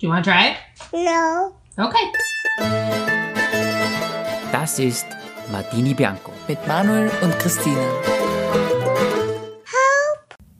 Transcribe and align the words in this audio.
Do 0.00 0.06
you 0.06 0.12
want 0.14 0.24
to 0.24 0.30
try 0.30 0.52
it? 0.52 0.56
No. 0.94 1.52
Okay. 1.76 2.10
Das 4.50 4.78
ist 4.78 5.04
Martini 5.52 5.92
Bianco. 5.92 6.32
mit 6.48 6.66
Manuel 6.66 7.10
und 7.20 7.38
Christine. 7.38 7.76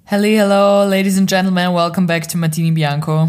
Hello, 0.04 0.28
hello, 0.28 0.84
ladies 0.86 1.16
and 1.16 1.26
gentlemen. 1.26 1.72
Welcome 1.72 2.06
back 2.06 2.26
to 2.28 2.36
Martini 2.36 2.70
Bianco. 2.70 3.28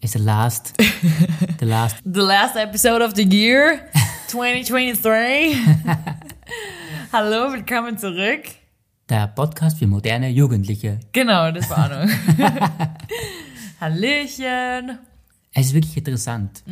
It's 0.00 0.14
the 0.14 0.20
last, 0.20 0.72
the 1.58 1.66
last. 1.66 1.96
The 2.06 2.22
last 2.22 2.56
episode 2.56 3.02
of 3.02 3.12
the 3.14 3.24
year 3.24 3.90
2023. 4.28 5.54
Hallo, 7.12 7.52
willkommen 7.52 7.98
zurück. 7.98 8.44
Der 9.06 9.26
Podcast 9.26 9.78
für 9.78 9.86
moderne 9.86 10.30
Jugendliche. 10.30 10.98
Genau, 11.12 11.50
das 11.50 11.68
war 11.68 11.90
noch. 11.90 12.10
Hallöchen. 13.82 14.98
Es 15.54 15.66
ist 15.66 15.74
wirklich 15.74 15.96
interessant. 15.96 16.62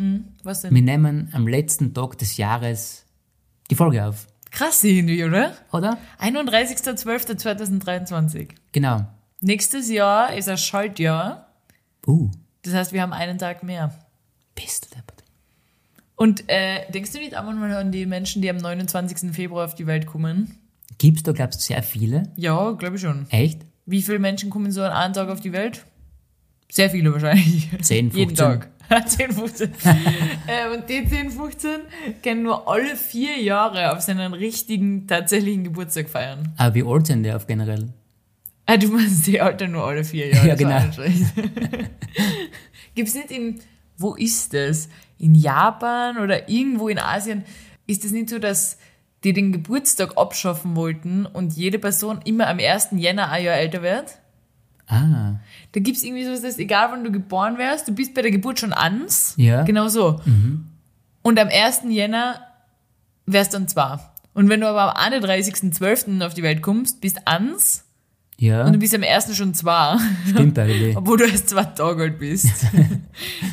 Was 0.43 0.63
denn? 0.63 0.75
Wir 0.75 0.83
nehmen 0.83 1.29
am 1.33 1.47
letzten 1.47 1.93
Tag 1.95 2.19
des 2.19 2.37
Jahres 2.39 3.05
die 3.71 3.75
Folge 3.75 4.05
auf, 4.05 4.27
Krass 4.51 4.83
irgendwie, 4.83 5.23
oder? 5.25 5.53
oder? 5.71 5.97
31.12.2023. 6.21 8.49
Genau. 8.73 9.07
Nächstes 9.41 9.89
Jahr 9.91 10.35
ist 10.35 10.49
ein 10.49 10.59
Schaltjahr. 10.59 11.47
Uh, 12.07 12.31
Das 12.63 12.75
heißt, 12.75 12.93
wir 12.93 13.03
haben 13.03 13.13
einen 13.13 13.39
Tag 13.39 13.63
mehr. 13.63 13.95
bist 14.55 14.87
du 14.87 14.91
deppert. 14.97 15.23
Und 16.17 16.45
äh, 16.49 16.91
denkst 16.91 17.13
du 17.13 17.19
nicht 17.19 17.37
auch 17.37 17.45
manchmal 17.45 17.75
an 17.77 17.93
die 17.93 18.05
Menschen, 18.07 18.43
die 18.43 18.51
am 18.51 18.57
29. 18.59 19.33
Februar 19.33 19.65
auf 19.65 19.75
die 19.75 19.87
Welt 19.87 20.07
kommen? 20.07 20.59
Gibt's 20.99 21.23
da, 21.23 21.33
glaubst 21.33 21.61
du, 21.61 21.65
sehr 21.65 21.83
viele? 21.83 22.25
Ja, 22.37 22.73
glaube 22.73 22.97
ich 22.97 23.03
schon. 23.03 23.27
Echt? 23.31 23.63
Wie 23.87 24.03
viele 24.03 24.19
Menschen 24.19 24.51
kommen 24.51 24.71
so 24.73 24.83
an 24.83 24.93
einem 24.93 25.15
Tag 25.15 25.29
auf 25.31 25.41
die 25.41 25.53
Welt? 25.53 25.87
Sehr 26.71 26.91
viele 26.91 27.13
wahrscheinlich. 27.13 27.69
10, 27.81 28.11
15. 28.13 28.13
Jeden 28.19 28.35
Tag. 28.35 28.69
10, 29.07 29.33
15. 29.33 29.71
äh, 30.47 30.75
und 30.75 30.89
die 30.89 31.07
10, 31.07 31.31
15 31.31 31.71
können 32.23 32.43
nur 32.43 32.69
alle 32.69 32.97
vier 32.97 33.41
Jahre 33.41 33.93
auf 33.93 34.01
seinen 34.01 34.33
richtigen, 34.33 35.07
tatsächlichen 35.07 35.65
Geburtstag 35.65 36.09
feiern. 36.09 36.53
Aber 36.57 36.75
wie 36.75 36.83
alt 36.83 37.07
sind 37.07 37.23
die 37.23 37.33
auf 37.33 37.47
generell? 37.47 37.89
Ah, 38.67 38.77
du 38.77 38.89
meinst 38.89 39.27
die 39.27 39.41
Alter 39.41 39.67
nur 39.67 39.85
alle 39.85 40.05
vier 40.05 40.29
Jahre. 40.29 40.49
Ja, 40.49 40.55
genau. 40.55 40.93
schlecht. 40.93 41.25
Gibt's 42.95 43.15
nicht 43.15 43.31
in, 43.31 43.61
wo 43.97 44.15
ist 44.15 44.55
das? 44.55 44.89
In 45.19 45.35
Japan 45.35 46.19
oder 46.19 46.49
irgendwo 46.49 46.89
in 46.89 46.99
Asien? 46.99 47.45
Ist 47.87 48.05
es 48.05 48.13
nicht 48.13 48.31
so, 48.31 48.39
dass 48.39 48.79
die 49.25 49.33
den 49.33 49.53
Geburtstag 49.53 50.17
abschaffen 50.17 50.77
wollten 50.77 51.27
und 51.27 51.53
jede 51.55 51.79
Person 51.79 52.21
immer 52.25 52.49
am 52.49 52.59
1. 52.59 52.91
Jänner 52.93 53.31
ein 53.31 53.45
Jahr 53.45 53.57
älter 53.57 53.83
wird? 53.83 54.19
Ah, 54.91 55.41
Da 55.73 55.81
gibt's 55.81 56.03
irgendwie 56.03 56.25
so, 56.25 56.43
dass 56.43 56.59
egal 56.59 56.89
wann 56.91 57.05
du 57.05 57.13
geboren 57.13 57.59
wärst, 57.59 57.89
du 57.89 57.93
bist 57.93 58.15
bei 58.15 58.23
der 58.23 58.31
Geburt 58.31 58.59
schon 58.59 58.73
ans. 58.73 59.35
Ja. 59.37 59.63
Genau 59.63 59.89
so. 59.89 60.21
Und 61.23 61.39
am 61.39 61.49
1. 61.49 61.83
Jänner 61.89 62.41
wärst 63.27 63.55
dann 63.55 63.69
zwar. 63.69 64.15
Und 64.35 64.49
wenn 64.49 64.61
du 64.61 64.69
aber 64.69 64.97
am 64.97 65.13
31.12. 65.13 66.25
auf 66.25 66.35
die 66.35 66.43
Welt 66.43 66.63
kommst, 66.63 67.01
bist 67.01 67.27
ans 67.27 67.85
ja, 68.41 68.65
und 68.65 68.73
du 68.73 68.79
bist 68.79 68.95
am 68.95 69.03
1. 69.03 69.37
schon 69.37 69.53
zwei. 69.53 69.99
stimmt 70.27 70.59
eigentlich. 70.59 70.97
Obwohl 70.97 71.19
du 71.19 71.25
erst 71.25 71.51
zwei 71.51 71.65
Tage 71.65 72.05
alt 72.05 72.19
bist. 72.19 72.47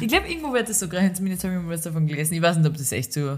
ich 0.02 0.08
glaube, 0.08 0.30
irgendwo 0.30 0.54
wird 0.54 0.70
das 0.70 0.80
so 0.80 0.88
gerechnet, 0.88 1.18
zumindest 1.18 1.44
habe 1.44 1.56
ich 1.56 1.62
mal 1.62 1.70
was 1.74 1.82
davon 1.82 2.08
gelesen. 2.08 2.36
Ich 2.36 2.42
weiß 2.42 2.56
nicht, 2.56 2.68
ob 2.68 2.78
das 2.78 2.94
echt 2.94 3.12
so, 3.12 3.38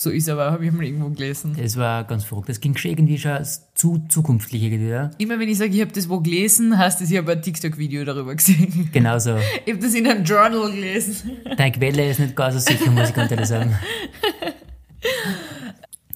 so 0.00 0.10
ist, 0.10 0.28
aber 0.28 0.52
habe 0.52 0.64
ich 0.64 0.72
mal 0.72 0.84
irgendwo 0.84 1.08
gelesen. 1.10 1.56
Das 1.60 1.76
war 1.76 2.04
ganz 2.04 2.24
verrückt. 2.24 2.48
Das 2.48 2.60
ging 2.60 2.76
schon 2.76 2.92
irgendwie 2.92 3.18
schon 3.18 3.38
zu 3.74 3.98
zukunftlich 4.08 4.62
irgendwie, 4.62 4.88
ja? 4.88 5.10
Immer 5.18 5.38
wenn 5.38 5.48
ich 5.48 5.58
sage, 5.58 5.72
ich 5.74 5.80
habe 5.80 5.92
das 5.92 6.08
wo 6.08 6.20
gelesen, 6.20 6.78
heißt 6.78 7.00
es, 7.00 7.10
ich 7.10 7.18
habe 7.18 7.32
ein 7.32 7.42
TikTok-Video 7.42 8.04
darüber 8.04 8.34
gesehen. 8.34 8.90
Genau 8.92 9.18
so. 9.18 9.36
Ich 9.64 9.72
habe 9.72 9.82
das 9.82 9.94
in 9.94 10.06
einem 10.06 10.24
Journal 10.24 10.70
gelesen. 10.70 11.32
Deine 11.56 11.72
Quelle 11.72 12.10
ist 12.10 12.20
nicht 12.20 12.36
ganz 12.36 12.54
so 12.54 12.60
sicher, 12.60 12.90
muss 12.90 13.08
ich 13.08 13.14
ganz 13.14 13.30
ehrlich 13.30 13.46
sagen. 13.46 13.76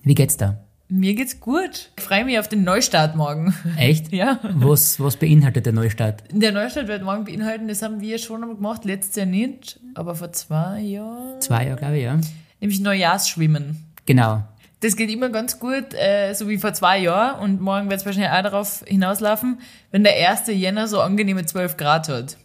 Wie 0.02 0.14
geht's 0.14 0.36
da? 0.36 0.64
Mir 0.88 1.14
geht's 1.14 1.40
gut. 1.40 1.90
Ich 1.96 2.04
freue 2.04 2.24
mich 2.24 2.38
auf 2.38 2.48
den 2.48 2.64
Neustart 2.64 3.16
morgen. 3.16 3.54
Echt? 3.78 4.12
Ja. 4.12 4.40
Was, 4.42 5.00
was 5.00 5.16
beinhaltet 5.16 5.64
der 5.64 5.72
Neustart? 5.72 6.22
Der 6.30 6.52
Neustart 6.52 6.86
wird 6.86 7.02
morgen 7.02 7.24
beinhalten, 7.24 7.66
das 7.66 7.80
haben 7.82 8.00
wir 8.00 8.18
schon 8.18 8.42
einmal 8.42 8.56
gemacht, 8.56 8.84
letztes 8.84 9.16
Jahr 9.16 9.26
nicht, 9.26 9.80
aber 9.94 10.14
vor 10.14 10.32
zwei 10.32 10.80
Jahren. 10.80 11.40
Zwei 11.40 11.66
Jahre, 11.66 11.78
glaube 11.78 11.96
ich, 11.96 12.04
ja. 12.04 12.20
Nämlich 12.62 12.80
Neujahrsschwimmen. 12.80 13.84
Genau. 14.06 14.44
Das 14.80 14.96
geht 14.96 15.10
immer 15.10 15.30
ganz 15.30 15.58
gut, 15.58 15.94
äh, 15.94 16.32
so 16.32 16.48
wie 16.48 16.58
vor 16.58 16.72
zwei 16.74 16.98
Jahren. 16.98 17.40
Und 17.40 17.60
morgen 17.60 17.90
wird 17.90 18.00
es 18.00 18.06
wahrscheinlich 18.06 18.30
auch 18.30 18.42
darauf 18.42 18.84
hinauslaufen, 18.86 19.58
wenn 19.90 20.04
der 20.04 20.30
1. 20.30 20.46
Jänner 20.46 20.86
so 20.86 21.00
angenehme 21.00 21.44
12 21.44 21.76
Grad 21.76 22.08
hat. 22.08 22.36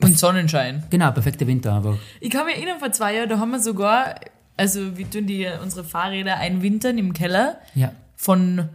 Und 0.00 0.18
Sonnenschein. 0.18 0.82
Genau, 0.88 1.10
perfekter 1.12 1.46
Winter 1.46 1.76
einfach. 1.76 1.96
Ich 2.20 2.30
kann 2.30 2.46
mich 2.46 2.56
erinnern, 2.56 2.78
vor 2.78 2.90
zwei 2.90 3.16
Jahren, 3.16 3.28
da 3.28 3.38
haben 3.38 3.50
wir 3.50 3.60
sogar, 3.60 4.14
also 4.56 4.96
wir 4.96 5.08
tun 5.08 5.26
die 5.26 5.46
unsere 5.62 5.84
Fahrräder 5.84 6.38
einwintern 6.38 6.96
im 6.96 7.12
Keller. 7.12 7.58
Ja. 7.74 7.92
Von 8.16 8.70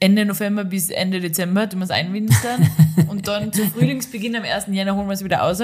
Ende 0.00 0.24
November 0.24 0.64
bis 0.64 0.88
Ende 0.88 1.20
Dezember 1.20 1.68
tun 1.68 1.80
wir 1.80 1.84
es 1.84 1.90
einwintern. 1.90 2.70
und 3.08 3.28
dann 3.28 3.52
zu 3.52 3.66
Frühlingsbeginn 3.66 4.34
am 4.34 4.44
1. 4.44 4.68
Jänner 4.70 4.96
holen 4.96 5.08
wir 5.08 5.12
es 5.14 5.22
wieder 5.22 5.38
raus. 5.38 5.62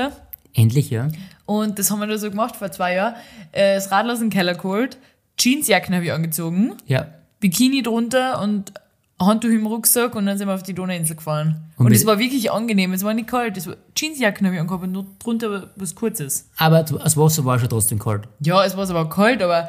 Endlich, 0.55 0.91
ja. 0.91 1.09
Und 1.47 1.79
das 1.79 1.91
haben 1.91 2.01
wir 2.01 2.07
da 2.07 2.19
so 2.19 2.31
gemacht 2.31 2.57
vor 2.57 2.71
zwei 2.71 2.95
Jahren. 2.95 3.15
Äh, 3.53 3.75
Das 3.77 3.91
Radl 3.91 4.11
aus 4.11 4.19
dem 4.19 4.31
Keller 4.31 4.55
geholt, 4.55 4.99
Jeansjacken 5.39 5.95
habe 5.95 6.05
ich 6.05 6.13
angezogen, 6.13 6.75
Ja. 6.87 7.07
Bikini 7.41 7.83
drunter 7.83 8.41
und 8.41 8.73
Handtuch 9.21 9.51
im 9.51 9.67
Rucksack 9.67 10.15
und 10.17 10.27
dann 10.27 10.37
sind 10.37 10.49
wir 10.49 10.55
auf 10.55 10.63
die 10.63 10.75
Donauinsel 10.75 11.17
gefahren. 11.17 11.63
Und 11.77 11.87
Und, 11.87 11.93
es 11.93 12.05
war 12.07 12.19
wirklich 12.19 12.51
angenehm, 12.51 12.93
es 12.93 13.05
war 13.05 13.15
nicht 13.15 13.29
kalt. 13.29 13.57
Es 13.57 13.67
war, 13.67 13.77
Jeansjacken 13.97 14.47
habe 14.47 14.57
ich 14.57 14.61
angehabt 14.61 14.83
und 14.85 14.93
nur 14.93 15.07
drunter 15.21 15.71
was 15.77 15.95
Kurzes. 15.95 16.49
Aber 16.57 16.83
das 16.83 17.17
Wasser 17.17 17.45
war 17.45 17.59
schon 17.59 17.69
trotzdem 17.69 17.99
kalt. 17.99 18.25
Ja, 18.41 18.65
es 18.65 18.77
war 18.77 18.89
aber 18.91 19.09
kalt, 19.09 19.43
aber 19.43 19.69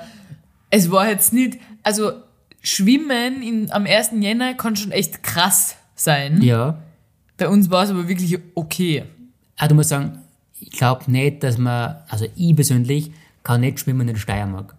es 0.69 0.89
war 0.91 1.07
jetzt 1.07 1.33
nicht, 1.33 1.59
also 1.83 2.13
Schwimmen 2.61 3.41
in, 3.43 3.71
am 3.71 3.85
1. 3.85 4.11
Jänner 4.19 4.53
kann 4.53 4.75
schon 4.75 4.91
echt 4.91 5.21
krass 5.21 5.75
sein. 5.95 6.41
Ja. 6.41 6.79
Bei 7.37 7.47
uns 7.49 7.69
war 7.69 7.83
es 7.83 7.89
aber 7.89 8.07
wirklich 8.07 8.39
okay. 8.55 9.03
Aber 9.57 9.67
du 9.69 9.75
musst 9.75 9.89
sagen, 9.89 10.19
ich 10.63 10.71
glaube 10.77 11.09
nicht, 11.11 11.43
dass 11.43 11.57
man, 11.57 11.95
also 12.09 12.25
ich 12.35 12.55
persönlich, 12.55 13.11
kann 13.43 13.61
nicht 13.61 13.79
schwimmen 13.79 14.01
in 14.07 14.13
der 14.13 14.19
Steiermark. 14.21 14.75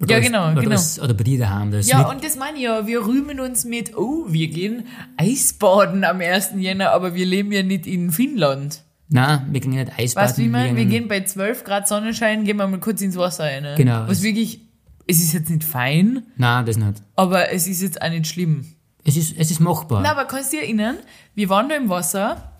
Oder 0.00 0.10
Ja, 0.16 0.20
genau, 0.20 0.44
oder 0.52 0.60
genau. 0.60 0.70
Das, 0.72 1.00
oder 1.00 1.14
bei 1.14 1.24
dir 1.24 1.38
daheim. 1.38 1.70
Das 1.70 1.88
Ja, 1.88 2.08
und 2.10 2.22
das 2.22 2.36
meine 2.36 2.58
ich 2.58 2.64
ja, 2.64 2.86
wir 2.86 3.06
rühmen 3.06 3.40
uns 3.40 3.64
mit, 3.64 3.96
oh, 3.96 4.26
wir 4.28 4.48
gehen 4.48 4.84
Eisbaden 5.16 6.04
am 6.04 6.20
1. 6.20 6.50
Jänner, 6.56 6.90
aber 6.92 7.14
wir 7.14 7.24
leben 7.24 7.50
ja 7.52 7.62
nicht 7.62 7.86
in 7.86 8.10
Finnland. 8.10 8.82
nein, 9.08 9.46
wir 9.50 9.60
gehen 9.60 9.70
nicht 9.70 9.98
Eisbaden. 9.98 10.28
Weißt 10.28 10.38
du, 10.38 10.42
wie 10.42 10.48
meine? 10.48 10.76
Wir 10.76 10.84
gehen- 10.84 11.08
bei 11.08 11.22
12 11.24 11.64
Grad 11.64 11.88
Sonnenschein, 11.88 12.44
gehen 12.44 12.58
wir 12.58 12.66
mal 12.66 12.78
kurz 12.80 13.00
ins 13.00 13.16
Wasser 13.16 13.44
rein. 13.44 13.62
ne? 13.62 13.74
Genau. 13.78 14.06
Was 14.08 14.22
wirklich, 14.22 14.60
es 15.06 15.20
ist 15.22 15.32
jetzt 15.32 15.48
nicht 15.48 15.64
fein, 15.64 16.24
Nein, 16.36 16.66
das 16.66 16.76
nicht. 16.76 17.02
aber 17.14 17.50
es 17.52 17.66
ist 17.66 17.80
jetzt 17.80 18.02
auch 18.02 18.10
nicht 18.10 18.26
schlimm. 18.26 18.66
Es 19.04 19.16
ist, 19.16 19.34
es 19.38 19.50
ist 19.50 19.60
machbar. 19.60 20.02
Na, 20.02 20.10
aber 20.10 20.24
kannst 20.26 20.52
du 20.52 20.56
dich 20.56 20.66
erinnern, 20.66 20.96
wir 21.34 21.48
waren 21.48 21.68
da 21.70 21.76
im 21.76 21.88
Wasser, 21.88 22.52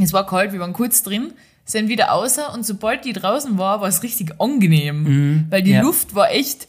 es 0.00 0.12
war 0.14 0.24
kalt, 0.24 0.52
wir 0.52 0.60
waren 0.60 0.72
kurz 0.72 1.02
drin, 1.02 1.32
sind 1.64 1.88
wieder 1.88 2.12
außer 2.12 2.52
und 2.54 2.64
sobald 2.66 3.04
die 3.04 3.12
draußen 3.12 3.56
war, 3.58 3.80
war 3.80 3.88
es 3.88 4.02
richtig 4.02 4.40
angenehm. 4.40 5.46
Weil 5.50 5.62
die 5.62 5.70
Mhm. 5.70 5.76
ja. 5.76 5.82
Luft 5.82 6.14
war 6.14 6.30
echt 6.30 6.68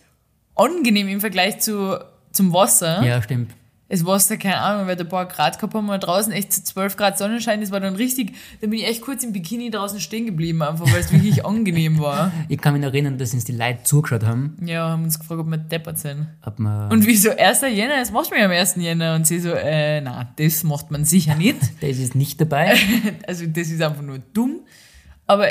angenehm 0.56 1.08
im 1.08 1.20
Vergleich 1.20 1.60
zu, 1.60 2.00
zum 2.32 2.54
Wasser. 2.54 3.04
ja, 3.04 3.22
stimmt. 3.22 3.52
Es 3.90 4.04
war 4.06 4.18
da, 4.28 4.38
keine 4.38 4.58
Ahnung, 4.58 4.88
weil 4.88 4.98
wir 4.98 5.06
ein 5.06 5.10
paar 5.10 5.28
Grad 5.28 5.60
gehabt 5.60 5.76
haben, 5.76 5.88
und 5.88 6.00
draußen 6.00 6.34
echt 6.34 6.52
zu 6.52 6.64
12 6.64 6.98
Grad 6.98 7.18
Sonnenschein, 7.20 7.62
das 7.62 7.70
war 7.70 7.80
dann 7.80 7.96
richtig, 7.96 8.34
da 8.60 8.66
bin 8.68 8.80
ich 8.80 8.88
echt 8.88 9.02
kurz 9.02 9.24
im 9.24 9.34
Bikini 9.34 9.70
draußen 9.70 10.00
stehen 10.00 10.26
geblieben, 10.26 10.64
einfach 10.64 10.92
weil 10.92 11.00
es 11.02 11.12
wirklich 11.12 11.46
angenehm 11.46 12.00
war. 12.00 12.32
Ich 12.50 12.58
kann 12.60 12.74
mich 12.74 12.82
noch 12.82 12.90
erinnern, 12.90 13.20
dass 13.20 13.36
uns 13.36 13.44
die 13.44 13.52
Leute 13.52 13.84
zugeschaut 13.84 14.24
haben. 14.26 14.58
Ja, 14.66 14.90
haben 14.90 15.04
uns 15.04 15.20
gefragt, 15.20 15.42
ob 15.42 15.48
wir 15.48 15.58
deppert 15.58 16.00
sind. 16.00 16.26
Ob 16.44 16.58
man, 16.58 16.92
Und 16.92 17.06
wieso 17.06 17.38
1. 17.38 17.62
Jänner, 17.62 17.98
das 18.00 18.12
machst 18.12 18.32
du 18.32 18.36
mir 18.36 18.46
am 18.46 18.52
1. 18.52 18.78
Jänner. 18.78 19.14
Und 19.14 19.28
sie 19.28 19.40
so, 19.40 19.52
äh, 19.52 20.02
na, 20.02 20.28
das 20.38 20.64
macht 20.64 20.90
man 20.90 21.06
sicher 21.06 21.36
nicht. 21.36 21.58
das 21.82 21.98
ist 21.98 22.16
nicht 22.16 22.42
dabei. 22.42 22.76
Also 23.28 23.46
das 23.46 23.68
ist 23.70 23.82
einfach 23.82 24.02
nur 24.02 24.18
dumm. 24.34 24.62
Aber 25.28 25.48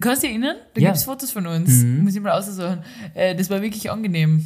kannst 0.00 0.22
du 0.22 0.26
dich 0.28 0.36
erinnern? 0.36 0.56
Da 0.74 0.80
Ja. 0.80 0.88
gibt's 0.90 1.04
Fotos 1.04 1.32
von 1.32 1.46
uns. 1.46 1.82
Muss 1.84 2.14
ich 2.14 2.20
mal 2.20 2.32
aussuchen. 2.32 2.78
Äh, 3.14 3.34
das 3.34 3.50
war 3.50 3.60
wirklich 3.62 3.90
angenehm, 3.90 4.44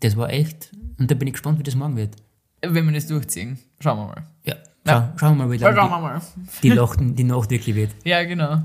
Das 0.00 0.16
war 0.16 0.30
echt. 0.30 0.70
Und 0.98 1.10
da 1.10 1.14
bin 1.14 1.28
ich 1.28 1.34
gespannt, 1.34 1.58
wie 1.58 1.62
das 1.62 1.74
morgen 1.74 1.96
wird. 1.96 2.16
wenn 2.64 2.84
wir 2.86 2.92
das 2.92 3.06
durchziehen. 3.08 3.58
Schauen 3.80 3.98
wir 3.98 4.06
mal. 4.06 4.22
Ja. 4.44 4.54
Schau, 4.86 5.08
Schauen 5.16 5.36
wir 5.38 5.44
mal, 5.46 5.50
wie 5.52 5.56
Ja, 5.56 5.68
lange 5.70 5.76
schauen 5.80 5.90
wir 5.90 6.00
mal. 6.00 6.20
die, 6.62 6.70
die, 6.70 6.74
Nacht, 6.76 6.98
die 7.00 7.24
Nacht 7.24 7.50
wirklich 7.50 7.74
wird. 7.76 7.90
Ja, 8.04 8.22
genau. 8.24 8.62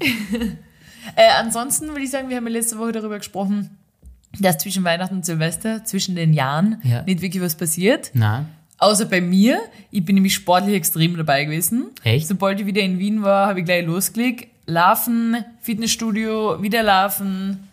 äh, 1.16 1.28
ansonsten 1.38 1.88
würde 1.88 2.02
ich 2.02 2.10
sagen, 2.10 2.28
wir 2.28 2.36
haben 2.36 2.46
ja 2.46 2.52
letzte 2.52 2.78
Woche 2.78 2.92
darüber 2.92 3.18
gesprochen, 3.18 3.70
dass 4.40 4.58
zwischen 4.58 4.84
Weihnachten 4.84 5.16
und 5.16 5.26
Silvester, 5.26 5.84
zwischen 5.84 6.16
den 6.16 6.32
Jahren, 6.32 6.80
Ja. 6.82 7.02
nicht 7.02 7.20
wirklich 7.22 7.42
was 7.42 7.54
passiert. 7.54 8.10
Nein. 8.14 8.46
Außer 8.78 9.04
bei 9.06 9.20
mir. 9.20 9.60
Ich 9.90 10.04
bin 10.04 10.16
nämlich 10.16 10.34
sportlich 10.34 10.74
extrem 10.74 11.16
dabei 11.16 11.44
gewesen. 11.44 11.90
Echt? 12.02 12.26
Sobald 12.26 12.60
ich 12.60 12.66
wieder 12.66 12.82
in 12.82 12.98
Wien 12.98 13.22
war, 13.22 13.46
habe 13.48 13.60
ich 13.60 13.64
gleich 13.64 13.86
losgelegt. 13.86 14.48
Laufen, 14.66 15.36
Fitnessstudio, 15.60 16.62
wieder 16.62 16.82
laufen. 16.82 17.68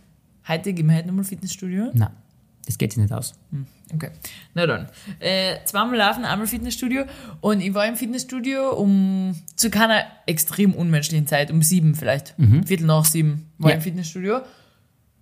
Heute 0.47 0.73
gehen 0.73 0.88
wir 0.89 0.95
heute 0.97 1.07
nochmal 1.07 1.23
Fitnessstudio. 1.23 1.89
Nein. 1.93 2.09
Das 2.65 2.77
geht 2.77 2.91
sich 2.93 3.01
nicht 3.01 3.11
aus. 3.13 3.33
Okay, 3.93 4.09
na 4.53 4.65
dann. 4.67 4.88
Äh, 5.19 5.55
zweimal 5.65 5.97
laufen, 5.97 6.25
einmal 6.25 6.47
Fitnessstudio. 6.47 7.03
Und 7.41 7.59
ich 7.61 7.73
war 7.73 7.88
im 7.88 7.95
Fitnessstudio 7.95 8.71
um 8.73 9.35
zu 9.55 9.69
keiner 9.69 10.03
extrem 10.25 10.73
unmenschlichen 10.73 11.27
Zeit, 11.27 11.49
um 11.51 11.61
sieben 11.63 11.95
vielleicht. 11.95 12.35
Viertel 12.65 12.85
nach 12.85 13.05
sieben 13.05 13.47
war 13.57 13.71
Ja. 13.71 13.77
ich 13.77 13.79
im 13.79 13.83
Fitnessstudio. 13.83 14.41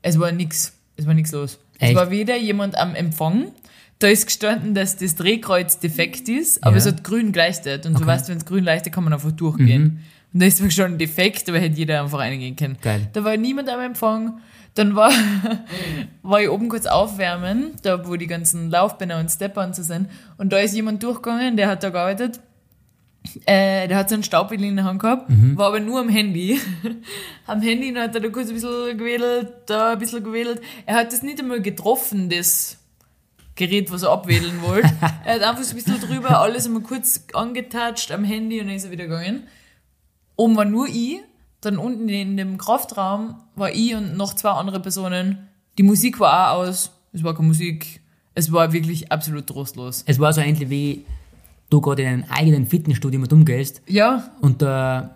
Es 0.01 0.19
war 0.19 0.31
nix. 0.31 0.74
Es 0.98 1.07
war 1.07 1.13
nix 1.13 1.31
los. 1.31 1.60
Echt? 1.80 1.92
Es 1.92 1.95
war 1.98 2.12
weder 2.12 2.36
jemand 2.36 2.77
am 2.77 2.94
Empfang. 2.94 3.51
Da 4.00 4.07
ist 4.07 4.25
gestanden, 4.27 4.75
dass 4.75 4.98
das 4.98 5.16
Drehkreuz 5.16 5.80
defekt 5.80 6.30
ist, 6.30 6.63
aber 6.63 6.74
Ja. 6.74 6.77
es 6.77 6.86
hat 6.88 7.04
grün 7.04 7.31
geleuchtet. 7.31 7.86
Und 7.86 7.94
du 7.94 8.00
Okay. 8.00 8.07
weißt, 8.07 8.30
wenn 8.30 8.38
es 8.38 8.45
grün 8.45 8.63
leuchtet, 8.66 8.94
kann 8.94 9.04
man 9.04 9.13
einfach 9.13 9.31
durchgehen. 9.31 10.04
Und 10.34 10.42
da 10.42 10.46
ist 10.46 10.58
zwar 10.58 10.70
schon 10.70 10.98
defekt, 10.98 11.50
aber 11.50 11.60
hätte 11.60 11.78
jeder 11.78 12.02
einfach 12.02 12.20
reingehen 12.20 12.56
können. 12.56 12.78
Geil. 12.81 13.08
Da 13.14 13.24
war 13.24 13.36
niemand 13.36 13.70
am 13.70 13.80
Empfang. 13.80 14.40
Dann 14.76 14.96
war, 14.96 15.12
war 16.22 16.42
ich 16.42 16.50
oben 16.50 16.70
kurz 16.70 16.86
aufwärmen, 16.86 17.72
da 17.81 18.08
wo 18.08 18.16
die 18.16 18.28
ganzen 18.28 18.70
Laufbänder 18.70 19.20
und 19.20 19.30
Stepper 19.30 19.66
und 19.66 19.76
so 19.76 19.81
sind. 19.81 20.08
Und 20.38 20.54
da 20.54 20.60
ist 20.60 20.76
jemand 20.76 21.02
durchgegangen, 21.04 21.58
der 21.58 21.68
hat 21.68 21.84
da 21.84 21.90
gearbeitet. 21.90 22.40
Äh, 23.46 23.88
der 23.88 23.98
hat 23.98 24.10
so 24.10 24.16
einen 24.16 24.24
Staubwedel 24.24 24.66
in 24.66 24.76
der 24.78 24.86
Hand 24.86 25.02
gehabt, 25.02 25.30
war 25.56 25.68
aber 25.68 25.80
nur 25.81 26.00
am 26.00 26.10
Handy. 26.10 26.60
am 27.48 27.62
Handy 27.62 27.94
hat 27.94 28.16
er 28.16 28.22
da 28.22 28.30
kurz 28.30 28.48
ein 28.48 28.54
bisschen 28.54 28.98
gewedelt, 28.98 29.50
da 29.66 29.94
ein 29.94 30.00
bisschen 30.00 30.24
gewedelt. 30.24 30.62
Er 30.86 30.96
hat 30.96 31.12
das 31.12 31.22
nicht 31.22 31.40
einmal 31.40 31.62
getroffen, 31.62 32.30
das 32.30 32.78
Gerät, 33.56 33.92
was 33.92 34.04
er 34.04 34.12
abwedeln 34.12 34.62
wollte. 34.62 34.90
er 35.26 35.36
hat 35.36 35.42
einfach 35.42 35.64
so 35.64 35.72
ein 35.72 35.76
bisschen 35.76 36.00
drüber 36.00 36.40
alles 36.40 36.66
einmal 36.66 36.81
kurz 36.81 37.26
angetatscht 37.34 38.12
am 38.12 38.24
Handy 38.24 38.62
und 38.62 38.68
dann 38.68 38.76
ist 38.76 38.86
er 38.86 38.92
wieder 38.92 39.08
gegangen. 39.08 39.44
Oben 40.40 40.56
war 40.56 40.64
nur 40.64 40.88
ich, 40.88 41.20
dann 41.60 41.78
unten 41.78 42.08
in 42.08 42.38
dem 42.38 42.58
Kraftraum 42.58 43.36
war 43.56 43.72
ich 43.74 43.94
und 43.94 44.16
noch 44.16 44.34
zwei 44.36 44.52
andere 44.52 44.80
Personen. 44.80 45.50
Die 45.78 45.84
Musik 45.84 46.22
war 46.22 46.54
auch 46.54 46.60
aus, 46.64 46.92
es 47.12 47.26
war 47.26 47.36
keine 47.36 47.48
Musik. 47.48 48.00
Es 48.36 48.50
war 48.54 48.72
wirklich 48.72 49.12
absolut 49.12 49.48
trostlos. 49.48 50.04
Es 50.08 50.18
war 50.18 50.32
so 50.32 50.40
ähnlich 50.40 50.70
wie 50.70 51.04
du 51.70 51.82
gerade 51.82 52.04
in 52.04 52.08
einem 52.08 52.24
eigenen 52.30 52.68
Fitnessstudio 52.68 53.20
mit 53.20 53.34
umgehst 53.34 53.82
Ja, 53.86 54.32
und 54.40 54.62
der, 54.62 55.16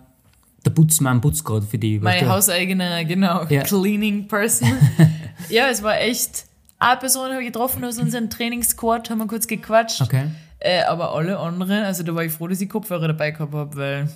der 0.66 0.70
Putzmann 0.72 1.22
putzt 1.22 1.42
gerade 1.42 1.64
für 1.64 1.78
die. 1.78 2.02
weißt 2.02 2.04
meine 2.04 2.26
du? 2.26 2.28
hauseigene, 2.34 3.06
genau, 3.06 3.44
Ja. 3.48 3.62
Cleaning 3.62 4.28
Person. 4.28 4.76
ja, 5.48 5.68
es 5.70 5.82
war 5.82 5.98
echt. 5.98 6.44
Eine 6.78 6.98
Person 7.00 7.30
habe 7.30 7.40
ich 7.40 7.46
getroffen 7.46 7.82
aus 7.82 7.98
unserem 7.98 8.28
Trainingssquad, 8.28 9.08
haben 9.08 9.18
wir 9.20 9.26
kurz 9.26 9.46
gequatscht. 9.46 10.02
Okay. 10.02 10.26
Äh, 10.58 10.82
aber 10.82 11.14
alle 11.14 11.38
anderen, 11.38 11.82
also 11.84 12.02
da 12.02 12.14
war 12.14 12.24
ich 12.24 12.32
froh, 12.32 12.46
dass 12.46 12.60
ich 12.60 12.68
Kopfhörer 12.68 13.08
dabei 13.08 13.30
gehabt 13.30 13.54
habe, 13.54 13.74
weil 13.74 14.08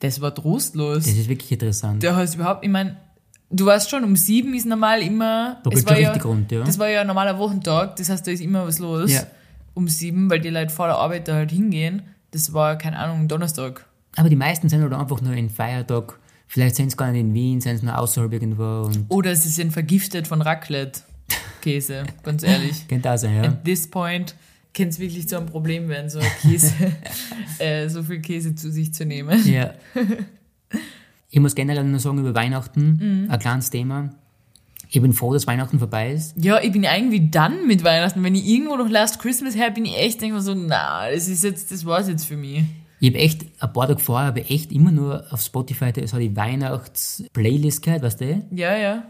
das 0.00 0.20
war 0.20 0.34
trostlos. 0.34 1.04
Das 1.04 1.14
ist 1.14 1.28
wirklich 1.28 1.52
interessant. 1.52 2.04
Hast 2.06 2.34
du 2.34 2.38
überhaupt, 2.38 2.64
ich 2.64 2.70
meine, 2.70 2.96
du 3.50 3.66
weißt 3.66 3.90
schon, 3.90 4.04
um 4.04 4.16
sieben 4.16 4.54
ist 4.54 4.66
normal 4.66 5.02
immer. 5.02 5.60
Da 5.64 5.70
es 5.70 5.86
war 5.86 5.98
ja, 5.98 6.12
rund, 6.12 6.52
ja. 6.52 6.62
Das 6.64 6.78
war 6.78 6.88
ja 6.88 7.00
ein 7.02 7.06
normaler 7.06 7.38
Wochentag, 7.38 7.96
das 7.96 8.08
heißt, 8.08 8.26
da 8.26 8.30
ist 8.30 8.40
immer 8.40 8.66
was 8.66 8.78
los. 8.78 9.12
Ja. 9.12 9.26
Um 9.74 9.88
sieben, 9.88 10.28
weil 10.30 10.40
die 10.40 10.48
Leute 10.48 10.70
vor 10.70 10.86
der 10.86 10.96
Arbeit 10.96 11.28
da 11.28 11.34
halt 11.34 11.50
hingehen. 11.50 12.02
Das 12.30 12.52
war, 12.52 12.76
keine 12.76 12.98
Ahnung, 12.98 13.28
Donnerstag. 13.28 13.86
Aber 14.16 14.28
die 14.28 14.36
meisten 14.36 14.68
sind 14.68 14.82
halt 14.82 14.92
einfach 14.92 15.20
nur 15.20 15.34
in 15.34 15.50
Feiertag. 15.50 16.18
Vielleicht 16.46 16.76
sind 16.76 16.90
sie 16.90 16.96
gar 16.96 17.12
nicht 17.12 17.20
in 17.20 17.34
Wien, 17.34 17.60
sind 17.60 17.78
sie 17.78 17.86
nur 17.86 17.98
außerhalb 17.98 18.32
irgendwo 18.32 18.90
Oder 19.08 19.36
sie 19.36 19.50
sind 19.50 19.72
vergiftet 19.72 20.26
von 20.26 20.42
Raclette-Käse, 20.42 22.04
ganz 22.22 22.42
ehrlich. 22.42 22.88
könnte 22.88 23.12
auch 23.12 23.18
sein, 23.18 23.36
ja. 23.36 23.42
At 23.44 23.64
this 23.64 23.88
point 23.88 24.34
kann 24.74 24.88
es 24.88 24.98
wirklich 24.98 25.28
zu 25.28 25.36
einem 25.36 25.46
Problem 25.46 25.88
werden, 25.88 26.08
so 26.10 26.18
ein 26.20 26.26
Käse, 26.42 26.72
äh, 27.58 27.88
so 27.88 28.02
viel 28.02 28.20
Käse 28.20 28.54
zu 28.54 28.70
sich 28.70 28.92
zu 28.94 29.04
nehmen. 29.04 29.44
Ja. 29.46 29.74
Ich 31.30 31.40
muss 31.40 31.54
generell 31.54 31.84
nur 31.84 32.00
sagen 32.00 32.18
über 32.18 32.34
Weihnachten, 32.34 33.24
Mhm. 33.24 33.30
ein 33.30 33.38
kleines 33.38 33.70
Thema. 33.70 34.10
Ich 34.90 35.02
bin 35.02 35.12
froh, 35.12 35.34
dass 35.34 35.46
Weihnachten 35.46 35.78
vorbei 35.78 36.12
ist. 36.12 36.34
Ja, 36.42 36.62
ich 36.62 36.72
bin 36.72 36.84
irgendwie 36.84 37.28
dann 37.28 37.66
mit 37.66 37.84
Weihnachten. 37.84 38.22
Wenn 38.24 38.34
ich 38.34 38.46
irgendwo 38.46 38.76
noch 38.76 38.88
Last 38.88 39.20
Christmas 39.20 39.54
her 39.54 39.70
bin 39.70 39.84
ich 39.84 39.98
echt 39.98 40.22
denke 40.22 40.40
so, 40.40 40.54
na, 40.54 41.10
das 41.10 41.28
ist 41.28 41.44
jetzt, 41.44 41.70
das 41.70 41.84
war's 41.84 42.08
jetzt 42.08 42.24
für 42.26 42.36
mich. 42.38 42.64
Ich 43.00 43.10
habe 43.10 43.18
echt, 43.18 43.42
ein 43.60 43.72
paar 43.72 43.86
Tage 43.86 44.00
vorher, 44.00 44.28
habe 44.28 44.40
ich 44.40 44.50
echt 44.50 44.72
immer 44.72 44.90
nur 44.90 45.24
auf 45.30 45.42
Spotify 45.42 45.92
so 46.06 46.16
die 46.18 46.34
Weihnachts-Playlist 46.34 47.82
gehört, 47.82 48.02
weißt 48.02 48.20
du? 48.22 48.46
Ja, 48.50 48.76
ja. 48.76 49.02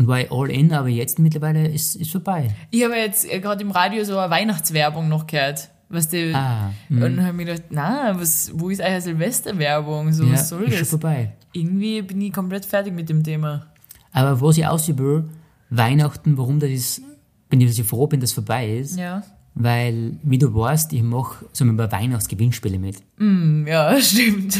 Und 0.00 0.08
war 0.08 0.18
ich 0.18 0.32
all 0.32 0.50
in, 0.50 0.72
aber 0.72 0.88
jetzt 0.88 1.18
mittlerweile 1.18 1.68
ist 1.68 1.94
ist 1.94 2.10
vorbei. 2.10 2.48
Ich 2.70 2.82
habe 2.82 2.96
jetzt 2.96 3.30
äh, 3.30 3.38
gerade 3.38 3.62
im 3.62 3.70
Radio 3.70 4.02
so 4.02 4.16
eine 4.16 4.30
Weihnachtswerbung 4.30 5.10
noch 5.10 5.26
gehört. 5.26 5.68
Weißt 5.90 6.14
du? 6.14 6.34
Ah, 6.34 6.70
und 6.88 7.00
dann 7.00 7.20
habe 7.20 7.28
ich 7.30 7.34
mir 7.34 7.44
gedacht, 7.44 7.64
na, 7.68 8.18
was, 8.18 8.50
wo 8.54 8.70
ist 8.70 8.80
eure 8.80 9.00
Silvesterwerbung? 9.02 10.10
So, 10.14 10.24
ja, 10.24 10.32
was 10.32 10.48
soll 10.48 10.62
ist 10.62 10.70
schon 10.70 10.78
das? 10.78 10.88
vorbei. 10.88 11.32
Irgendwie 11.52 12.00
bin 12.00 12.18
ich 12.22 12.32
komplett 12.32 12.64
fertig 12.64 12.94
mit 12.94 13.10
dem 13.10 13.22
Thema. 13.22 13.66
Aber 14.12 14.40
was 14.40 14.56
ich 14.56 14.66
ausübe, 14.66 15.28
Weihnachten, 15.68 16.38
warum 16.38 16.60
das 16.60 16.70
ist, 16.70 17.02
bin 17.50 17.60
ich, 17.60 17.68
dass 17.68 17.78
ich 17.78 17.86
froh 17.86 18.06
bin, 18.06 18.20
dass 18.20 18.30
es 18.30 18.34
vorbei 18.34 18.70
ist. 18.78 18.98
Ja. 18.98 19.22
Weil, 19.54 20.16
wie 20.22 20.38
du 20.38 20.54
weißt, 20.54 20.94
ich 20.94 21.02
mache 21.02 21.44
so 21.52 21.64
ein 21.64 21.76
paar 21.76 21.92
Weihnachtsgewinnspiele 21.92 22.78
mit. 22.78 23.02
Hm, 23.18 23.66
ja, 23.66 23.94
stimmt. 24.00 24.58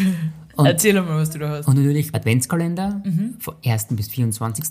Und- 0.61 0.67
Erzähl 0.67 0.95
mal, 1.01 1.17
was 1.17 1.31
du 1.31 1.39
da 1.39 1.49
hast. 1.51 1.67
Und 1.69 1.77
natürlich 1.77 2.15
Adventskalender 2.15 3.03
Mhm. 3.05 3.35
vom 3.39 3.55
1. 3.65 3.97
bis 3.97 4.09
24. 4.09 4.65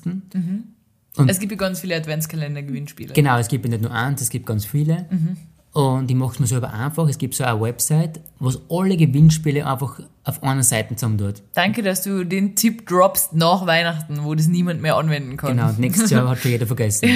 Es 1.27 1.39
gibt 1.39 1.51
ja 1.51 1.57
ganz 1.57 1.79
viele 1.81 1.95
Adventskalender-Gewinnspiele. 1.97 3.13
Genau, 3.13 3.37
es 3.37 3.47
gibt 3.47 3.67
nicht 3.67 3.81
nur 3.81 3.91
eins, 3.91 4.21
es 4.21 4.29
gibt 4.29 4.45
ganz 4.45 4.65
viele. 4.65 5.05
Mhm. 5.09 5.37
Und 5.71 6.09
ich 6.09 6.17
mache 6.17 6.33
es 6.33 6.39
mir 6.39 6.47
selber 6.47 6.73
einfach. 6.73 7.07
Es 7.09 7.17
gibt 7.17 7.35
so 7.35 7.43
eine 7.43 7.61
Website, 7.61 8.19
wo 8.39 8.49
es 8.49 8.59
alle 8.69 8.97
Gewinnspiele 8.97 9.67
einfach 9.67 9.99
auf 10.23 10.41
einer 10.41 10.63
Seite 10.63 10.95
zusammen 10.95 11.17
tut. 11.19 11.43
Danke, 11.53 11.83
dass 11.83 12.01
du 12.03 12.23
den 12.25 12.55
Tipp 12.55 12.87
droppst 12.87 13.33
nach 13.33 13.67
Weihnachten, 13.67 14.23
wo 14.23 14.33
das 14.33 14.47
niemand 14.47 14.81
mehr 14.81 14.95
anwenden 14.97 15.37
kann. 15.37 15.55
Genau, 15.57 15.71
nächstes 15.77 16.09
Jahr 16.09 16.27
hat 16.27 16.39
schon 16.39 16.51
jeder 16.51 16.65
vergessen. 16.65 17.09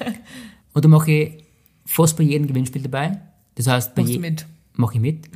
und 0.74 0.84
da 0.84 0.88
mache 0.88 1.10
ich 1.10 1.44
fast 1.86 2.16
bei 2.18 2.24
jedem 2.24 2.46
Gewinnspiel 2.46 2.82
dabei. 2.82 3.18
Das 3.54 3.66
heißt, 3.66 3.94
bei 3.94 4.02
Machst 4.02 4.12
je- 4.12 4.18
du 4.18 4.22
mit? 4.22 4.46
mache 4.74 4.94
ich 4.96 5.00
mit. 5.00 5.30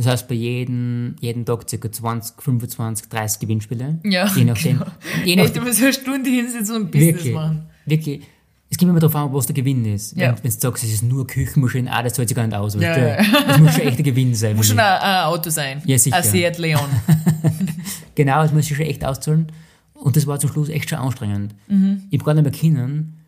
Das 0.00 0.06
heißt, 0.06 0.28
bei 0.28 0.34
jedem, 0.34 1.14
jeden 1.20 1.44
Tag 1.44 1.66
ca. 1.68 1.92
20, 1.92 2.40
25, 2.40 3.10
30 3.10 3.38
Gewinnspiele. 3.38 3.98
Ja, 4.02 4.26
Je 4.34 4.44
nachdem. 4.44 4.78
genau. 4.78 4.90
Je 5.26 5.36
nachdem 5.36 5.62
immer 5.62 5.74
so 5.74 5.84
eine 5.84 5.92
Stunde 5.92 6.30
hinsetzen 6.30 6.74
und 6.76 6.90
Business 6.90 7.16
wirklich, 7.16 7.34
machen. 7.34 7.66
wirklich. 7.84 8.22
Es 8.70 8.78
kommt 8.78 8.92
immer 8.92 9.00
darauf 9.00 9.14
an, 9.16 9.30
was 9.34 9.44
der 9.44 9.54
Gewinn 9.54 9.84
ist. 9.84 10.16
Ja. 10.16 10.28
Wenn, 10.28 10.44
wenn 10.44 10.50
du 10.52 10.58
sagst, 10.58 10.84
es 10.84 10.90
ist 10.94 11.02
nur 11.02 11.26
Küchenmaschine, 11.26 11.92
ah, 11.92 12.02
das 12.02 12.14
zahlt 12.14 12.28
sich 12.28 12.34
gar 12.34 12.46
nicht 12.46 12.56
aus. 12.56 12.76
Ja, 12.76 12.96
ja. 12.96 13.16
Das 13.46 13.58
muss 13.58 13.74
schon 13.74 13.82
echt 13.82 13.98
ein 13.98 14.04
Gewinn 14.04 14.34
sein. 14.34 14.56
Muss 14.56 14.68
schon 14.68 14.78
ein, 14.78 15.00
ein 15.02 15.24
Auto 15.26 15.50
sein. 15.50 15.82
Ja, 15.84 15.98
sicher. 15.98 16.16
Ein 16.16 16.22
Seat 16.22 16.56
Leon. 16.56 16.80
Genau, 18.14 18.42
das 18.42 18.52
muss 18.52 18.66
sich 18.66 18.76
schon 18.76 18.86
echt 18.86 19.04
auszahlen. 19.04 19.52
Und 19.94 20.16
das 20.16 20.26
war 20.26 20.38
zum 20.38 20.50
Schluss 20.50 20.68
echt 20.70 20.88
schon 20.88 20.98
anstrengend. 20.98 21.54
Mhm. 21.68 22.04
Ich 22.10 22.20
habe 22.20 22.24
gar 22.24 22.34
nicht 22.34 22.62
mehr 22.62 22.72
können. 22.72 23.18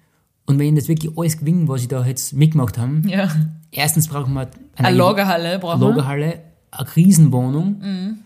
Und 0.47 0.59
wenn 0.59 0.75
ich 0.75 0.81
das 0.83 0.89
wirklich 0.89 1.17
alles 1.17 1.39
gewinne, 1.39 1.69
was 1.69 1.83
ich 1.83 1.89
da 1.89 2.05
jetzt 2.05 2.33
mitgemacht 2.33 2.79
habe, 2.79 3.03
ja. 3.07 3.31
erstens 3.71 4.09
brauchen 4.09 4.33
wir 4.35 4.49
Eine 4.77 4.97
Lagerhalle 4.97 5.59
brauchen. 5.59 5.81
Lagerhalle, 5.81 6.41
eine 6.73 6.97
Riesenwohnung 6.97 7.79
Mhm. 7.81 8.19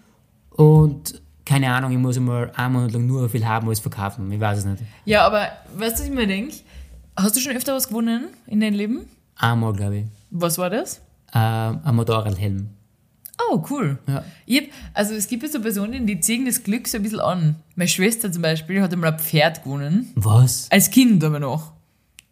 und 0.50 1.20
keine 1.44 1.72
Ahnung, 1.72 1.92
ich 1.92 1.98
muss 1.98 2.16
einmal 2.16 2.50
einen 2.56 2.72
Monat 2.72 2.92
lang 2.92 3.06
nur 3.06 3.28
viel 3.28 3.46
haben 3.46 3.68
als 3.68 3.78
verkaufen. 3.78 4.30
Ich 4.32 4.40
weiß 4.40 4.58
es 4.58 4.64
nicht. 4.64 4.82
Ja, 5.04 5.24
aber 5.26 5.48
weißt 5.76 5.98
du, 5.98 6.02
was 6.02 6.08
ich 6.08 6.10
mir 6.14 6.26
denke? 6.26 6.54
Hast 7.16 7.36
du 7.36 7.40
schon 7.40 7.56
öfter 7.56 7.74
was 7.74 7.86
gewonnen 7.88 8.24
in 8.48 8.60
deinem 8.60 8.74
Leben? 8.74 9.06
Einmal, 9.36 9.72
glaube 9.72 9.96
ich. 9.98 10.04
Was 10.30 10.58
war 10.58 10.70
das? 10.70 11.00
Ähm, 11.32 11.80
ein 11.84 11.94
Motorradhelm. 11.94 12.70
Oh, 13.50 13.62
cool. 13.70 13.98
Ja. 14.08 14.24
Ich 14.46 14.58
hab, 14.58 14.64
also 14.94 15.14
es 15.14 15.28
gibt 15.28 15.42
ja 15.44 15.48
so 15.48 15.60
Personen, 15.60 16.06
die 16.06 16.18
ziehen 16.20 16.46
das 16.46 16.62
Glück 16.64 16.88
so 16.88 16.96
ein 16.96 17.02
bisschen 17.04 17.20
an. 17.20 17.56
Meine 17.76 17.88
Schwester 17.88 18.32
zum 18.32 18.42
Beispiel 18.42 18.82
hat 18.82 18.92
einmal 18.92 19.12
ein 19.12 19.18
Pferd 19.18 19.62
gewonnen. 19.62 20.10
Was? 20.16 20.68
Als 20.70 20.90
Kind 20.90 21.22
aber 21.22 21.38
noch. 21.38 21.72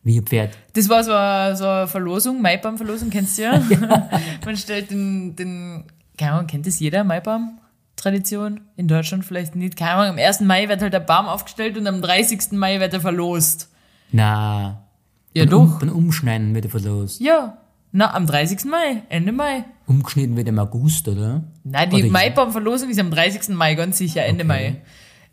Wie 0.03 0.19
ein 0.19 0.27
Pferd. 0.27 0.57
Das 0.73 0.89
war 0.89 1.05
so 1.05 1.13
eine, 1.13 1.57
so 1.57 1.67
eine 1.67 1.87
Verlosung, 1.87 2.43
Maibaum-Verlosung, 2.43 3.11
kennst 3.11 3.39
du 3.39 3.43
ja? 3.43 3.63
Man 4.45 4.57
stellt 4.57 4.91
den, 4.91 5.37
den, 5.37 5.85
keine 6.19 6.33
Ahnung, 6.33 6.47
kennt 6.47 6.67
das 6.67 6.81
jeder, 6.81 7.05
Maibaum-Tradition? 7.05 8.61
In 8.77 8.89
Deutschland 8.89 9.25
vielleicht 9.25 9.57
nicht. 9.57 9.77
Keine 9.77 9.93
Ahnung, 9.93 10.19
am 10.19 10.19
1. 10.19 10.41
Mai 10.41 10.69
wird 10.69 10.83
halt 10.83 10.93
der 10.93 11.01
Baum 11.01 11.27
aufgestellt 11.27 11.77
und 11.77 11.87
am 11.87 12.01
30. 12.01 12.53
Mai 12.53 12.81
wird 12.81 12.93
er 12.93 13.01
verlost. 13.01 13.71
Na. 14.13 14.85
Ja, 15.33 15.47
doch. 15.47 15.61
Um, 15.61 15.79
beim 15.81 15.89
Umschneiden 15.91 16.55
wird 16.55 16.67
er 16.67 16.71
verlost. 16.71 17.21
Ja. 17.21 17.59
Na, 17.93 18.15
am 18.15 18.27
30. 18.27 18.65
Mai, 18.65 19.03
Ende 19.09 19.33
Mai. 19.33 19.65
Umgeschnitten 19.87 20.37
wird 20.37 20.49
im 20.49 20.59
August, 20.59 21.07
oder? 21.09 21.45
Nein, 21.63 21.91
die 21.91 22.05
Maibaum-Verlosung 22.05 22.91
ist 22.91 22.99
am 22.99 23.11
30. 23.11 23.55
Mai, 23.55 23.75
ganz 23.75 23.99
sicher, 23.99 24.25
Ende 24.25 24.45
Mai. 24.45 24.81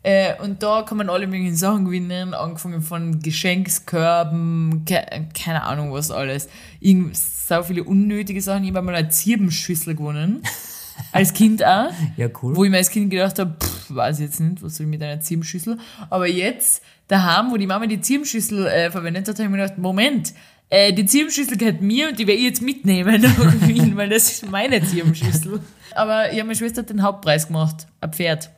Äh, 0.04 0.34
und 0.42 0.62
da 0.62 0.82
kann 0.82 0.98
man 0.98 1.08
alle 1.08 1.26
möglichen 1.26 1.54
Sachen 1.54 1.84
gewinnen, 1.84 2.34
angefangen 2.34 2.82
von 2.82 3.20
Geschenkskörben, 3.20 4.84
ke 4.84 5.04
keine 5.32 5.62
Ahnung 5.62 5.92
was 5.92 6.10
alles. 6.10 6.48
Irgend, 6.80 7.16
so 7.16 7.62
viele 7.62 7.84
unnötige 7.84 8.42
Sachen. 8.42 8.64
Ich 8.64 8.70
habe 8.70 8.82
mal 8.82 8.94
eine 8.94 9.08
Zirbenschüssel 9.08 9.94
gewonnen. 9.94 10.42
Als 11.12 11.32
Kind 11.32 11.64
auch. 11.64 11.90
Ja, 12.16 12.28
cool. 12.42 12.56
Wo 12.56 12.64
ich 12.64 12.70
mir 12.70 12.78
als 12.78 12.90
Kind 12.90 13.10
gedacht 13.10 13.38
habe, 13.38 13.56
pff, 13.62 13.94
weiß 13.94 14.20
jetzt 14.20 14.40
nicht, 14.40 14.62
was 14.62 14.76
soll 14.76 14.86
ich 14.86 14.90
mit 14.90 15.02
einer 15.02 15.20
Zirbenschüssel. 15.20 15.78
Aber 16.10 16.26
jetzt, 16.26 16.82
daheim, 17.08 17.50
wo 17.50 17.56
die 17.56 17.66
Mama 17.66 17.86
die 17.86 18.00
Zirbenschüssel 18.00 18.66
äh, 18.66 18.90
verwendet 18.90 19.28
hat, 19.28 19.36
habe 19.36 19.44
ich 19.44 19.50
mir 19.50 19.58
gedacht, 19.58 19.78
Moment, 19.78 20.32
äh, 20.70 20.92
die 20.92 21.04
Zirbenschüssel 21.04 21.58
gehört 21.58 21.82
mir 21.82 22.08
und 22.08 22.18
die 22.18 22.26
werde 22.26 22.38
ich 22.38 22.46
jetzt 22.46 22.62
mitnehmen 22.62 23.20
nach 23.38 23.68
Wien, 23.68 23.96
weil 23.96 24.08
das 24.08 24.32
ist 24.32 24.50
meine 24.50 24.82
Zirbenschüssel. 24.82 25.60
Aber 25.94 26.32
ja, 26.32 26.44
meine 26.44 26.56
Schwester 26.56 26.80
hat 26.82 26.90
den 26.90 27.02
Hauptpreis 27.02 27.46
gemacht, 27.46 27.86
ein 28.00 28.12
Pferd. 28.12 28.50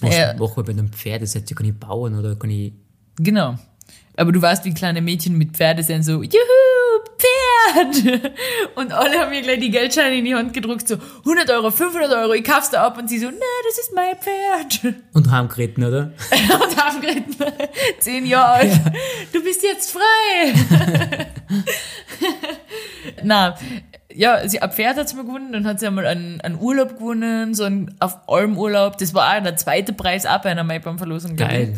Was 0.00 0.14
äh, 0.14 0.34
machen 0.34 0.56
wir 0.56 0.64
bei 0.64 0.72
einem 0.72 0.92
Pferd? 0.92 1.22
Das 1.22 1.34
heißt, 1.34 1.54
kann 1.54 1.66
ich 1.66 1.78
bauen 1.78 2.18
oder 2.18 2.36
kann 2.36 2.50
ich. 2.50 2.72
Genau. 3.16 3.56
Aber 4.16 4.32
du 4.32 4.42
weißt, 4.42 4.64
wie 4.64 4.74
kleine 4.74 5.00
Mädchen 5.00 5.38
mit 5.38 5.52
Pferde 5.52 5.84
sind, 5.84 6.02
so, 6.02 6.22
juhu, 6.22 6.77
Pferd! 7.18 8.32
Und 8.76 8.92
alle 8.92 9.18
haben 9.18 9.30
mir 9.30 9.42
gleich 9.42 9.60
die 9.60 9.70
Geldscheine 9.70 10.16
in 10.16 10.24
die 10.24 10.34
Hand 10.34 10.54
gedruckt, 10.54 10.86
so, 10.86 10.96
100 11.20 11.50
Euro, 11.50 11.70
500 11.70 12.12
Euro, 12.12 12.32
ich 12.34 12.44
kauf's 12.44 12.70
da 12.70 12.84
ab. 12.86 12.98
Und 12.98 13.08
sie 13.08 13.18
so, 13.18 13.26
na, 13.26 13.46
das 13.66 13.78
ist 13.78 13.92
mein 13.94 14.16
Pferd. 14.16 14.94
Und 15.12 15.30
heimgeritten, 15.30 15.84
oder? 15.84 16.12
Und 16.30 16.76
haben 16.76 17.00
geritten, 17.00 17.36
zehn 18.00 18.26
Jahre 18.26 18.48
alt, 18.48 18.80
du 19.32 19.42
bist 19.42 19.62
jetzt 19.62 19.90
frei. 19.92 21.26
Na, 23.22 23.56
ja, 24.12 24.48
sie, 24.48 24.60
ein 24.60 24.70
Pferd 24.70 24.96
hat 24.96 25.08
sie 25.08 25.16
mal 25.16 25.24
gewonnen, 25.24 25.52
dann 25.52 25.66
hat 25.66 25.80
sie 25.80 25.86
einmal 25.86 26.06
einen, 26.06 26.40
einen 26.40 26.58
Urlaub 26.58 26.98
gewonnen, 26.98 27.54
so 27.54 27.64
einen 27.64 27.94
auf 28.00 28.28
Almurlaub. 28.28 28.98
Das 28.98 29.14
war 29.14 29.36
auch 29.36 29.42
der 29.42 29.56
zweite 29.56 29.92
Preis 29.92 30.26
auch 30.26 30.40
bei 30.40 30.50
einer 30.50 30.64
Mailbaum-Verlosung. 30.64 31.36
glaub 31.36 31.52
ich. 31.52 31.68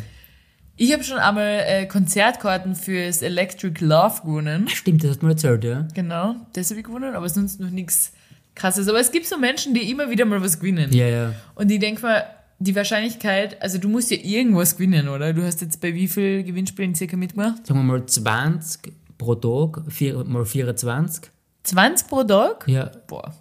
Ich 0.82 0.94
habe 0.94 1.04
schon 1.04 1.18
einmal 1.18 1.62
äh, 1.66 1.84
Konzertkarten 1.84 2.74
fürs 2.74 3.20
Electric 3.20 3.84
Love 3.84 4.22
gewonnen. 4.22 4.66
Stimmt, 4.68 5.04
das 5.04 5.18
du 5.18 5.26
mir 5.26 5.32
erzählt, 5.32 5.62
ja. 5.62 5.86
Genau, 5.92 6.36
das 6.54 6.70
habe 6.70 6.80
ich 6.80 6.86
gewonnen, 6.86 7.14
aber 7.14 7.28
sonst 7.28 7.60
noch 7.60 7.68
nichts 7.68 8.14
krasses. 8.54 8.88
Aber 8.88 8.98
es 8.98 9.12
gibt 9.12 9.26
so 9.26 9.36
Menschen, 9.36 9.74
die 9.74 9.90
immer 9.90 10.08
wieder 10.08 10.24
mal 10.24 10.40
was 10.40 10.58
gewinnen. 10.58 10.90
Ja, 10.90 11.06
ja. 11.06 11.34
Und 11.54 11.70
ich 11.70 11.80
denke 11.80 12.00
mal, 12.00 12.24
die 12.60 12.74
Wahrscheinlichkeit, 12.74 13.60
also 13.60 13.76
du 13.76 13.90
musst 13.90 14.10
ja 14.10 14.16
irgendwas 14.22 14.76
gewinnen, 14.76 15.08
oder? 15.08 15.34
Du 15.34 15.42
hast 15.44 15.60
jetzt 15.60 15.82
bei 15.82 15.92
wie 15.92 16.08
viel 16.08 16.44
Gewinnspielen 16.44 16.94
circa 16.94 17.14
mitgemacht? 17.14 17.66
Sagen 17.66 17.80
wir 17.80 17.84
mal 17.84 18.06
20 18.06 18.90
pro 19.18 19.34
Tag, 19.34 19.82
vier, 19.92 20.24
mal 20.24 20.46
24. 20.46 21.30
20 21.64 22.08
pro 22.08 22.24
Tag? 22.24 22.64
Ja, 22.66 22.90
Boah. 23.06 23.34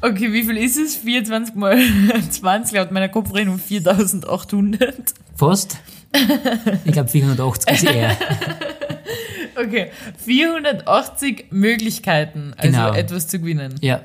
Okay, 0.00 0.32
wie 0.32 0.42
viel 0.42 0.56
ist 0.56 0.78
es? 0.78 0.96
24 0.96 1.54
mal 1.54 1.78
20 2.30 2.74
laut 2.74 2.92
meiner 2.92 3.10
Kopfrechnung 3.10 3.58
4800. 3.58 5.12
fast. 5.36 5.76
Ich 6.84 6.92
glaube 6.92 7.08
480 7.08 7.72
ist 7.74 7.84
eher. 7.84 8.16
Okay, 9.54 9.90
480 10.16 11.46
Möglichkeiten, 11.50 12.54
also 12.56 12.70
Genau. 12.72 12.94
etwas 12.94 13.28
zu 13.28 13.38
gewinnen. 13.38 13.74
Ja. 13.82 14.00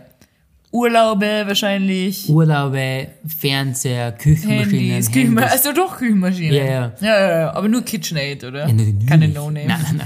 Urlaube 0.74 1.44
wahrscheinlich, 1.48 2.28
Urlaube, 2.28 3.08
Fernseher, 3.26 4.12
Küchenmaschinen, 4.12 4.92
Handys, 4.92 5.10
Handys. 5.16 5.44
also 5.50 5.72
doch 5.72 5.98
Küchenmaschinen. 5.98 6.54
Ja, 6.54 6.66
ja. 6.66 6.92
ja, 7.00 7.30
ja, 7.40 7.54
aber 7.54 7.70
nur 7.70 7.82
KitchenAid, 7.84 8.44
oder? 8.44 8.68
Ja, 8.68 8.74
natürlich. 8.74 9.08
Keine 9.08 9.30
No-Name. 9.30 9.66
Nein, 9.68 9.80
nein, 9.82 10.02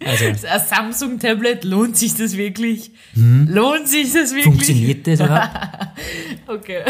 nein. 0.00 0.08
Also, 0.08 0.24
Ein 0.48 0.60
Samsung-Tablet, 0.64 1.64
lohnt 1.64 1.96
sich 1.96 2.14
das 2.14 2.36
wirklich? 2.36 2.92
Lohnt 3.16 3.88
sich 3.88 4.12
das 4.12 4.30
wirklich? 4.30 4.44
Funktioniert 4.44 5.06
das 5.08 5.18
überhaupt? 5.20 5.50
Okay. 6.46 6.82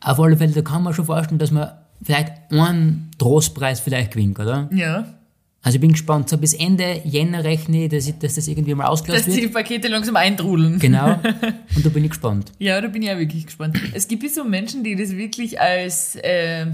Auf 0.00 0.20
alle 0.20 0.36
Fälle, 0.36 0.52
da 0.52 0.62
kann 0.62 0.82
man 0.84 0.94
schon 0.94 1.06
vorstellen, 1.06 1.38
dass 1.38 1.50
man 1.50 1.68
vielleicht 2.02 2.32
einen 2.50 3.10
Trostpreis 3.18 3.80
vielleicht 3.80 4.12
gewinnt, 4.12 4.38
oder? 4.38 4.68
Ja, 4.72 5.14
Also 5.62 5.76
ich 5.76 5.80
bin 5.80 5.92
gespannt, 5.92 6.28
so 6.28 6.38
bis 6.38 6.54
Ende 6.54 7.00
Jänner 7.04 7.44
rechne 7.44 7.84
ich, 7.84 7.90
dass, 7.90 8.08
ich, 8.08 8.18
dass 8.18 8.34
das 8.34 8.48
irgendwie 8.48 8.74
mal 8.74 8.84
dass 8.84 8.92
ausgelöst 8.92 9.28
die 9.28 9.42
wird. 9.42 9.52
Pakete 9.52 9.88
langsam 9.88 10.16
eintrudeln. 10.16 10.78
Genau. 10.78 11.12
Und 11.76 11.84
da 11.84 11.88
bin 11.88 12.02
ich 12.04 12.10
gespannt. 12.10 12.50
Ja, 12.58 12.80
da 12.80 12.88
bin 12.88 13.02
ich 13.02 13.08
ja 13.08 13.18
wirklich 13.18 13.46
gespannt. 13.46 13.78
Es 13.94 14.08
gibt 14.08 14.28
so 14.30 14.44
Menschen, 14.44 14.82
die 14.82 14.96
das 14.96 15.12
wirklich 15.16 15.60
als, 15.60 16.16
äh, 16.16 16.66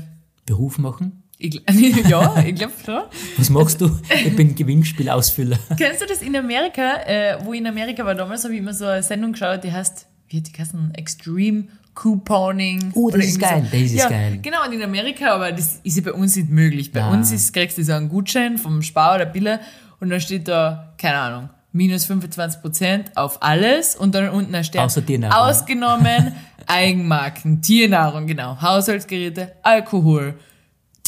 Beruf 0.47 0.79
machen? 0.79 1.23
ich, 1.39 1.61
ja, 2.09 2.43
ich 2.45 2.55
glaube 2.55 2.73
schon. 2.85 3.03
Was 3.37 3.51
machst 3.51 3.81
du? 3.81 3.91
Ich 4.25 4.35
bin 4.35 4.55
Gewinnspielausfüller. 4.55 5.59
Kennst 5.79 6.01
du 6.03 6.07
das 6.07 6.23
in 6.23 6.35
Amerika? 6.35 7.03
Äh, 7.07 7.39
wo 7.45 7.53
ich 7.53 7.61
in 7.61 7.67
Amerika 7.67 8.05
war 8.05 8.15
damals, 8.15 8.45
habe 8.45 8.55
ich 8.55 8.61
immer 8.61 8.75
so 8.75 8.87
eine 8.87 9.03
Sendung 9.03 9.33
geschaut, 9.33 9.63
die 9.63 9.71
heißt, 9.73 10.07
wie 10.29 10.39
hat 10.39 10.47
die 10.49 10.53
geheißen? 10.53 10.95
Extreme 10.95 11.65
Couponing. 12.01 12.93
Oh, 12.95 13.11
das 13.11 13.25
ist 13.27 13.41
geil, 13.41 13.67
das 13.71 13.81
ist 13.81 13.95
ja, 13.95 14.09
geil. 14.09 14.39
Genau, 14.41 14.65
und 14.67 14.73
in 14.73 14.83
Amerika, 14.83 15.35
aber 15.35 15.51
das 15.53 15.81
ist 15.83 15.97
ja 15.97 16.03
bei 16.05 16.13
uns 16.13 16.37
nicht 16.37 16.49
möglich. 16.49 16.93
Bei 16.93 17.03
Ah. 17.03 17.11
uns 17.11 17.33
ist, 17.33 17.53
kriegst 17.53 17.77
du 17.77 17.83
so 17.85 17.93
einen 17.93 18.09
Gutschein 18.09 18.57
vom 18.57 18.83
Spar 18.83 19.17
oder 19.17 19.27
Biller 19.27 19.61
und 20.01 20.11
dann 20.11 20.21
steht 20.21 20.47
da, 20.47 20.93
keine 20.97 21.19
Ahnung, 21.19 21.49
minus 21.73 22.05
25 22.05 22.61
Prozent 22.63 23.17
auf 23.17 23.43
alles 23.43 23.97
und 23.97 24.15
dann 24.15 24.29
unten 24.31 24.55
ein 24.55 24.65
Stern. 24.65 24.85
Außer 24.85 25.05
Tiernahrung. 25.05 25.49
Ausgenommen 25.49 26.35
Eigenmarken, 26.67 27.63
Tiernahrung, 27.63 28.27
genau, 28.27 28.61
Haushaltsgeräte, 28.61 29.53
Alkohol, 29.63 30.35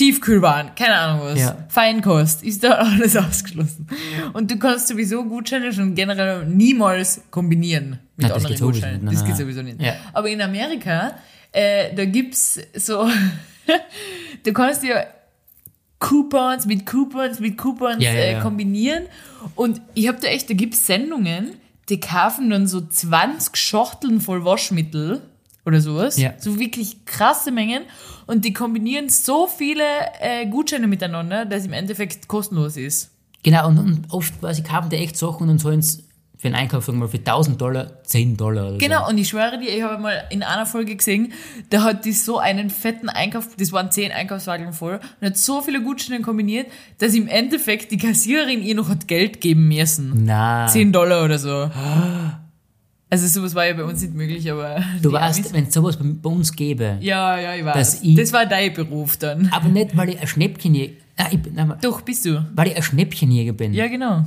Tiefkühlwaren, 0.00 0.74
keine 0.74 0.94
Ahnung 0.94 1.26
was, 1.26 1.38
Ja. 1.38 1.56
Feinkost, 1.68 2.42
ist 2.42 2.64
da 2.64 2.70
alles 2.78 3.14
ausgeschlossen. 3.18 3.86
Und 4.32 4.50
du 4.50 4.58
kannst 4.58 4.88
sowieso 4.88 5.22
Gutscheine 5.24 5.72
schon 5.74 5.94
generell 5.94 6.46
niemals 6.46 7.20
kombinieren 7.30 7.98
mit 8.16 8.26
Nein, 8.28 8.32
anderen 8.32 8.58
Gutscheinen. 8.58 9.04
das 9.04 9.22
geht 9.26 9.36
sowieso 9.36 9.60
nicht. 9.60 9.78
Ja. 9.80 9.96
Aber 10.14 10.28
in 10.30 10.40
Amerika, 10.40 11.12
äh, 11.52 11.94
da 11.94 12.06
gibt's 12.06 12.58
so, 12.74 13.10
du 14.44 14.52
kannst 14.54 14.82
ja 14.84 15.04
Coupons 15.98 16.64
mit 16.64 16.86
Coupons 16.86 17.38
mit 17.38 17.58
Coupons 17.58 18.02
Ja, 18.02 18.10
äh, 18.10 18.40
kombinieren. 18.40 19.04
Und 19.54 19.82
ich 19.92 20.08
habe 20.08 20.18
da 20.18 20.28
echt, 20.28 20.48
da 20.48 20.54
gibt's 20.54 20.86
Sendungen, 20.86 21.56
die 21.90 22.00
kaufen 22.00 22.48
dann 22.48 22.66
so 22.66 22.80
20 22.80 23.54
Schachteln 23.54 24.22
voll 24.22 24.46
Waschmittel 24.46 25.20
oder 25.64 25.80
sowas. 25.80 26.18
Ja. 26.18 26.34
So 26.38 26.58
wirklich 26.58 27.04
krasse 27.04 27.50
Mengen. 27.50 27.82
Und 28.26 28.44
die 28.44 28.52
kombinieren 28.52 29.08
so 29.08 29.46
viele 29.46 29.84
äh, 30.20 30.46
Gutscheine 30.46 30.86
miteinander, 30.86 31.44
dass 31.44 31.66
im 31.66 31.72
Endeffekt 31.72 32.28
kostenlos 32.28 32.76
ist. 32.76 33.10
Genau, 33.42 33.68
und, 33.68 33.78
und 33.78 34.04
oft 34.10 34.38
quasi 34.40 34.62
kaufen 34.62 34.90
die 34.90 34.96
echt 34.96 35.16
Sachen 35.16 35.42
und 35.42 35.48
dann 35.48 35.58
sollen 35.58 35.82
sie 35.82 36.04
für 36.40 36.48
einen 36.48 36.56
Einkauf, 36.56 36.86
sagen 36.86 36.98
wir 36.98 37.04
mal, 37.04 37.10
für 37.10 37.18
1000 37.18 37.60
Dollar 37.60 38.02
10 38.04 38.38
Dollar 38.38 38.68
oder 38.68 38.78
Genau, 38.78 39.06
und 39.08 39.18
ich 39.18 39.28
schwöre 39.28 39.58
dir, 39.58 39.76
ich 39.76 39.82
habe 39.82 40.00
mal 40.00 40.24
in 40.30 40.42
einer 40.42 40.64
Folge 40.64 40.96
gesehen, 40.96 41.34
da 41.68 41.82
hat 41.82 42.06
die 42.06 42.12
so 42.12 42.38
einen 42.38 42.70
fetten 42.70 43.10
Einkauf, 43.10 43.48
das 43.58 43.72
waren 43.72 43.90
zehn 43.90 44.10
Einkaufswagen 44.10 44.72
voll, 44.72 45.00
und 45.20 45.26
hat 45.26 45.36
so 45.36 45.60
viele 45.60 45.82
Gutscheine 45.82 46.22
kombiniert, 46.22 46.68
dass 46.96 47.14
im 47.14 47.28
Endeffekt 47.28 47.90
die 47.90 47.98
Kassiererin 47.98 48.62
ihr 48.62 48.74
noch 48.74 48.88
hat 48.88 49.06
Geld 49.06 49.42
geben 49.42 49.68
müssen. 49.68 50.12
so. 50.12 50.24
Na, 50.24 50.66
10 50.66 50.92
Dollar 50.92 51.24
oder 51.26 51.38
so. 51.38 51.70
Also 53.12 53.26
sowas 53.26 53.54
war 53.56 53.66
ja 53.66 53.74
bei 53.74 53.82
uns 53.84 54.00
nicht 54.02 54.14
möglich, 54.14 54.48
aber... 54.50 54.82
du 55.02 55.10
weißt, 55.10 55.52
wenn 55.52 55.64
es 55.66 55.74
sowas 55.74 55.96
bei, 55.96 56.04
bei 56.22 56.30
uns 56.30 56.52
gäbe, 56.54 56.96
Ja, 57.00 57.38
ja, 57.40 57.54
ich 57.56 57.64
weiß. 57.64 58.02
ich- 58.04 58.14
das 58.14 58.32
war 58.32 58.46
dein 58.46 58.72
Beruf 58.72 59.16
dann. 59.16 59.48
aber 59.50 59.68
nicht, 59.68 59.96
weil 59.96 60.10
ich 60.10 60.20
ein 60.20 60.26
Schnäppchenjäger, 60.28 60.92
ich, 61.32 61.38
nein, 61.52 61.74
Doch, 61.82 62.02
bist 62.02 62.24
du. 62.24 62.46
weil 62.54 62.68
ich 62.68 62.76
ein 62.76 62.82
Schnäppchenjäger 62.82 63.52
bin. 63.52 63.74
Ja, 63.74 63.88
genau. 63.88 64.24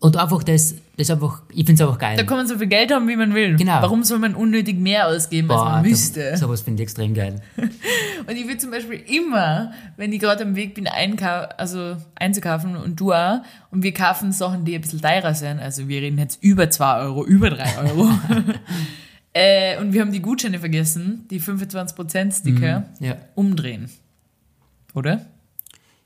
Und 0.00 0.16
einfach 0.16 0.42
das, 0.42 0.76
das 0.96 1.10
einfach, 1.10 1.42
ich 1.52 1.66
find's 1.66 1.78
einfach 1.82 1.98
geil. 1.98 2.16
Da 2.16 2.22
kann 2.22 2.38
man 2.38 2.46
so 2.46 2.56
viel 2.56 2.68
Geld 2.68 2.90
haben, 2.90 3.06
wie 3.06 3.16
man 3.16 3.34
will. 3.34 3.56
Genau. 3.56 3.82
Warum 3.82 4.02
soll 4.02 4.18
man 4.18 4.34
unnötig 4.34 4.78
mehr 4.78 5.06
ausgeben, 5.06 5.50
als 5.50 5.62
man 5.62 5.82
müsste? 5.82 6.34
Sowas 6.38 6.62
finde 6.62 6.82
ich 6.82 6.86
extrem 6.86 7.12
geil. 7.12 7.42
Und 8.26 8.34
ich 8.34 8.48
will 8.48 8.56
zum 8.56 8.70
Beispiel 8.70 8.98
immer, 9.06 9.72
wenn 9.98 10.10
ich 10.14 10.20
gerade 10.20 10.42
am 10.44 10.56
Weg 10.56 10.74
bin, 10.74 10.86
einkau 10.86 11.46
also 11.58 11.98
einzukaufen 12.14 12.76
und 12.76 12.98
du 12.98 13.12
auch, 13.12 13.40
und 13.70 13.82
wir 13.82 13.92
kaufen 13.92 14.32
Sachen, 14.32 14.64
die 14.64 14.74
ein 14.74 14.80
bisschen 14.80 15.02
teurer 15.02 15.34
sind, 15.34 15.58
also 15.58 15.88
wir 15.88 16.00
reden 16.00 16.18
jetzt 16.18 16.42
über 16.42 16.70
2 16.70 17.00
Euro, 17.00 17.26
über 17.26 17.50
3 17.50 17.78
Euro. 17.78 18.08
äh, 19.34 19.78
und 19.78 19.92
wir 19.92 20.00
haben 20.00 20.12
die 20.12 20.22
Gutscheine 20.22 20.58
vergessen, 20.60 21.26
die 21.30 21.40
25% 21.40 22.40
Sticker, 22.40 22.84
Ja. 23.00 23.16
umdrehen. 23.34 23.90
Oder? 24.94 25.26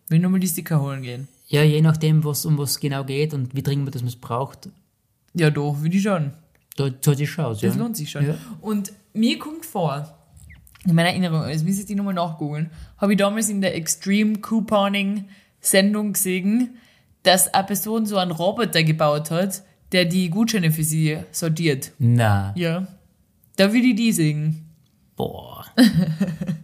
Will 0.08 0.18
nur 0.18 0.30
mal 0.30 0.40
die 0.40 0.48
Sticker 0.48 0.80
holen 0.80 1.02
gehen. 1.02 1.28
Ja, 1.54 1.62
je 1.62 1.80
nachdem, 1.80 2.24
was, 2.24 2.44
um 2.46 2.58
was 2.58 2.78
genau 2.80 3.04
geht 3.04 3.32
und 3.34 3.54
wie 3.54 3.62
dringend 3.62 3.84
man 3.86 3.92
das 3.92 4.02
man 4.02 4.08
es 4.08 4.16
braucht, 4.16 4.68
Ja, 5.34 5.50
doch, 5.50 5.80
würde 5.80 5.96
ich 5.96 6.02
schon. 6.02 6.32
da 6.76 6.88
zahlt 7.00 7.18
sich 7.18 7.30
schon 7.30 7.44
aus. 7.46 7.60
Das 7.60 7.74
ja. 7.74 7.80
lohnt 7.80 7.96
sich 7.96 8.10
schon. 8.10 8.26
Ja. 8.26 8.34
Und 8.60 8.92
mir 9.12 9.38
kommt 9.38 9.64
vor, 9.64 10.18
in 10.84 10.94
meiner 10.94 11.10
Erinnerung, 11.10 11.40
also 11.42 11.64
müsste 11.64 11.82
ich 11.82 11.86
die 11.86 11.94
nochmal 11.94 12.14
nachgoogeln, 12.14 12.70
habe 12.98 13.12
ich 13.12 13.18
damals 13.18 13.48
in 13.48 13.60
der 13.60 13.74
Extreme 13.74 14.38
Couponing 14.38 15.24
Sendung 15.60 16.12
gesehen, 16.12 16.76
dass 17.22 17.52
eine 17.54 17.64
Person 17.64 18.04
so 18.06 18.18
einen 18.18 18.32
Roboter 18.32 18.82
gebaut 18.82 19.30
hat, 19.30 19.62
der 19.92 20.04
die 20.04 20.28
Gutscheine 20.28 20.70
für 20.70 20.84
sie 20.84 21.18
sortiert. 21.32 21.92
Na, 21.98 22.52
Ja. 22.56 22.86
Da 23.56 23.72
würde 23.72 23.86
ich 23.86 23.94
die 23.96 24.10
sehen. 24.12 24.66
boah. 25.16 25.64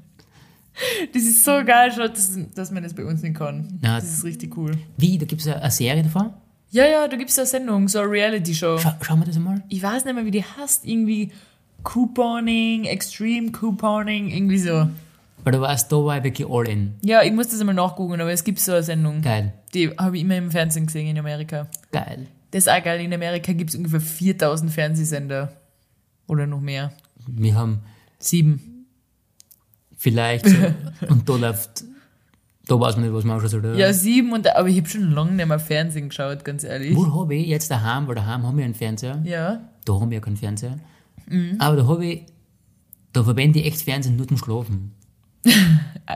Das 1.13 1.23
ist 1.23 1.45
so 1.45 1.63
geil, 1.65 1.93
schon, 1.93 2.09
dass, 2.09 2.39
dass 2.55 2.71
man 2.71 2.83
das 2.83 2.95
bei 2.95 3.05
uns 3.05 3.23
nicht 3.23 3.37
kann. 3.37 3.79
Na. 3.81 3.97
das 3.97 4.13
ist 4.13 4.25
richtig 4.25 4.57
cool. 4.57 4.73
Wie, 4.97 5.19
da 5.19 5.27
gibt 5.27 5.41
es 5.41 5.49
eine, 5.49 5.71
Serie 5.71 6.03
davon? 6.03 6.31
Ja, 6.71 6.87
ja, 6.87 7.09
da 7.09 7.17
gibt 7.17 7.31
es 7.31 7.39
eine 7.39 7.47
Sendung, 7.47 7.89
so 7.89 8.01
eine 8.01 8.11
Reality-Show. 8.11 8.79
Schau, 8.79 8.91
schauen 9.01 9.21
wir 9.21 9.27
das 9.27 9.37
einmal. 9.37 9.63
Ich 9.69 9.83
weiß 9.83 10.05
nicht 10.05 10.15
mehr, 10.15 10.25
wie 10.25 10.31
die 10.31 10.45
heißt. 10.45 10.87
Irgendwie 10.87 11.33
Couponing, 11.83 12.85
Extreme 12.85 13.51
Couponing, 13.51 14.31
irgendwie 14.31 14.59
so. 14.59 14.89
Weil 15.43 15.53
du 15.53 15.61
weißt, 15.61 15.91
da 15.91 15.97
war 15.97 16.19
ich 16.19 16.25
wirklich 16.25 16.49
all 16.49 16.69
in. 16.69 16.95
Ja, 17.03 17.23
ich 17.23 17.33
muss 17.33 17.49
das 17.49 17.61
einmal 17.61 17.75
nachgucken, 17.75 18.21
aber 18.21 18.31
es 18.31 18.45
gibt 18.45 18.61
so 18.61 18.73
eine 18.73 18.83
Sendung. 18.83 19.23
Geil. 19.23 19.53
Die 19.75 19.91
habe 19.91 20.17
ich 20.17 20.23
immer 20.23 20.37
im 20.37 20.51
Fernsehen 20.51 20.87
gesehen 20.87 21.09
in 21.09 21.19
Amerika. 21.19 21.67
Geil. 21.93 22.27
Das 22.51 22.67
ist 22.67 22.69
auch 22.69 22.83
geil. 22.83 23.01
In 23.01 23.13
Amerika 23.13 23.53
gibt 23.53 23.71
es 23.71 23.77
ungefähr 23.77 24.01
4000 24.01 24.71
Fernsehsender. 24.71 25.53
Oder 26.27 26.47
noch 26.47 26.61
mehr. 26.61 26.93
Wir 27.27 27.55
haben 27.55 27.81
Sieben. 28.19 28.70
Vielleicht 30.01 30.49
so, 30.49 30.57
und 31.09 31.29
da 31.29 31.37
läuft, 31.37 31.85
da 32.67 32.81
weiß 32.81 32.97
man 32.97 33.05
nicht, 33.05 33.15
was 33.15 33.25
man 33.25 33.39
anschauen 33.39 33.63
soll. 33.63 33.79
Ja, 33.79 33.93
sieben, 33.93 34.33
und, 34.33 34.49
aber 34.57 34.69
ich 34.69 34.79
habe 34.79 34.89
schon 34.89 35.13
lange 35.13 35.33
nicht 35.33 35.47
mehr 35.47 35.59
Fernsehen 35.61 36.09
geschaut, 36.09 36.45
ganz 36.45 36.65
ehrlich. 36.65 36.97
Wo 36.97 37.21
habe 37.21 37.35
ich 37.35 37.47
jetzt 37.47 37.71
daheim, 37.71 38.09
weil 38.09 38.15
daheim 38.15 38.45
haben 38.47 38.57
wir 38.57 38.65
einen 38.65 38.75
Fernseher, 38.75 39.21
Ja. 39.25 39.61
da 39.85 39.93
haben 39.95 40.11
wir 40.11 40.17
ja 40.19 40.21
keinen 40.25 40.37
Fernseher, 40.39 40.79
Mhm. 41.29 41.57
aber 41.59 41.77
da 41.77 41.87
habe 41.87 42.07
ich, 42.07 42.23
da 43.13 43.23
verwende 43.23 43.59
ich 43.61 43.67
echt 43.67 43.83
Fernsehen 43.83 44.17
nur 44.17 44.27
zum 44.27 44.37
Schlafen. 44.39 44.93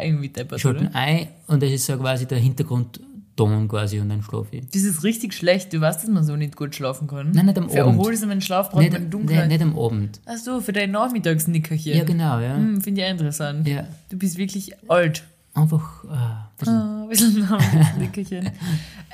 Irgendwie 0.03 0.29
deppert, 0.29 0.61
Schalten 0.61 0.89
oder? 0.89 0.97
ein 0.97 1.29
und 1.47 1.63
das 1.63 1.71
ist 1.71 1.87
so 1.87 1.97
quasi 1.97 2.27
der 2.27 2.39
Hintergrund 2.39 3.01
Ton 3.37 3.67
quasi 3.69 3.99
und 4.01 4.09
dann 4.09 4.23
schlafe 4.23 4.57
ich. 4.57 4.67
Das 4.71 4.83
ist 4.83 5.03
richtig 5.03 5.35
schlecht. 5.35 5.73
Du 5.73 5.81
weißt, 5.81 6.03
dass 6.03 6.09
man 6.11 6.23
so 6.25 6.37
nicht 6.37 6.57
gut 6.57 6.75
schlafen 6.75 7.09
kann. 7.09 7.33
Nein, 7.33 7.47
nicht 7.47 7.59
am 7.59 7.69
Für 7.69 7.83
Abend. 7.85 7.99
erholsamen 7.99 8.41
Schlaf 8.41 8.71
braucht 8.71 8.83
Nicht, 8.83 8.93
man 8.93 9.03
nicht, 9.03 9.15
Dunkelheit. 9.15 9.49
nicht 9.49 9.63
am 9.63 9.79
Abend. 9.79 10.21
Ach 10.27 10.37
so, 10.37 10.61
für 10.61 10.73
dein 10.73 10.93
Nachmittagsnickerchen. 10.93 11.97
Ja, 11.97 12.05
genau, 12.05 12.39
ja. 12.39 12.55
Hm, 12.57 12.81
Finde 12.81 13.03
ich 13.03 13.09
interessant. 13.11 13.67
Ja. 13.67 13.87
Du 14.09 14.17
bist 14.19 14.39
wirklich 14.39 14.73
alt. 14.89 15.25
Einfach, 15.55 16.05
ah, 16.09 16.51
das 16.59 16.69
ist- 16.69 16.75
Ah, 16.75 17.03
ein 17.03 17.09
bisschen 17.09 17.41
Nachmittagsnickerchen. 17.49 18.51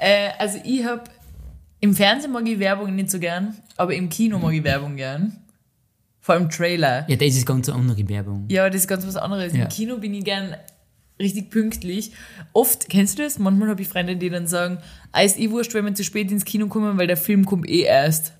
äh, 0.00 0.28
also 0.38 0.58
ich 0.64 0.84
habe, 0.84 1.04
im 1.80 1.94
Fernsehen 1.94 2.32
mag 2.32 2.46
ich 2.46 2.58
Werbung 2.58 2.94
nicht 2.94 3.10
so 3.10 3.18
gern, 3.18 3.54
aber 3.76 3.94
im 3.94 4.08
Kino 4.10 4.38
mag 4.38 4.52
ich 4.52 4.64
Werbung 4.64 4.96
gern. 4.96 5.32
Vor 6.22 6.34
allem 6.34 6.50
Trailer. 6.50 7.06
ja, 7.08 7.16
das 7.16 7.28
ist 7.28 7.46
ganz 7.46 7.68
eine 7.70 7.78
andere 7.78 8.06
Werbung. 8.08 8.44
Ja, 8.50 8.68
das 8.68 8.82
ist 8.82 8.88
ganz 8.88 9.06
was 9.06 9.16
anderes. 9.16 9.54
Ja. 9.54 9.62
Im 9.62 9.68
Kino 9.70 9.96
bin 9.96 10.12
ich 10.12 10.24
gern 10.24 10.54
richtig 11.20 11.50
pünktlich. 11.50 12.10
Oft, 12.52 12.88
kennst 12.88 13.18
du 13.18 13.22
das? 13.22 13.38
Manchmal 13.38 13.68
habe 13.68 13.82
ich 13.82 13.88
Freunde, 13.88 14.16
die 14.16 14.30
dann 14.30 14.46
sagen, 14.46 14.78
ah, 15.12 15.20
ist 15.22 15.38
eh 15.38 15.50
wurscht, 15.50 15.74
wenn 15.74 15.84
wir 15.84 15.94
zu 15.94 16.02
spät 16.02 16.30
ins 16.32 16.44
Kino 16.44 16.66
kommen, 16.66 16.98
weil 16.98 17.06
der 17.06 17.16
Film 17.16 17.44
kommt 17.44 17.68
eh 17.68 17.82
erst. 17.82 18.32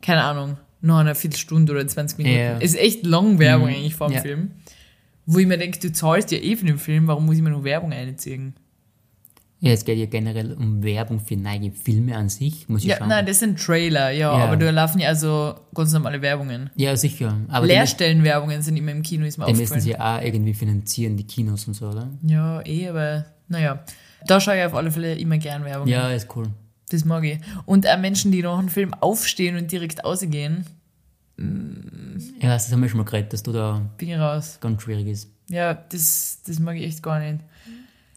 Keine 0.00 0.22
Ahnung, 0.22 0.56
noch 0.80 0.98
eine 0.98 1.14
Viertelstunde 1.14 1.72
oder 1.72 1.86
20 1.86 2.18
Minuten. 2.18 2.56
Es 2.60 2.72
ist 2.74 2.80
echt 2.80 3.04
lang 3.04 3.38
Werbung 3.38 3.68
eigentlich 3.68 3.94
vor 3.94 4.08
dem 4.08 4.14
Ja. 4.14 4.22
Film. 4.22 4.52
Wo 5.26 5.38
ich 5.38 5.46
mir 5.46 5.58
denke, 5.58 5.78
du 5.78 5.92
zahlst 5.92 6.30
ja 6.32 6.38
eh 6.38 6.56
für 6.56 6.64
den 6.64 6.78
Film, 6.78 7.06
warum 7.06 7.26
muss 7.26 7.36
ich 7.36 7.42
mir 7.42 7.50
noch 7.50 7.62
Werbung 7.64 7.92
einziehen? 7.92 8.54
Ja, 9.62 9.72
es 9.72 9.84
geht 9.84 9.98
ja 9.98 10.06
generell 10.06 10.54
um 10.54 10.82
Werbung 10.82 11.20
für 11.20 11.36
neue 11.36 11.70
Filme 11.72 12.16
an 12.16 12.30
sich, 12.30 12.66
muss 12.68 12.80
ich 12.82 12.88
Ja, 12.88 12.96
schauen. 12.96 13.08
nein, 13.08 13.26
das 13.26 13.40
sind 13.40 13.60
Trailer, 13.60 14.10
ja, 14.10 14.36
Ja. 14.38 14.44
aber 14.44 14.56
da 14.56 14.70
laufen 14.70 15.00
ja 15.00 15.08
also 15.08 15.54
ganz 15.74 15.92
normale 15.92 16.22
Werbungen. 16.22 16.70
ja, 16.76 16.96
sicher. 16.96 17.36
Aber 17.48 17.66
Leerstellenwerbungen 17.66 18.62
sind 18.62 18.76
immer 18.78 18.92
im 18.92 19.02
Kino, 19.02 19.26
ist 19.26 19.36
mir 19.36 19.44
die 19.46 19.52
müssen 19.54 19.78
sie 19.80 19.98
auch 20.00 20.22
irgendwie 20.22 20.54
finanzieren, 20.54 21.16
die 21.18 21.24
Kinos 21.26 21.66
und 21.68 21.74
so, 21.74 21.88
oder? 21.90 22.08
Ja, 22.22 22.64
eh, 22.64 22.88
aber 22.88 23.26
naja. 23.48 23.84
Da 24.26 24.40
schaue 24.40 24.58
ich 24.58 24.64
auf 24.64 24.74
alle 24.74 24.90
Fälle 24.90 25.14
immer 25.16 25.36
gern 25.38 25.64
Werbung. 25.64 25.88
Ja, 25.88 26.10
ist 26.10 26.34
cool. 26.36 26.48
Das 26.90 27.04
mag 27.04 27.24
ich. 27.24 27.38
Und 27.66 27.86
auch 27.86 27.98
Menschen, 27.98 28.32
die 28.32 28.42
nach 28.42 28.58
einem 28.58 28.68
Film 28.70 28.94
aufstehen 28.94 29.56
und 29.56 29.70
direkt 29.70 30.04
ausgehen, 30.06 30.64
Ja, 31.38 32.48
das 32.50 32.70
haben 32.72 32.80
wir 32.82 32.88
schon 32.88 32.98
mal 32.98 33.04
geredet, 33.04 33.32
dass 33.32 33.42
du 33.42 33.52
da 33.52 33.90
bin 33.96 34.08
ich 34.10 34.18
raus. 34.18 34.58
ganz 34.60 34.82
schwierig 34.82 35.06
ist. 35.06 35.30
Ja, 35.48 35.74
das, 35.74 36.40
das 36.46 36.58
mag 36.58 36.76
ich 36.76 36.84
echt 36.84 37.02
gar 37.02 37.18
nicht. 37.18 37.40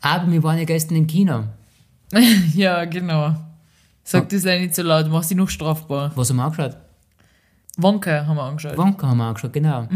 Aber 0.04 0.30
wir 0.30 0.44
waren 0.44 0.58
ja 0.58 0.66
gestern 0.66 0.98
im 0.98 1.08
Kino. 1.08 1.46
ja, 2.54 2.84
genau. 2.86 3.36
Sag 4.04 4.28
das 4.30 4.44
leider 4.44 4.62
nicht 4.62 4.76
so 4.76 4.84
laut, 4.84 5.10
mach 5.10 5.24
sie 5.24 5.34
noch 5.34 5.50
strafbar. 5.50 6.12
Was 6.16 6.30
haben 6.30 6.36
wir 6.38 6.44
angeschaut? 6.44 6.78
Wonka 7.78 8.26
haben 8.28 8.36
wir 8.36 8.44
angeschaut. 8.44 8.78
Wonka 8.78 9.08
haben 9.08 9.18
wir 9.18 9.24
angeschaut, 9.24 9.54
genau. 9.54 9.88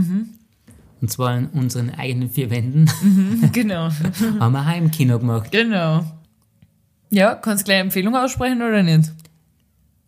Und 1.02 1.12
zwar 1.12 1.38
in 1.38 1.48
unseren 1.48 1.90
eigenen 1.90 2.30
vier 2.30 2.50
Wänden 2.50 2.90
genau. 3.52 3.90
haben 4.40 4.54
wir 4.54 4.66
Heimkino 4.66 5.20
gemacht. 5.20 5.52
genau. 5.52 6.06
Ja, 7.10 7.36
kannst 7.36 7.64
du 7.64 7.66
gleich 7.66 7.82
Empfehlung 7.82 8.16
aussprechen 8.16 8.62
oder 8.62 8.84
nicht? 8.84 9.12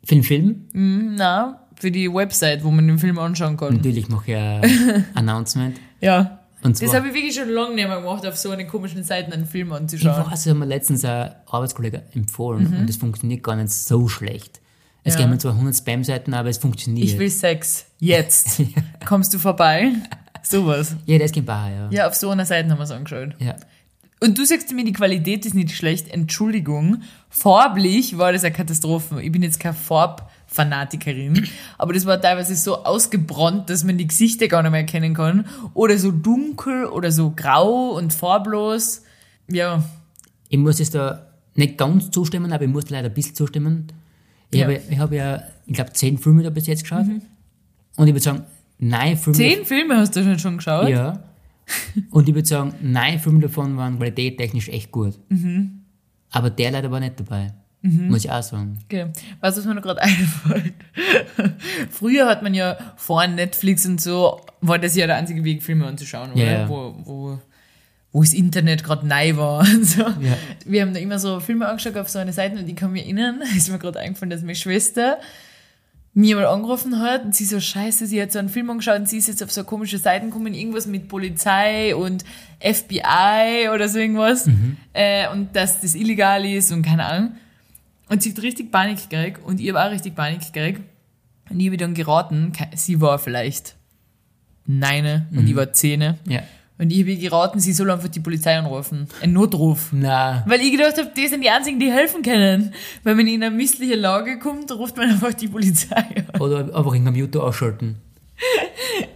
Für 0.05 0.15
den 0.15 0.23
Film? 0.23 0.65
Hm, 0.71 1.15
na, 1.15 1.67
für 1.75 1.91
die 1.91 2.11
Website, 2.11 2.63
wo 2.63 2.71
man 2.71 2.87
den 2.87 2.99
Film 2.99 3.19
anschauen 3.19 3.57
kann. 3.57 3.75
Natürlich 3.75 4.07
mache 4.07 4.31
ich 4.31 4.37
ein 4.37 5.05
Announcement. 5.13 5.77
Ja. 6.01 6.38
Und 6.61 6.81
Das 6.81 6.93
habe 6.93 7.07
ich 7.07 7.13
wirklich 7.13 7.35
schon 7.35 7.49
lange 7.49 7.75
nicht 7.75 7.87
mehr 7.87 7.99
gemacht, 8.01 8.25
auf 8.25 8.37
so 8.37 8.51
einen 8.51 8.67
komischen 8.67 9.03
Seiten 9.03 9.31
einen 9.31 9.45
Film 9.45 9.69
ich 9.69 9.73
anzuschauen. 9.75 10.25
weiß, 10.25 10.43
das 10.43 10.45
hat 10.47 10.57
mir 10.57 10.65
letztens 10.65 11.05
ein 11.05 11.31
Arbeitskollege 11.45 12.03
empfohlen 12.13 12.67
und 12.77 12.87
das 12.89 12.97
funktioniert 12.97 13.43
gar 13.43 13.55
nicht 13.55 13.71
so 13.71 14.07
schlecht. 14.07 14.59
Es 15.05 15.13
Ja. 15.13 15.21
geben 15.21 15.31
mir 15.31 15.37
zwar 15.37 15.53
100 15.53 15.75
Spam-Seiten, 15.77 16.33
aber 16.33 16.49
es 16.49 16.57
funktioniert. 16.57 17.07
Ich 17.07 17.17
will 17.17 17.29
Sex. 17.29 17.85
Jetzt. 17.99 18.61
Kommst 19.05 19.33
du 19.33 19.39
vorbei? 19.39 19.93
Sowas. 20.43 20.95
ja, 21.05 21.17
das 21.17 21.31
geht 21.31 21.45
bei, 21.45 21.71
ja. 21.71 21.87
Ja, 21.91 22.07
auf 22.07 22.15
so 22.15 22.29
einer 22.29 22.45
Seite 22.45 22.69
haben 22.69 22.77
wir 22.77 22.83
es 22.83 22.91
angeschaut. 22.91 23.35
ja. 23.39 23.55
Und 24.21 24.37
du 24.37 24.43
sagst 24.43 24.69
mir, 24.73 24.83
die 24.83 24.91
Qualität 24.91 25.45
ist 25.45 25.55
nicht 25.55 25.71
schlecht. 25.71 26.09
Entschuldigung. 26.09 27.03
Farblich 27.29 28.17
war 28.17 28.33
das 28.33 28.43
eine 28.43 28.53
Katastrophe. 28.53 29.21
Ich 29.21 29.31
bin 29.31 29.41
jetzt 29.41 29.61
keine 29.61 29.75
Farbfanatikerin, 30.49 31.47
aber 31.77 31.93
das 31.93 32.05
war 32.05 32.19
teilweise 32.19 32.55
so 32.55 32.83
ausgebrannt, 32.83 33.69
dass 33.69 33.83
man 33.83 33.97
die 33.97 34.07
Gesichter 34.07 34.47
gar 34.47 34.61
nicht 34.63 34.71
mehr 34.71 34.81
erkennen 34.81 35.13
kann. 35.13 35.45
Oder 35.73 35.97
so 35.97 36.11
dunkel 36.11 36.85
oder 36.85 37.11
so 37.11 37.31
grau 37.35 37.91
und 37.97 38.13
farblos. 38.13 39.03
Ja, 39.47 39.83
Ich 40.49 40.57
muss 40.57 40.79
jetzt 40.79 40.95
da 40.95 41.27
nicht 41.55 41.77
ganz 41.77 42.09
zustimmen, 42.11 42.51
aber 42.51 42.63
ich 42.63 42.69
muss 42.69 42.89
leider 42.89 43.09
ein 43.09 43.13
bisschen 43.13 43.35
zustimmen. 43.35 43.87
Ich, 44.51 44.59
Ja. 44.59 44.65
habe, 44.65 44.81
ich 44.89 44.97
habe 44.99 45.15
ja, 45.15 45.41
ich 45.67 45.73
glaube, 45.73 45.93
zehn 45.93 46.17
Filme 46.17 46.41
da 46.43 46.49
bis 46.49 46.65
jetzt 46.67 46.81
geschaut. 46.83 47.05
Und 47.95 48.07
ich 48.07 48.13
würde 48.13 48.19
sagen, 48.19 48.43
nein 48.79 49.15
Filme. 49.17 49.37
zehn 49.37 49.65
Filme 49.65 49.97
hast 49.97 50.15
du 50.15 50.39
schon 50.39 50.57
geschaut? 50.57 50.89
Ja. 50.89 51.23
Und 52.09 52.27
ich 52.27 52.33
würde 52.33 52.47
sagen, 52.47 52.73
nein 52.81 53.19
Filme 53.19 53.41
davon 53.41 53.77
waren 53.77 53.97
qualitättechnisch 53.97 54.69
echt 54.69 54.91
gut. 54.91 55.19
Mhm. 55.29 55.81
Aber 56.31 56.49
der 56.49 56.71
leider 56.71 56.89
war 56.89 56.99
nicht 56.99 57.19
dabei. 57.19 57.53
Muss 57.81 58.25
ich 58.25 58.31
auch 58.31 58.43
sagen. 58.43 58.77
Okay. 58.85 59.05
Weißt 59.39 59.57
du, 59.57 59.61
was 59.61 59.67
mir 59.67 59.75
noch 59.75 59.81
gerade 59.81 60.01
einfällt? 60.01 60.73
Früher 61.89 62.27
hat 62.27 62.43
man 62.43 62.53
ja 62.53 62.77
vor 62.97 63.25
Netflix 63.25 63.85
und 63.85 64.01
so, 64.01 64.41
war 64.61 64.79
das 64.79 64.95
ja 64.95 65.07
der 65.07 65.15
einzige 65.15 65.43
Weg, 65.45 65.63
Filme 65.63 65.87
anzuschauen, 65.87 66.33
oder? 66.33 66.43
Ja. 66.43 66.69
Wo, 66.69 66.93
wo, 67.03 67.39
wo 68.11 68.21
das 68.21 68.33
Internet 68.33 68.83
gerade 68.83 69.07
neu 69.07 69.37
war 69.37 69.59
und 69.73 69.85
so. 69.85 70.01
Ja. 70.01 70.37
Wir 70.65 70.81
haben 70.81 70.93
da 70.93 70.99
immer 70.99 71.19
so 71.19 71.39
Filme 71.39 71.67
angeschaut 71.67 71.95
auf 71.95 72.09
so 72.09 72.19
eine 72.19 72.33
Seite 72.33 72.57
und 72.59 72.67
ich 72.67 72.75
kann 72.75 72.91
mir 72.91 73.03
erinnern, 73.03 73.41
ist 73.55 73.69
mir 73.69 73.79
gerade 73.79 73.99
eingefallen, 73.99 74.29
dass 74.29 74.41
meine 74.41 74.55
Schwester 74.55 75.17
mir 76.13 76.35
mal 76.35 76.47
angerufen 76.47 76.99
hat 76.99 77.23
und 77.23 77.35
sie 77.35 77.45
so, 77.45 77.61
scheiße, 77.61 78.07
sie 78.07 78.21
hat 78.21 78.33
so 78.33 78.39
einen 78.39 78.49
Film 78.49 78.69
angeschaut 78.69 78.97
und 78.97 79.07
sie 79.07 79.19
ist 79.19 79.27
jetzt 79.27 79.41
auf 79.41 79.53
so 79.53 79.63
komische 79.63 79.99
Seiten 79.99 80.31
gekommen, 80.31 80.53
irgendwas 80.53 80.85
mit 80.85 81.07
Polizei 81.07 81.95
und 81.95 82.25
FBI 82.59 83.69
oder 83.73 83.87
so 83.87 83.99
irgendwas 83.99 84.49
äh, 84.91 85.29
und 85.29 85.55
dass 85.55 85.79
das 85.79 85.95
illegal 85.95 86.45
ist 86.45 86.73
und 86.73 86.81
keine 86.81 87.05
Ahnung. 87.05 87.31
Und 88.09 88.23
sie 88.23 88.31
hat 88.31 88.41
richtig 88.41 88.71
Panik 88.71 89.09
gekriegt 89.09 89.39
und 89.45 89.59
ich 89.59 89.69
habe 89.69 89.83
auch 89.85 89.91
richtig 89.91 90.15
Panik 90.15 90.51
gekriegt. 90.51 90.81
Und 91.49 91.59
ich 91.59 91.67
habe 91.67 91.75
ihr 91.75 91.79
dann 91.79 91.93
geraten, 91.93 92.51
sie 92.75 92.99
war 93.01 93.17
vielleicht 93.19 93.75
neune 94.65 95.27
und 95.31 95.47
ich 95.47 95.55
war 95.55 95.71
zehne. 95.73 96.17
Ja. 96.27 96.41
Und 96.77 96.91
ich 96.91 97.01
habe 97.01 97.11
ihr 97.11 97.17
geraten, 97.29 97.59
sie 97.59 97.73
soll 97.73 97.91
einfach 97.91 98.07
die 98.07 98.19
Polizei 98.21 98.57
anrufen. 98.57 99.07
Ein 99.21 99.33
Notruf. 99.33 99.89
Na, 99.91 100.43
Weil 100.47 100.61
ich 100.61 100.71
gedacht 100.71 100.97
habe, 100.97 101.11
die 101.15 101.27
sind 101.27 101.41
die 101.43 101.49
einzigen, 101.49 101.79
die 101.79 101.91
helfen 101.91 102.21
können. 102.21 102.73
Wenn 103.03 103.17
man 103.17 103.27
in 103.27 103.43
eine 103.43 103.53
missliche 103.53 103.95
Lage 103.95 104.39
kommt, 104.39 104.71
ruft 104.71 104.95
man 104.95 105.09
einfach 105.09 105.33
die 105.33 105.47
Polizei 105.49 105.95
an. 105.95 106.39
oder 106.39 106.59
einfach 106.75 106.93
den 106.93 107.05
Computer 107.05 107.43
ausschalten. 107.43 107.97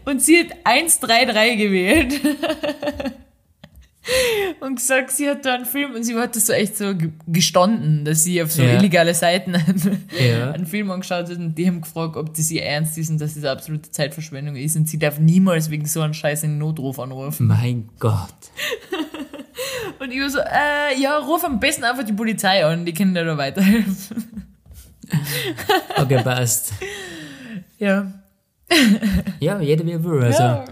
Und 0.06 0.22
sie 0.22 0.40
hat 0.40 0.48
133 0.66 1.58
gewählt. 1.58 2.20
und 4.60 4.76
gesagt, 4.76 5.12
sie 5.12 5.30
hat 5.30 5.46
da 5.46 5.54
einen 5.56 5.66
Film 5.66 5.96
und 5.96 6.04
sie 6.04 6.16
hat 6.16 6.36
das 6.36 6.48
so 6.48 6.54
echt 6.54 6.78
so 6.78 6.96
ge- 6.96 7.12
gestanden, 7.28 8.04
dass 8.06 8.24
sie 8.24 8.42
auf 8.44 8.52
so 8.52 8.62
Ja. 8.62 8.74
illegale 8.78 9.14
Seiten 9.14 9.56
einen, 9.56 10.08
Ja. 10.20 10.52
einen 10.52 10.66
Film 10.66 10.92
angeschaut 10.92 11.30
hat 11.30 11.38
und 11.38 11.56
die 11.56 11.68
haben 11.68 11.82
gefragt, 11.82 12.16
ob 12.18 12.34
das 12.34 12.52
ihr 12.52 12.64
ernst 12.64 12.98
ist 12.98 13.10
und 13.10 13.20
dass 13.22 13.36
das 13.36 13.46
absolute 13.46 13.90
Zeitverschwendung 13.92 14.56
ist 14.56 14.76
und 14.76 14.90
sie 14.90 15.00
darf 15.00 15.20
niemals 15.20 15.70
wegen 15.70 15.86
so 15.86 16.02
einem 16.02 16.14
Scheiß 16.14 16.44
einen 16.44 16.58
Notruf 16.58 17.00
anrufen. 17.00 17.48
Mein 17.48 17.90
Gott. 18.00 18.34
Und 20.00 20.12
ich 20.12 20.20
war 20.20 20.30
so, 20.30 20.40
äh, 20.40 21.00
ja, 21.02 21.18
ruf 21.18 21.46
am 21.46 21.60
besten 21.62 21.86
einfach 21.86 22.04
die 22.04 22.12
Polizei 22.12 22.66
an, 22.66 22.84
die 22.86 22.94
können 22.94 23.14
dir 23.14 23.24
da 23.24 23.38
weiterhelfen. 23.38 24.48
Okay, 25.96 26.22
passt. 26.24 26.74
Ja. 27.78 28.12
Ja, 29.40 29.60
jeder 29.62 29.86
wie 29.86 29.92
er 29.92 30.04
will. 30.04 30.24
Also, 30.24 30.42
ja, 30.42 30.66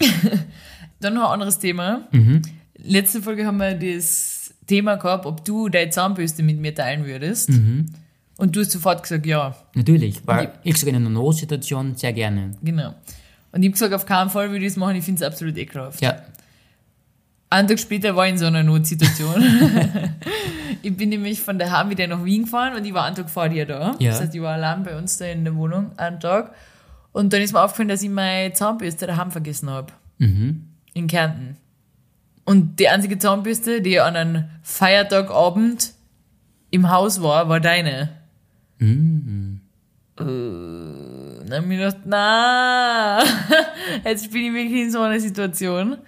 ja. 0.00 0.08
Dann 1.02 1.14
noch 1.14 1.24
ein 1.24 1.32
anderes 1.34 1.58
Thema. 1.58 2.08
Mhm. 2.12 2.42
Letzte 2.76 3.22
Folge 3.22 3.46
haben 3.46 3.58
wir 3.58 3.74
das 3.74 4.54
Thema 4.66 4.96
gehabt, 4.96 5.26
ob 5.26 5.44
du 5.44 5.68
deine 5.68 5.90
Zahnbürste 5.90 6.42
mit 6.42 6.58
mir 6.58 6.74
teilen 6.74 7.04
würdest. 7.04 7.50
Mhm. 7.50 7.86
Und 8.38 8.56
du 8.56 8.60
hast 8.60 8.72
sofort 8.72 9.02
gesagt, 9.02 9.26
ja, 9.26 9.54
natürlich, 9.74 10.26
weil 10.26 10.52
ich 10.64 10.76
sage 10.78 10.90
in 10.90 10.96
einer 10.96 11.10
Notsituation 11.10 11.94
sehr 11.96 12.12
gerne. 12.12 12.52
genau. 12.62 12.94
Und 13.52 13.62
ich 13.62 13.68
habe 13.68 13.72
gesagt, 13.72 13.92
auf 13.94 14.06
keinen 14.06 14.30
Fall 14.30 14.50
würde 14.50 14.64
ich 14.64 14.72
es 14.72 14.76
machen, 14.76 14.96
ich 14.96 15.04
finde 15.04 15.22
es 15.22 15.30
absolut 15.30 15.58
ekelhaft. 15.58 16.00
Ja, 16.00 16.22
Einen 17.50 17.68
Tag 17.68 17.78
später 17.78 18.16
war 18.16 18.24
ich 18.24 18.32
in 18.32 18.38
so 18.38 18.46
einer 18.46 18.62
Notsituation. 18.62 19.44
ich 20.82 20.96
bin 20.96 21.10
nämlich 21.10 21.40
von 21.42 21.58
daheim 21.58 21.90
wieder 21.90 22.06
nach 22.06 22.24
Wien 22.24 22.44
gefahren 22.44 22.74
und 22.74 22.86
ich 22.86 22.94
war 22.94 23.04
einen 23.04 23.14
Tag 23.14 23.28
vor 23.28 23.50
dir 23.50 23.66
da. 23.66 23.94
Ja. 23.98 24.12
Das 24.12 24.22
heißt, 24.22 24.34
ich 24.34 24.40
war 24.40 24.54
allein 24.54 24.84
bei 24.84 24.96
uns 24.96 25.18
da 25.18 25.26
in 25.26 25.44
der 25.44 25.54
Wohnung 25.54 25.92
einen 25.98 26.18
Tag. 26.18 26.54
Und 27.12 27.34
dann 27.34 27.42
ist 27.42 27.52
mir 27.52 27.60
aufgefallen, 27.60 27.90
dass 27.90 28.02
ich 28.02 28.08
meine 28.08 28.54
Zahnbürste 28.54 29.06
daheim 29.06 29.30
vergessen 29.30 29.68
habe. 29.68 29.92
mhm. 30.18 30.68
In 30.94 31.06
Kärnten. 31.06 31.56
Und 32.44 32.78
die 32.78 32.88
einzige 32.88 33.18
Zahnbürste, 33.18 33.80
die 33.82 34.00
an 34.00 34.16
einem 34.16 34.44
Feiertagabend 34.62 35.92
im 36.70 36.90
Haus 36.90 37.22
war, 37.22 37.48
war 37.48 37.60
deine. 37.60 38.10
Äh, 40.18 40.24
dann 41.46 41.64
hab 41.64 41.70
ich 41.70 41.78
gedacht, 41.78 41.98
na, 42.04 43.22
jetzt 44.04 44.32
bin 44.32 44.44
ich 44.46 44.52
wirklich 44.52 44.82
in 44.82 44.90
so 44.90 45.00
einer 45.00 45.20
Situation. 45.20 45.98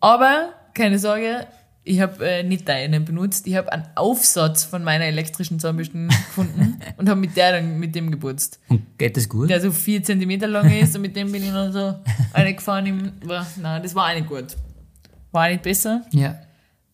Aber, 0.00 0.52
keine 0.74 0.98
Sorge, 0.98 1.46
ich 1.84 2.00
habe 2.00 2.26
äh, 2.26 2.42
nicht 2.42 2.66
deine 2.66 3.00
benutzt. 3.00 3.46
Ich 3.46 3.56
habe 3.56 3.70
einen 3.70 3.86
Aufsatz 3.94 4.64
von 4.64 4.82
meiner 4.82 5.04
elektrischen 5.04 5.60
Zahnbürste 5.60 6.06
gefunden 6.08 6.80
und 6.96 7.08
habe 7.08 7.20
mit 7.20 7.36
der 7.36 7.52
dann 7.52 7.78
mit 7.78 7.94
dem 7.94 8.10
geputzt. 8.10 8.58
Und 8.68 8.98
geht 8.98 9.16
das 9.16 9.28
gut? 9.28 9.50
Der 9.50 9.60
so 9.60 9.70
vier 9.70 10.02
Zentimeter 10.02 10.46
lang 10.46 10.70
ist 10.72 10.96
und 10.96 11.02
mit 11.02 11.14
dem 11.14 11.30
bin 11.30 11.42
ich 11.42 11.50
dann 11.50 11.72
so 11.72 11.94
eine 12.32 12.54
gefahren. 12.54 12.86
Im, 12.86 13.12
war, 13.24 13.46
nein, 13.60 13.82
das 13.82 13.94
war 13.94 14.10
auch 14.10 14.14
nicht 14.14 14.28
gut. 14.28 14.56
War 15.30 15.44
auch 15.44 15.50
nicht 15.50 15.62
besser. 15.62 16.02
Ja. 16.10 16.38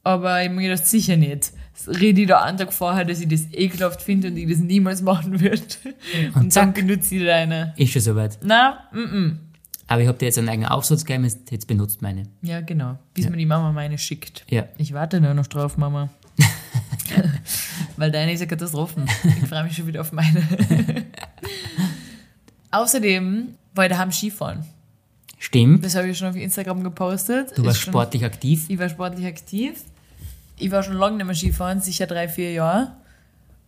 Aber 0.03 0.41
ich 0.41 0.49
habe 0.49 0.57
mir 0.57 0.69
gedacht, 0.69 0.87
sicher 0.87 1.17
nicht. 1.17 1.53
Rede 1.87 2.23
ich 2.23 2.27
da 2.27 2.43
einen 2.43 2.59
Tag 2.59 2.73
vorher, 2.73 3.05
dass 3.05 3.21
ich 3.21 3.29
das 3.29 3.47
ekelhaft 3.53 4.03
finde 4.03 4.29
und 4.29 4.37
ich 4.37 4.49
das 4.49 4.59
niemals 4.59 5.03
machen 5.03 5.41
würde. 5.41 5.63
Und, 6.35 6.37
dann 6.37 6.51
zack. 6.51 6.75
benutze 6.75 7.15
ich 7.15 7.25
deine. 7.25 7.75
Ist 7.77 7.93
schon 7.93 8.03
soweit. 8.03 8.39
Na, 8.43 8.89
mm, 8.93 8.99
-mm. 8.99 9.37
Aber 9.91 10.03
ich 10.03 10.07
habe 10.07 10.17
dir 10.19 10.27
jetzt 10.27 10.39
einen 10.39 10.49
eigenen 10.49 10.69
Aufsatz 10.71 11.05
gegeben, 11.05 11.25
jetzt 11.51 11.67
benutzt 11.67 12.01
meine. 12.01 12.23
Ja, 12.43 12.61
genau. 12.61 12.97
Bis 13.13 13.29
mir 13.29 13.37
die 13.37 13.45
Mama 13.45 13.73
meine 13.73 13.99
schickt. 13.99 14.45
Ja. 14.49 14.67
Ich 14.79 14.93
warte 14.95 15.21
nur 15.21 15.35
noch 15.35 15.49
drauf, 15.49 15.77
Mama. 15.77 16.09
Weil 17.97 18.13
deine 18.13 18.33
ist 18.33 18.39
ja 18.39 18.47
Katastrophen. 18.47 19.05
Ich 19.43 19.49
freue 19.49 19.65
mich 19.65 19.75
schon 19.75 19.89
wieder 19.89 20.03
auf 20.03 20.13
meine. 20.13 20.47
Außerdem 22.71 23.49
war 23.75 23.87
ich 23.87 23.91
daheim 23.91 24.13
Skifahren. 24.13 24.65
Stimmt. 25.41 25.85
Das 25.85 25.97
habe 25.97 26.09
ich 26.09 26.17
schon 26.17 26.29
auf 26.29 26.37
Instagram 26.37 26.85
gepostet. 26.85 27.59
Du 27.59 27.65
warst 27.65 27.81
schon- 27.81 27.93
sportlich 27.93 28.25
aktiv. 28.25 28.67
Ich 28.69 28.79
war 28.79 28.89
sportlich 28.89 29.27
aktiv. 29.27 29.83
Ich 30.57 30.71
war 30.71 30.85
schon 30.85 30.95
lange 30.95 31.17
nicht 31.17 31.27
mehr 31.27 31.35
Skifahren, 31.35 31.81
sicher 31.81 32.07
drei, 32.07 32.29
vier 32.29 32.53
Jahre. 32.53 32.93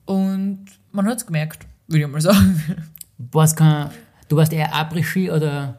Und 0.05 0.67
man 0.93 1.07
hat 1.07 1.19
es 1.19 1.27
gemerkt, 1.27 1.67
würde 1.89 2.05
ich 2.05 2.11
mal 2.11 2.21
sagen. 2.21 2.63
Was 3.19 3.57
kann, 3.57 3.91
du 4.29 4.37
warst 4.37 4.53
eher 4.53 4.73
Après-Ski 4.73 5.33
oder? 5.33 5.79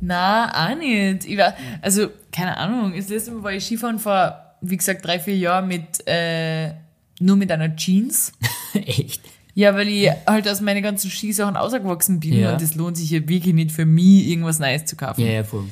Na, 0.00 0.70
auch 0.72 0.76
nicht. 0.76 1.24
Ich 1.24 1.36
war, 1.38 1.54
also, 1.82 2.08
keine 2.32 2.56
Ahnung. 2.56 2.94
Das 2.96 3.08
letzte 3.08 3.30
Mal 3.32 3.42
war 3.42 3.52
ich 3.52 3.64
Skifahren 3.64 3.98
vor, 3.98 4.38
wie 4.60 4.76
gesagt, 4.76 5.04
drei, 5.04 5.18
vier 5.18 5.36
Jahren 5.36 5.68
mit, 5.68 6.06
äh, 6.06 6.72
nur 7.20 7.36
mit 7.36 7.50
einer 7.50 7.74
Jeans. 7.76 8.32
Echt? 8.74 9.22
Ja, 9.54 9.74
weil 9.76 9.88
ich 9.88 10.10
halt 10.26 10.48
aus 10.48 10.60
meinen 10.60 10.82
ganzen 10.82 11.10
Skisachen 11.10 11.56
ausgewachsen 11.56 12.18
bin 12.18 12.34
Ja. 12.34 12.52
und 12.52 12.60
das 12.60 12.74
lohnt 12.74 12.96
sich 12.96 13.10
ja 13.10 13.20
wirklich 13.28 13.54
nicht 13.54 13.70
für 13.70 13.86
mich, 13.86 14.26
irgendwas 14.26 14.58
Neues 14.58 14.84
zu 14.84 14.96
kaufen. 14.96 15.20
Ja, 15.20 15.28
ja, 15.32 15.44
voll. 15.44 15.64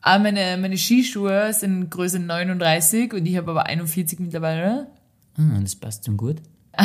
Aber 0.00 0.24
meine, 0.24 0.56
meine 0.58 0.76
Skischuhe 0.76 1.52
sind 1.54 1.88
Größe 1.88 2.18
39 2.18 3.12
und 3.14 3.24
ich 3.24 3.36
habe 3.36 3.52
aber 3.52 3.66
41 3.66 4.18
mittlerweile. 4.18 4.88
Ah, 5.38 5.60
das 5.60 5.76
passt 5.76 6.04
schon 6.04 6.16
gut. 6.16 6.38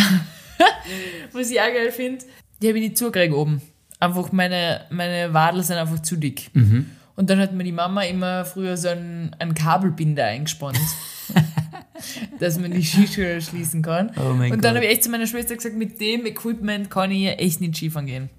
Was 1.33 1.49
ich 1.49 1.59
auch 1.59 1.65
geil 1.73 1.91
finde, 1.91 2.23
die 2.61 2.67
habe 2.67 2.77
ich 2.77 2.83
nicht 2.89 2.97
zugekriegt 2.97 3.33
oben. 3.33 3.61
Einfach 3.99 4.31
meine, 4.31 4.81
meine 4.89 5.33
Wadel 5.33 5.63
sind 5.63 5.77
einfach 5.77 5.99
zu 6.01 6.15
dick. 6.17 6.51
Und 7.15 7.29
dann 7.29 7.39
hat 7.39 7.53
mir 7.53 7.63
die 7.63 7.71
Mama 7.71 8.03
immer 8.03 8.45
früher 8.45 8.77
so 8.77 8.89
einen, 8.89 9.35
einen 9.39 9.55
Kabelbinder 9.55 10.25
eingespannt. 10.25 10.79
dass 12.39 12.59
man 12.59 12.71
die 12.71 12.83
Skischuhe 12.83 13.41
schließen 13.41 13.81
kann. 13.81 14.11
Oh 14.17 14.33
mein 14.33 14.51
und 14.51 14.63
dann 14.63 14.75
habe 14.75 14.85
ich 14.85 14.91
echt 14.91 15.03
zu 15.03 15.09
meiner 15.09 15.25
Schwester 15.27 15.55
gesagt, 15.55 15.75
mit 15.75 15.99
dem 15.99 16.25
Equipment 16.25 16.89
kann 16.89 17.11
ich 17.11 17.27
echt 17.39 17.59
nicht 17.61 17.75
Skifahren 17.75 18.05
gehen. 18.05 18.29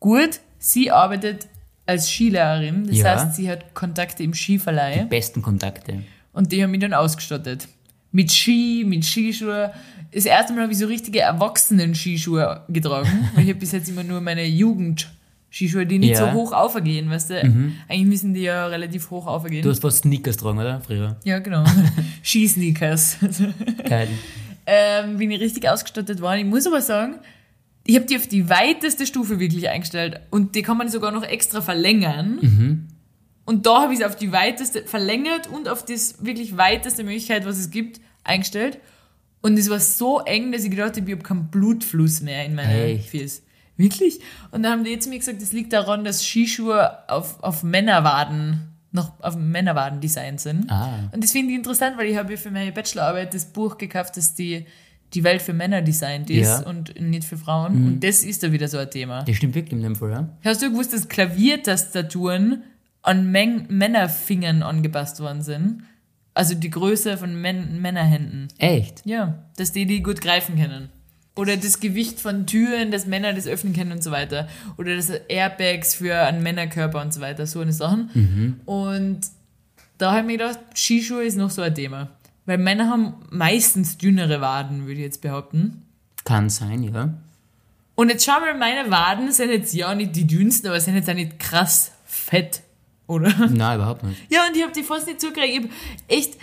Gut, 0.00 0.40
sie 0.58 0.90
arbeitet 0.90 1.46
als 1.86 2.10
Skilehrerin, 2.10 2.86
das 2.86 2.96
Ja. 2.96 3.04
heißt, 3.12 3.36
sie 3.36 3.48
hat 3.48 3.74
Kontakte 3.74 4.22
im 4.22 4.34
Skiverleih. 4.34 5.04
Besten 5.04 5.42
Kontakte. 5.42 6.02
Und 6.32 6.50
die 6.52 6.62
haben 6.62 6.70
mich 6.72 6.80
dann 6.80 6.94
ausgestattet. 6.94 7.68
Mit 8.12 8.30
Ski, 8.30 8.84
mit 8.86 9.04
Skischuhe. 9.04 9.72
Das 10.12 10.26
erste 10.26 10.52
Mal 10.52 10.62
habe 10.64 10.72
ich 10.72 10.78
so 10.78 10.86
richtige 10.86 11.20
Erwachsenen-Skischuhe 11.20 12.62
getragen. 12.68 13.08
weil 13.34 13.44
ich 13.44 13.50
habe 13.50 13.58
bis 13.60 13.72
jetzt 13.72 13.88
immer 13.88 14.04
nur 14.04 14.20
meine 14.20 14.44
Jugend-Skischuhe, 14.44 15.86
die 15.86 15.98
nicht 15.98 16.10
Ja. 16.18 16.26
so 16.30 16.32
hoch 16.32 16.52
aufgehen, 16.52 17.08
weißt 17.10 17.30
du? 17.30 17.40
Eigentlich 17.88 18.04
müssen 18.06 18.34
die 18.34 18.42
ja 18.42 18.66
relativ 18.66 19.10
hoch 19.10 19.26
aufgehen. 19.26 19.62
Du 19.62 19.70
hast 19.70 19.80
fast 19.80 20.02
Sneakers 20.02 20.36
getragen, 20.36 20.58
oder? 20.58 20.80
Früher. 20.80 21.16
ja, 21.24 21.38
genau. 21.38 21.64
Skisneakers. 22.22 23.16
Geil. 23.88 24.08
ähm, 24.66 25.16
bin 25.16 25.30
ich 25.30 25.40
richtig 25.40 25.68
ausgestattet 25.68 26.20
worden. 26.20 26.40
Ich 26.40 26.46
muss 26.46 26.66
aber 26.66 26.82
sagen, 26.82 27.14
ich 27.84 27.96
habe 27.96 28.06
die 28.06 28.16
auf 28.16 28.28
die 28.28 28.48
weiteste 28.48 29.06
Stufe 29.06 29.40
wirklich 29.40 29.68
eingestellt. 29.68 30.20
Und 30.30 30.54
die 30.54 30.62
kann 30.62 30.76
man 30.78 30.88
sogar 30.88 31.10
noch 31.10 31.24
extra 31.24 31.60
verlängern. 31.62 32.81
Und 33.52 33.66
da 33.66 33.82
habe 33.82 33.92
ich 33.92 34.00
es 34.00 34.06
auf 34.06 34.16
die 34.16 34.32
weiteste 34.32 34.82
verlängert 34.84 35.46
und 35.46 35.68
auf 35.68 35.84
das 35.84 36.24
wirklich 36.24 36.56
weiteste 36.56 37.04
Möglichkeit, 37.04 37.44
was 37.44 37.58
es 37.58 37.70
gibt, 37.70 38.00
eingestellt. 38.24 38.78
Und 39.42 39.58
es 39.58 39.68
war 39.68 39.78
so 39.78 40.20
eng, 40.20 40.52
dass 40.52 40.64
ich 40.64 40.70
gedacht 40.70 40.96
habe, 40.96 41.06
ich 41.06 41.12
habe 41.14 41.22
keinen 41.22 41.48
Blutfluss 41.48 42.22
mehr 42.22 42.46
in 42.46 42.54
meine 42.54 42.72
Echt? 42.84 43.10
Füße. 43.10 43.42
Wirklich? 43.76 44.20
Und 44.52 44.62
dann 44.62 44.72
haben 44.72 44.84
die 44.84 44.90
jetzt 44.90 45.06
mir 45.06 45.18
gesagt, 45.18 45.42
das 45.42 45.52
liegt 45.52 45.74
daran, 45.74 46.02
dass 46.02 46.24
Skischuhe 46.24 46.96
auf, 47.10 47.42
auf 47.42 47.62
Männerwaden, 47.62 48.60
noch 48.90 49.12
auf 49.20 49.36
Männerwaden 49.36 50.00
designt 50.00 50.40
sind. 50.40 50.70
Ah. 50.70 51.10
Und 51.12 51.22
das 51.22 51.32
finde 51.32 51.50
ich 51.52 51.58
interessant, 51.58 51.98
weil 51.98 52.06
ich 52.08 52.16
habe 52.16 52.32
ja 52.32 52.38
für 52.38 52.50
meine 52.50 52.72
Bachelorarbeit 52.72 53.34
das 53.34 53.44
Buch 53.44 53.76
gekauft, 53.76 54.16
das 54.16 54.34
die, 54.34 54.64
die 55.12 55.24
Welt 55.24 55.42
für 55.42 55.52
Männer 55.52 55.82
designt 55.82 56.30
ist 56.30 56.46
Ja. 56.46 56.60
und 56.60 56.98
nicht 56.98 57.24
für 57.24 57.36
Frauen. 57.36 57.86
Und 57.86 58.00
das 58.00 58.22
ist 58.24 58.42
da 58.42 58.50
wieder 58.50 58.68
so 58.68 58.78
ein 58.78 58.90
Thema. 58.90 59.24
Das 59.24 59.36
stimmt 59.36 59.54
wirklich 59.54 59.72
in 59.74 59.82
dem 59.82 59.96
Fall, 59.96 60.10
ja? 60.10 60.28
Hast 60.42 60.62
du 60.62 60.70
gewusst, 60.70 60.94
dass 60.94 61.06
Klaviertastaturen 61.08 62.62
an 63.02 63.30
Men 63.30 63.66
Männerfingern 63.68 64.62
angepasst 64.62 65.20
worden 65.20 65.42
sind? 65.42 65.82
Also 66.34 66.54
die 66.54 66.70
Größe 66.70 67.18
von 67.18 67.40
Män 67.40 67.82
Männerhänden. 67.82 68.48
Echt? 68.58 69.04
Ja, 69.04 69.44
dass 69.56 69.72
die 69.72 69.86
die 69.86 70.02
gut 70.02 70.20
greifen 70.20 70.56
können. 70.56 70.88
Oder 71.34 71.56
das 71.56 71.80
Gewicht 71.80 72.20
von 72.20 72.46
Türen, 72.46 72.90
dass 72.90 73.06
Männer 73.06 73.32
das 73.32 73.46
öffnen 73.46 73.74
können 73.74 73.92
und 73.92 74.02
so 74.02 74.10
weiter. 74.10 74.48
Oder 74.76 74.96
das 74.96 75.08
Airbags 75.08 75.94
für 75.94 76.16
einen 76.16 76.42
Männerkörper 76.42 77.00
und 77.00 77.12
so 77.12 77.20
weiter. 77.20 77.46
So 77.46 77.60
eine 77.60 77.72
Sachen. 77.72 78.60
Und 78.66 79.20
da 79.96 80.10
habe 80.10 80.20
ich 80.20 80.26
mir 80.26 80.38
gedacht, 80.38 80.58
Skischuhe 80.74 81.24
ist 81.24 81.36
noch 81.36 81.50
so 81.50 81.62
ein 81.62 81.74
Thema. 81.74 82.10
Weil 82.44 82.58
Männer 82.58 82.88
haben 82.88 83.14
meistens 83.30 83.98
dünnere 83.98 84.40
Waden, 84.40 84.82
würde 84.86 84.94
ich 84.94 85.06
jetzt 85.06 85.22
behaupten. 85.22 85.82
Kann 86.24 86.50
sein, 86.50 86.82
ja. 86.82 87.14
Und 87.94 88.08
jetzt 88.08 88.24
schau 88.24 88.40
mal, 88.40 88.56
meine 88.58 88.90
Waden 88.90 89.32
sind 89.32 89.50
jetzt 89.50 89.72
ja 89.74 89.94
nicht 89.94 90.16
die 90.16 90.26
dünnsten, 90.26 90.68
aber 90.68 90.80
sind 90.80 90.96
jetzt 90.96 91.08
auch 91.08 91.14
nicht 91.14 91.38
krass 91.38 91.92
fett, 92.04 92.62
oder? 93.06 93.32
Nein, 93.50 93.76
überhaupt 93.76 94.02
nicht. 94.04 94.20
Ja, 94.30 94.46
und 94.48 94.56
ich 94.56 94.62
habe 94.62 94.72
die 94.72 94.82
fast 94.82 95.06
nicht 95.06 95.20
zugekriegt. 95.20 95.48
Ich 95.48 95.62
hab 95.62 95.70
echt 96.08 96.36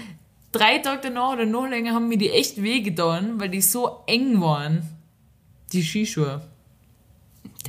drei 0.51 0.79
Tage 0.79 1.01
danach 1.03 1.33
oder 1.33 1.45
noch 1.45 1.67
länger 1.67 1.93
haben 1.93 2.07
mir 2.09 2.17
die 2.17 2.29
echt 2.29 2.61
wehgetan, 2.61 3.39
weil 3.39 3.49
die 3.49 3.61
so 3.61 3.99
eng 4.07 4.39
waren. 4.41 4.81
Die 5.73 5.83
Skischuhe. 5.83 6.41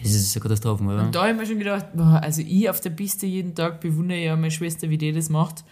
Das 0.03 0.13
ist 0.13 0.35
eine 0.35 0.43
Katastrophe, 0.43 0.83
oder? 0.85 1.03
Und 1.03 1.15
da 1.15 1.21
habe 1.23 1.33
ich 1.33 1.37
mir 1.37 1.47
schon 1.47 1.59
gedacht, 1.59 1.87
boah, 1.95 2.21
also 2.23 2.41
ich 2.43 2.71
auf 2.71 2.81
der 2.81 2.91
Piste 2.91 3.27
jeden 3.27 3.55
Tag 3.55 3.81
bewundere 3.81 4.19
ja 4.19 4.37
meine 4.37 4.51
Schwester, 4.51 4.89
wie 4.89 4.97
die 4.97 5.13
das 5.13 5.29
macht, 5.29 5.65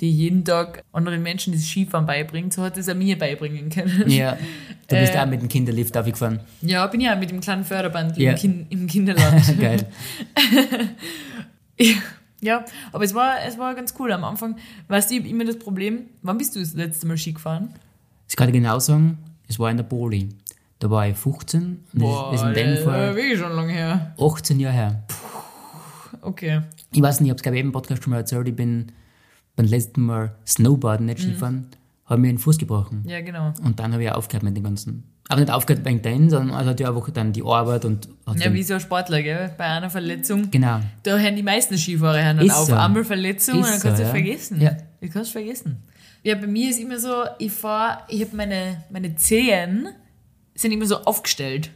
die 0.00 0.10
jeden 0.10 0.44
Tag 0.44 0.82
anderen 0.92 1.22
Menschen 1.22 1.52
das 1.52 1.64
Skifahren 1.66 2.06
beibringt. 2.06 2.54
So 2.54 2.62
hat 2.62 2.78
es 2.78 2.88
auch 2.88 2.94
mir 2.94 3.18
beibringen 3.18 3.68
können. 3.68 4.08
Ja. 4.08 4.38
Du 4.88 4.96
bist 4.96 5.14
Äh. 5.14 5.18
auch 5.18 5.26
mit 5.26 5.42
dem 5.42 5.48
Kinderlift 5.48 5.96
aufgefahren. 5.96 6.40
Ja, 6.62 6.86
bin 6.86 7.00
ja 7.02 7.14
mit 7.16 7.30
dem 7.30 7.40
kleinen 7.40 7.64
Förderband 7.64 8.16
Ja. 8.16 8.30
im, 8.32 8.36
kind, 8.38 8.72
im 8.72 8.86
Kinderland. 8.86 9.42
Geil. 9.60 9.86
ja, 11.78 11.94
aber 12.92 13.04
es 13.04 13.14
war, 13.14 13.36
es 13.46 13.58
war 13.58 13.74
ganz 13.74 13.94
cool 13.98 14.12
am 14.12 14.24
Anfang. 14.24 14.56
Weißt 14.88 15.10
du, 15.10 15.14
ich 15.14 15.20
hab 15.22 15.28
immer 15.28 15.44
das 15.44 15.58
Problem, 15.58 16.04
wann 16.22 16.38
bist 16.38 16.54
du 16.56 16.60
das 16.60 16.74
letzte 16.74 17.06
Mal 17.06 17.16
Ski 17.16 17.32
gefahren? 17.32 17.70
Ich 18.28 18.36
kann 18.36 18.46
dir 18.48 18.52
genau 18.52 18.78
sagen, 18.78 19.18
es 19.48 19.58
war 19.58 19.70
in 19.70 19.76
der 19.76 19.84
Poli. 19.84 20.28
Da 20.78 20.90
war 20.90 21.06
ich 21.08 21.16
15 21.16 21.84
und 21.94 22.02
das 22.02 22.40
ist 22.40 22.46
in 22.46 22.54
dem 22.54 22.84
Fall 22.84 23.14
wirklich 23.16 23.38
schon 23.38 23.52
lange 23.52 23.72
her. 23.72 24.14
18 24.20 24.60
Jahre 24.60 24.74
her. 24.74 25.02
Okay. 26.20 26.62
Ich 26.92 27.02
weiß 27.02 27.20
nicht, 27.20 27.26
ich 27.28 27.30
habe 27.30 27.36
es 27.36 27.42
glaube 27.42 27.56
ich 27.56 27.60
eben 27.60 27.68
im 27.68 27.72
Podcast 27.72 28.02
schon 28.02 28.10
mal 28.10 28.18
erzählt, 28.18 28.48
ich 28.48 28.56
bin 28.56 28.92
beim 29.56 29.66
letzten 29.66 30.02
Mal 30.02 30.34
Snowboarden, 30.46 31.06
Mhm. 31.06 31.12
nicht 31.12 31.22
Skifahren, 31.22 31.68
habe 32.06 32.20
mir 32.20 32.28
den 32.28 32.38
Fuß 32.38 32.58
gebrochen. 32.58 33.04
Ja, 33.06 33.20
genau. 33.20 33.52
Und 33.62 33.78
dann 33.78 33.92
habe 33.92 34.02
ich 34.02 34.10
auch 34.10 34.16
aufgehört 34.16 34.42
mit 34.42 34.56
dem 34.56 34.64
Ganzen. 34.64 35.04
Aber 35.28 35.40
nicht 35.40 35.50
aufgehört 35.50 35.84
wegen 35.86 36.02
dem, 36.02 36.28
sondern 36.28 36.54
also 36.54 36.70
hat 36.70 36.80
ja 36.80 36.88
einfach 36.88 37.08
dann 37.10 37.32
die 37.32 37.42
Arbeit 37.42 37.84
und 37.86 38.08
Ja, 38.36 38.52
wie 38.52 38.62
so 38.62 38.74
ein 38.74 38.80
Sportler, 38.80 39.22
gell? 39.22 39.54
Bei 39.56 39.64
einer 39.64 39.88
Verletzung. 39.88 40.50
Genau. 40.50 40.80
Da 41.02 41.16
hören 41.16 41.36
die 41.36 41.42
meisten 41.42 41.78
Skifahrer 41.78 42.22
hören 42.22 42.36
dann 42.38 42.46
Ist 42.46 42.54
auf. 42.54 42.68
so. 42.68 42.74
Einmal 42.74 43.04
Verletzung 43.04 43.60
Ist 43.60 43.66
und 43.66 43.72
dann 43.72 43.80
kannst 43.80 43.96
so, 43.96 44.02
du 44.02 44.02
ja. 44.02 44.10
vergessen. 44.10 44.60
Ja. 44.60 44.76
Du 45.00 45.08
kannst 45.08 45.32
vergessen. 45.32 45.82
Ja, 46.22 46.34
bei 46.34 46.46
mir 46.46 46.70
ist 46.70 46.78
immer 46.78 46.98
so, 46.98 47.24
ich 47.38 47.52
fahr, 47.52 48.04
ich 48.08 48.20
habe 48.20 48.36
meine, 48.36 48.82
meine 48.90 49.16
Zehen 49.16 49.88
sind 50.54 50.72
immer 50.72 50.86
so 50.86 50.98
aufgestellt. 51.04 51.70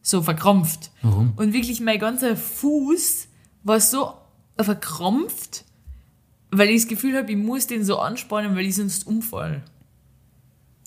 So 0.00 0.22
verkrampft. 0.22 0.90
Warum? 1.02 1.32
Und 1.36 1.52
wirklich 1.52 1.80
mein 1.80 1.98
ganzer 1.98 2.36
Fuß 2.36 3.28
war 3.62 3.78
so 3.80 4.14
verkrampft, 4.60 5.64
weil 6.50 6.68
ich 6.70 6.82
das 6.82 6.88
Gefühl 6.88 7.16
habe, 7.16 7.30
ich 7.30 7.36
muss 7.36 7.66
den 7.66 7.84
so 7.84 7.98
anspannen, 7.98 8.56
weil 8.56 8.66
ich 8.66 8.74
sonst 8.74 9.06
umfall. 9.06 9.62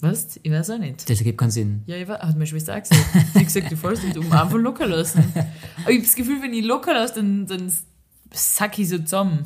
Was? 0.02 0.40
Ich 0.44 0.52
weiß 0.52 0.70
auch 0.72 0.78
nicht. 0.78 1.10
Das 1.10 1.18
ergibt 1.20 1.38
keinen 1.38 1.52
Sinn. 1.52 1.84
Ja, 1.86 1.96
ich 1.96 2.08
weiß, 2.08 2.20
hat 2.20 2.34
meine 2.34 2.46
Schwester 2.48 2.74
auch 2.76 2.82
gesagt. 2.82 3.06
Sie 3.34 3.40
hat 3.40 3.46
gesagt, 3.46 3.72
du 3.72 3.78
fällst 3.78 4.04
nicht 4.04 4.18
um, 4.18 4.32
einfach 4.32 4.58
locker 4.58 4.88
lassen. 4.88 5.24
Aber 5.36 5.90
ich 5.90 5.98
habe 5.98 6.02
das 6.06 6.16
Gefühl, 6.16 6.42
wenn 6.42 6.54
ich 6.54 6.66
locker 6.66 6.94
lasse, 6.94 7.16
dann, 7.16 7.48
dann 7.48 7.72
sack 8.32 8.78
ich 8.80 8.90
so 8.90 8.98
zusammen. 9.00 9.46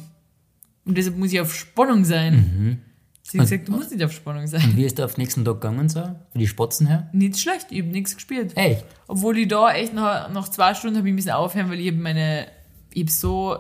Und 0.86 0.98
deshalb 0.98 1.18
muss 1.18 1.32
ich 1.32 1.40
auf 1.40 1.54
Spannung 1.54 2.04
sein. 2.04 2.82
Sie 3.22 3.38
hat 3.38 3.44
Und- 3.46 3.50
gesagt, 3.52 3.68
du 3.68 3.72
musst 3.74 3.92
nicht 3.92 4.04
auf 4.04 4.12
Spannung 4.12 4.48
sein. 4.48 4.64
Und 4.64 4.76
wie 4.76 4.86
ist 4.86 4.98
der 4.98 5.06
auf 5.06 5.14
den 5.14 5.22
nächsten 5.22 5.46
Tag 5.46 5.62
gegangen, 5.62 5.88
so? 5.88 6.00
Für 6.32 6.40
die 6.40 6.48
Spatzen 6.48 6.88
her? 6.88 7.10
Nicht 7.14 7.40
schlecht, 7.40 7.68
ich 7.70 7.80
habe 7.82 7.92
nichts 7.92 8.16
gespielt. 8.16 8.58
Echt? 8.58 8.86
Obwohl 9.08 9.38
ich 9.38 9.48
da 9.48 9.72
echt 9.72 9.94
nach, 9.94 10.32
nach 10.34 10.50
zwei 10.50 10.74
Stunden 10.74 10.98
habe 10.98 11.08
ich 11.08 11.14
ein 11.14 11.16
bisschen 11.16 11.32
aufhören, 11.34 11.70
weil 11.70 11.80
ich 11.80 11.88
habe 11.92 11.98
meine, 12.02 12.48
ich 12.92 13.02
habe 13.04 13.12
so, 13.12 13.56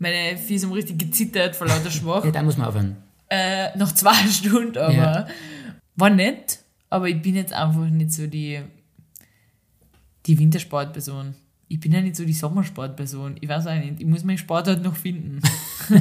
meine 0.00 0.36
Füße 0.36 0.66
haben 0.66 0.72
richtig 0.72 0.98
gezittert 0.98 1.54
vor 1.54 1.68
lauter 1.68 1.90
Schwach. 1.92 2.24
Ja, 2.24 2.32
da 2.32 2.42
muss 2.42 2.56
man 2.56 2.66
aufhören. 2.66 2.96
äh, 3.28 3.76
nach 3.78 3.92
zwei 3.92 4.14
Stunden, 4.28 4.76
aber 4.76 4.92
Ja. 4.92 5.26
War 5.96 6.10
nett. 6.10 6.60
Aber 6.90 7.08
ich 7.08 7.20
bin 7.22 7.34
jetzt 7.34 7.52
einfach 7.52 7.88
nicht 7.88 8.12
so 8.12 8.26
die, 8.26 8.60
die 10.26 10.38
Wintersportperson. 10.38 11.34
Ich 11.68 11.80
bin 11.80 11.92
ja 11.92 12.00
nicht 12.00 12.16
so 12.16 12.24
die 12.24 12.32
Sommersportperson. 12.34 13.36
Ich 13.40 13.48
weiß 13.48 13.66
auch 13.66 13.74
nicht. 13.74 14.00
Ich 14.00 14.06
muss 14.06 14.24
meinen 14.24 14.38
Sport 14.38 14.68
halt 14.68 14.82
noch 14.82 14.96
finden. 14.96 15.40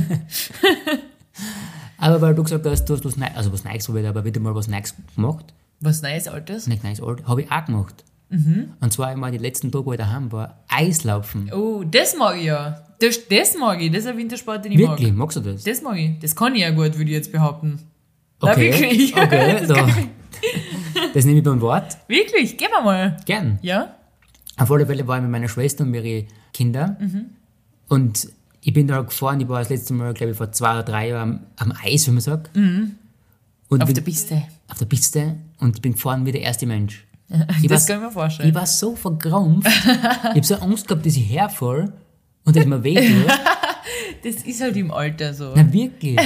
Aber 1.98 2.20
weil 2.20 2.36
du 2.36 2.44
gesagt 2.44 2.66
hast, 2.66 2.86
du 2.86 2.96
hast 2.96 3.06
was 3.06 3.16
Neues, 3.16 3.36
also 3.36 3.54
was 3.54 3.64
Neues 3.64 3.86
probiert, 3.86 4.08
aber 4.08 4.26
wieder 4.26 4.42
mal 4.42 4.56
was 4.56 4.68
Neues 4.68 4.96
gemacht. 5.16 5.54
Was 5.80 6.02
Neues, 6.02 6.28
Altes? 6.28 6.66
Nicht 6.66 6.84
Neues, 6.84 7.00
alt, 7.00 7.28
habe 7.28 7.44
ich 7.44 7.52
auch 7.52 7.66
gemacht. 7.66 8.04
Und 8.32 8.94
zwar 8.94 9.10
einmal 9.10 9.32
die 9.32 9.38
letzten 9.38 9.72
Tage, 9.72 9.86
wo 9.86 9.92
ich 9.92 9.98
daheim 9.98 10.32
war, 10.32 10.64
Eislaufen. 10.70 11.52
Oh, 11.54 11.84
das 11.84 12.16
mag 12.16 12.38
ich 12.38 12.46
ja. 12.46 12.82
Das, 13.00 13.28
das 13.28 13.58
mag 13.58 13.82
ich. 13.82 13.92
Das 13.92 14.02
ist 14.02 14.08
ein 14.08 14.18
Wintersport, 14.18 14.64
den 14.64 14.72
ich 14.72 14.80
mag. 14.80 14.92
Wirklich, 14.92 15.14
magst 15.14 15.36
du 15.36 15.42
das? 15.42 15.64
Das 15.64 15.82
mag 15.82 15.98
ich. 15.98 16.18
Das 16.20 16.36
kann 16.36 16.56
ich 16.56 16.62
ja 16.62 16.70
gut, 16.70 16.98
würde 16.98 17.12
ich 17.12 17.18
jetzt 17.18 17.32
behaupten. 17.32 17.80
Na, 18.42 18.52
Okay, 18.52 18.72
wirklich. 18.74 19.16
okay, 19.18 19.66
das, 19.68 19.78
ich. 19.98 20.08
Das 21.14 21.26
nehme 21.26 21.38
ich 21.40 21.44
beim 21.44 21.62
Wort. 21.62 21.98
wirklich, 22.08 22.58
gehen 22.58 22.70
wir 22.72 22.82
mal. 22.82 23.18
Gern. 23.26 23.60
Ja? 23.62 23.96
Auf 24.58 24.72
alle 24.72 24.86
Fälle 24.86 25.08
war 25.08 25.18
ich 25.18 25.22
mit 25.24 25.32
meiner 25.32 25.48
Schwester 25.48 25.84
und 25.84 25.94
ihre 25.94 26.26
Kinder. 26.54 26.98
Mhm. 27.00 27.26
Und 27.88 28.28
ich 28.62 28.74
bin 28.74 28.88
da 28.88 29.02
gefahren, 29.02 29.40
ich 29.42 29.48
war 29.50 29.60
das 29.60 29.70
letzte 29.70 29.94
Mal, 29.94 30.14
glaube 30.14 30.32
ich, 30.32 30.38
vor 30.38 30.52
zwei 30.52 30.74
oder 30.74 30.84
drei 30.84 31.10
Jahren 31.10 31.42
am, 31.58 31.70
am 31.72 31.78
Eis, 31.84 32.08
wie 32.08 32.12
man 32.12 32.22
sagt. 32.22 32.56
Und 32.56 32.62
Mhm. 32.64 32.92
Auf 33.70 33.86
bin, 33.86 33.96
der 33.96 34.02
Piste. 34.02 34.44
auf 34.68 34.78
der 34.80 34.86
Piste 34.86 35.36
und 35.60 35.76
ich 35.78 35.82
bin 35.82 35.94
gefahren 35.94 36.26
wie 36.26 36.32
der 36.34 36.42
erste 36.42 36.66
Mensch. 36.66 37.06
Ich 37.62 37.68
Das 37.70 37.88
war, 37.88 37.96
kann 37.96 38.04
ich 38.04 38.08
mir 38.10 38.12
vorstellen. 38.12 38.50
ich 38.50 38.56
war 38.56 38.66
so 38.66 38.96
verkrampft. 38.96 39.68
ich 39.86 39.96
habe 39.96 40.44
so 40.44 40.56
Angst 40.56 40.88
gehabt, 40.88 41.06
dass 41.06 41.16
ich 41.16 41.30
herfall 41.32 41.94
und 42.44 42.56
dass 42.56 42.66
mir 42.66 42.84
weh 42.84 42.96
tut. 42.96 43.32
Das 44.24 44.36
ist 44.44 44.62
halt 44.62 44.76
im 44.78 44.92
Alter 44.92 45.34
so. 45.34 45.54
Na 45.56 45.72
wirklich. 45.74 46.20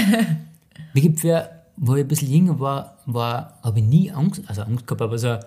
Wie 0.94 1.02
gibt 1.02 1.20
für, 1.22 1.50
wo 1.78 1.96
ich 1.96 2.02
ein 2.02 2.08
bisschen 2.08 2.32
jünger 2.32 2.60
war, 2.60 2.98
war 3.06 3.60
habe 3.64 3.80
ich 3.80 3.86
nie 3.86 4.12
Angst, 4.12 4.42
also 4.48 4.62
Angst 4.64 4.88
gehabt, 4.88 5.02
aber 5.02 5.18
so, 5.18 5.38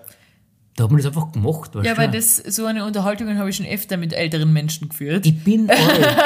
da 0.75 0.83
hat 0.83 0.91
man 0.91 0.97
das 0.97 1.07
einfach 1.07 1.31
gemacht. 1.31 1.71
Ja, 1.83 1.91
aber 1.91 2.07
das, 2.07 2.37
so 2.37 2.65
eine 2.65 2.85
Unterhaltung 2.85 3.37
habe 3.37 3.49
ich 3.49 3.55
schon 3.57 3.65
öfter 3.65 3.97
mit 3.97 4.13
älteren 4.13 4.53
Menschen 4.53 4.89
geführt. 4.89 5.25
ich 5.25 5.43
bin 5.43 5.69
alt. 5.69 6.17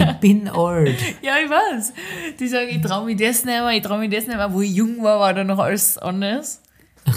ich 0.00 0.12
bin 0.20 0.48
alt. 0.48 0.96
Ja, 1.22 1.34
ich 1.44 1.50
weiß. 1.50 1.92
Die 2.38 2.48
sagen, 2.48 2.68
ich 2.70 2.80
traue 2.80 3.06
mich 3.06 3.16
das 3.18 3.44
nicht 3.44 3.46
mehr, 3.46 3.70
ich 3.70 3.82
traue 3.82 4.00
mich 4.00 4.10
das 4.10 4.26
nicht 4.26 4.36
mehr. 4.36 4.52
Wo 4.52 4.62
ich 4.62 4.72
jung 4.72 5.02
war, 5.02 5.20
war 5.20 5.34
da 5.34 5.44
noch 5.44 5.58
alles 5.58 5.96
anders. 5.98 6.60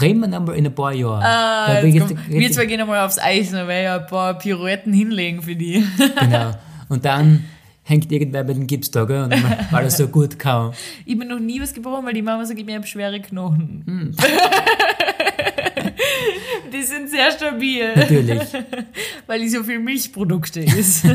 Reden 0.00 0.20
wir 0.20 0.28
nochmal 0.28 0.56
in 0.56 0.66
ein 0.66 0.74
paar 0.74 0.92
Jahren. 0.92 1.22
Ah, 1.22 1.82
jetzt 1.82 2.08
komm, 2.08 2.18
wir 2.28 2.52
zwei 2.52 2.66
gehen 2.66 2.80
einmal 2.80 3.04
aufs 3.04 3.18
Eis, 3.18 3.50
dann 3.50 3.68
werde 3.68 3.82
ich 3.82 4.02
ein 4.02 4.06
paar 4.06 4.38
Pirouetten 4.38 4.92
hinlegen 4.92 5.42
für 5.42 5.56
die. 5.56 5.84
Genau. 6.20 6.52
Und 6.88 7.04
dann 7.04 7.44
hängt 7.84 8.10
irgendwer 8.10 8.44
bei 8.44 8.54
den 8.54 8.66
Gips 8.66 8.90
da, 8.90 9.04
gell? 9.04 9.24
Und 9.24 9.32
weil 9.70 9.84
er 9.88 9.90
so 9.90 10.08
gut 10.08 10.38
kann. 10.38 10.72
Ich 11.04 11.18
bin 11.18 11.28
noch 11.28 11.38
nie 11.38 11.60
was 11.60 11.72
gebrochen, 11.72 12.04
weil 12.04 12.14
die 12.14 12.22
Mama 12.22 12.44
sagt, 12.44 12.58
ich 12.58 12.74
habe 12.74 12.86
schwere 12.86 13.20
Knochen. 13.20 13.82
Hm. 13.86 14.16
die 16.72 16.82
sind 16.82 17.10
sehr 17.10 17.30
stabil, 17.30 17.94
Natürlich. 17.94 18.40
weil 19.26 19.42
ich 19.42 19.52
so 19.52 19.62
viel 19.62 19.78
Milchprodukte 19.78 20.60
ist. 20.60 21.06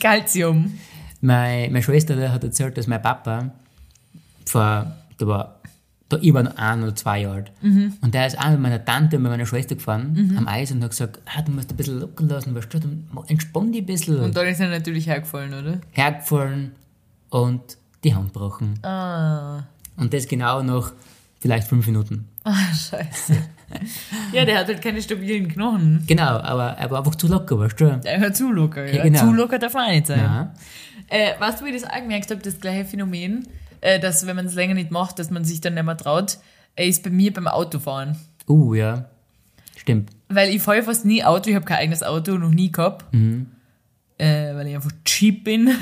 Calcium. 0.00 0.78
Meine, 1.20 1.68
meine 1.68 1.82
Schwester 1.82 2.30
hat 2.30 2.44
erzählt, 2.44 2.76
dass 2.76 2.86
mein 2.86 3.00
Papa 3.00 3.50
vor, 4.44 4.94
da 5.18 5.26
war, 5.26 5.60
da, 6.08 6.18
ich 6.20 6.34
war 6.34 6.42
noch 6.42 6.56
ein 6.56 6.82
oder 6.82 6.94
zwei 6.94 7.20
Jahre 7.20 7.36
alt. 7.36 7.52
Mhm. 7.62 7.94
Und 8.02 8.14
der 8.14 8.26
ist 8.26 8.38
auch 8.38 8.50
mit 8.50 8.60
meiner 8.60 8.84
Tante 8.84 9.16
und 9.16 9.22
mit 9.22 9.32
meiner 9.32 9.46
Schwester 9.46 9.74
gefahren 9.74 10.34
am 10.36 10.46
Eis 10.46 10.70
und 10.70 10.82
hat 10.82 10.90
gesagt, 10.90 11.20
ah, 11.26 11.42
du 11.42 11.52
musst 11.52 11.70
ein 11.70 11.76
bisschen 11.76 12.00
locker 12.00 12.24
lassen, 12.24 12.54
weißt 12.54 12.74
du, 12.74 12.78
entspann 13.26 13.72
dich 13.72 13.82
ein 13.82 13.86
bisschen. 13.86 14.20
Und 14.20 14.36
dann 14.36 14.46
ist 14.46 14.60
er 14.60 14.68
natürlich 14.68 15.06
hergefallen, 15.06 15.54
oder? 15.54 15.80
hergefallen 15.92 16.72
und 17.30 17.78
die 18.04 18.14
Hand 18.14 18.32
gebrochen. 18.32 18.78
Ah. 18.82 19.64
Und 19.96 20.12
das 20.12 20.28
genau 20.28 20.62
nach 20.62 20.92
vielleicht 21.40 21.68
fünf 21.68 21.86
Minuten. 21.86 22.28
Ah, 22.44 22.72
scheiße. 22.74 23.36
ja, 24.32 24.44
der 24.44 24.58
hat 24.58 24.66
halt 24.66 24.82
keine 24.82 25.00
stabilen 25.00 25.48
Knochen. 25.48 26.04
Genau, 26.06 26.38
aber 26.38 26.72
er 26.72 26.90
war 26.90 26.98
einfach 26.98 27.14
zu 27.14 27.28
locker, 27.28 27.58
weißt 27.58 27.80
du? 27.80 28.00
Der 28.04 28.20
hört 28.20 28.36
zu 28.36 28.52
locker, 28.52 28.86
ja. 28.86 28.96
Ja, 28.96 29.02
genau. 29.04 29.20
Zu 29.20 29.32
locker 29.32 29.58
darf 29.58 29.74
man 29.74 29.86
auch 29.86 29.90
nicht 29.90 30.06
sein. 30.06 30.50
Äh, 31.08 31.32
weißt 31.38 31.60
du, 31.60 31.66
ich 31.66 31.80
das 31.80 31.90
auch 31.90 31.96
gemerkt 31.96 32.30
habe, 32.30 32.40
das 32.40 32.60
gleiche 32.60 32.84
Phänomen, 32.84 33.46
äh, 33.84 34.00
dass 34.00 34.26
wenn 34.26 34.34
man 34.34 34.46
es 34.46 34.54
länger 34.54 34.74
nicht 34.74 34.90
macht, 34.90 35.18
dass 35.18 35.30
man 35.30 35.44
sich 35.44 35.60
dann 35.60 35.74
nicht 35.74 35.84
mehr 35.84 35.96
traut, 35.96 36.38
äh, 36.74 36.88
ist 36.88 37.04
bei 37.04 37.10
mir 37.10 37.32
beim 37.32 37.46
Autofahren. 37.46 38.16
Uh, 38.48 38.74
ja. 38.74 39.10
Stimmt. 39.76 40.10
Weil 40.28 40.54
ich 40.54 40.62
fahre 40.62 40.82
fast 40.82 41.04
nie 41.04 41.22
Auto, 41.22 41.50
ich 41.50 41.56
habe 41.56 41.66
kein 41.66 41.78
eigenes 41.78 42.02
Auto, 42.02 42.38
noch 42.38 42.50
nie 42.50 42.72
gehabt. 42.72 43.04
Äh, 44.16 44.54
weil 44.54 44.68
ich 44.68 44.74
einfach 44.74 44.92
cheap 45.04 45.44
bin. 45.44 45.68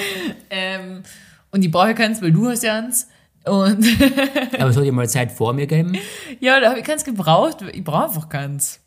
ähm, 0.50 1.02
und 1.50 1.64
ich 1.64 1.70
brauche 1.70 1.94
keins, 1.94 2.20
weil 2.20 2.32
du 2.32 2.48
hast 2.48 2.62
ja 2.62 2.78
eins. 2.78 3.08
Und 3.46 3.86
Aber 4.58 4.68
es 4.68 4.76
hat 4.76 4.84
ja 4.84 4.92
mal 4.92 5.08
Zeit 5.08 5.32
vor 5.32 5.54
mir 5.54 5.66
gegeben. 5.66 5.96
ja, 6.40 6.60
da 6.60 6.68
habe 6.68 6.80
ich 6.80 6.84
keins 6.84 7.04
gebraucht. 7.04 7.62
Ich 7.72 7.84
brauche 7.84 8.04
einfach 8.04 8.28
keins. 8.28 8.80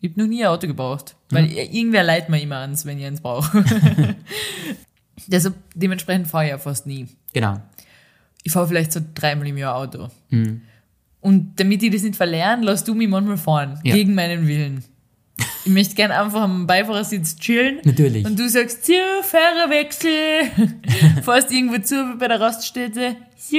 Ich 0.00 0.10
habe 0.10 0.20
noch 0.20 0.28
nie 0.28 0.44
ein 0.44 0.50
Auto 0.50 0.68
gebraucht. 0.68 1.16
Weil 1.30 1.50
irgendwer 1.50 2.04
leiht 2.04 2.28
mir 2.28 2.40
immer 2.40 2.58
ans, 2.58 2.86
wenn 2.86 2.98
ich 2.98 3.06
eins 3.06 3.20
brauche. 3.20 3.64
Deshalb, 5.26 5.54
dementsprechend 5.74 6.26
fahre 6.26 6.44
ich 6.44 6.50
ja 6.50 6.58
fast 6.58 6.86
nie. 6.86 7.06
Genau. 7.32 7.60
Ich 8.42 8.52
fahre 8.52 8.68
vielleicht 8.68 8.92
so 8.92 9.00
dreimal 9.14 9.46
im 9.46 9.56
Jahr 9.56 9.76
Auto. 9.76 10.08
Und 11.20 11.58
damit 11.58 11.82
ich 11.82 11.90
das 11.90 12.02
nicht 12.02 12.16
verlernen, 12.16 12.64
lass 12.64 12.84
du 12.84 12.94
mich 12.94 13.08
manchmal 13.08 13.38
fahren. 13.38 13.80
Ja. 13.82 13.94
Gegen 13.94 14.14
meinen 14.14 14.46
Willen. 14.46 14.84
Ich 15.64 15.72
möchte 15.72 15.94
gern 15.94 16.10
einfach 16.10 16.42
am 16.42 16.66
Beifahrersitz 16.66 17.36
chillen. 17.36 17.78
Natürlich. 17.84 18.26
Und 18.26 18.38
du 18.38 18.46
sagst, 18.48 18.84
so, 18.84 18.92
Fahrerwechsel. 19.22 20.10
Fährst 21.22 21.50
irgendwo 21.50 21.78
zu 21.78 22.16
bei 22.18 22.28
der 22.28 22.38
Raststätte. 22.38 23.16
So, 23.38 23.56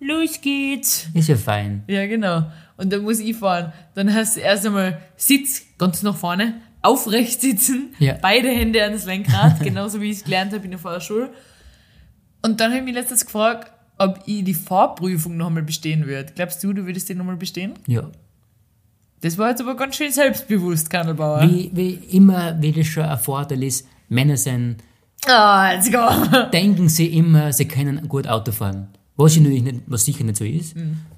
los 0.00 0.40
geht's. 0.42 1.08
Ist 1.14 1.28
ja 1.28 1.36
fein. 1.36 1.82
Ja, 1.86 2.06
genau. 2.06 2.50
Und 2.76 2.92
dann 2.92 3.02
muss 3.02 3.20
ich 3.20 3.34
fahren. 3.34 3.72
Dann 3.94 4.12
hast 4.12 4.36
du 4.36 4.40
erst 4.40 4.66
einmal 4.66 5.00
Sitz 5.16 5.62
ganz 5.78 6.02
nach 6.02 6.16
vorne, 6.16 6.60
aufrecht 6.86 7.40
sitzen, 7.40 7.94
Ja. 7.98 8.14
beide 8.20 8.48
Hände 8.48 8.82
ans 8.82 9.04
Lenkrad, 9.06 9.60
genauso 9.62 10.00
wie 10.00 10.10
ich 10.10 10.18
es 10.18 10.24
gelernt 10.24 10.52
habe 10.52 10.64
in 10.64 10.70
der 10.70 10.80
Fahrschule. 10.80 11.30
Und 12.42 12.60
dann 12.60 12.70
habe 12.70 12.78
ich 12.80 12.84
mich 12.84 12.94
letztens 12.94 13.24
gefragt, 13.26 13.72
ob 13.98 14.20
ich 14.26 14.44
die 14.44 14.54
Fahrprüfung 14.54 15.36
noch 15.36 15.46
einmal 15.48 15.62
bestehen 15.62 16.06
würde. 16.06 16.32
Glaubst 16.34 16.62
du, 16.62 16.72
du 16.72 16.86
würdest 16.86 17.08
die 17.08 17.14
noch 17.14 17.24
mal 17.24 17.36
bestehen? 17.36 17.74
Ja. 17.86 18.10
Das 19.22 19.38
war 19.38 19.48
jetzt 19.50 19.62
aber 19.62 19.74
ganz 19.76 19.96
schön 19.96 20.12
selbstbewusst, 20.12 20.90
Kandelbauer. 20.90 21.42
Wie, 21.42 21.70
wie 21.72 21.94
immer, 22.16 22.60
wie 22.60 22.72
das 22.72 22.86
schon 22.86 23.04
ein 23.04 23.18
Vorteil 23.18 23.62
ist, 23.62 23.86
Männer 24.08 24.36
sind, 24.36 24.76
Ah, 25.26 25.72
let's 25.72 25.90
go. 25.90 26.06
denken 26.52 26.88
sie 26.88 27.06
immer, 27.06 27.52
sie 27.52 27.66
können 27.66 28.06
gut 28.06 28.28
Auto 28.28 28.52
fahren. 28.52 28.88
Was, 29.16 29.34
ich 29.34 29.40
nicht, 29.42 29.80
was 29.86 30.04
sicher 30.04 30.22
nicht 30.22 30.36
so 30.36 30.44
ist. 30.44 30.76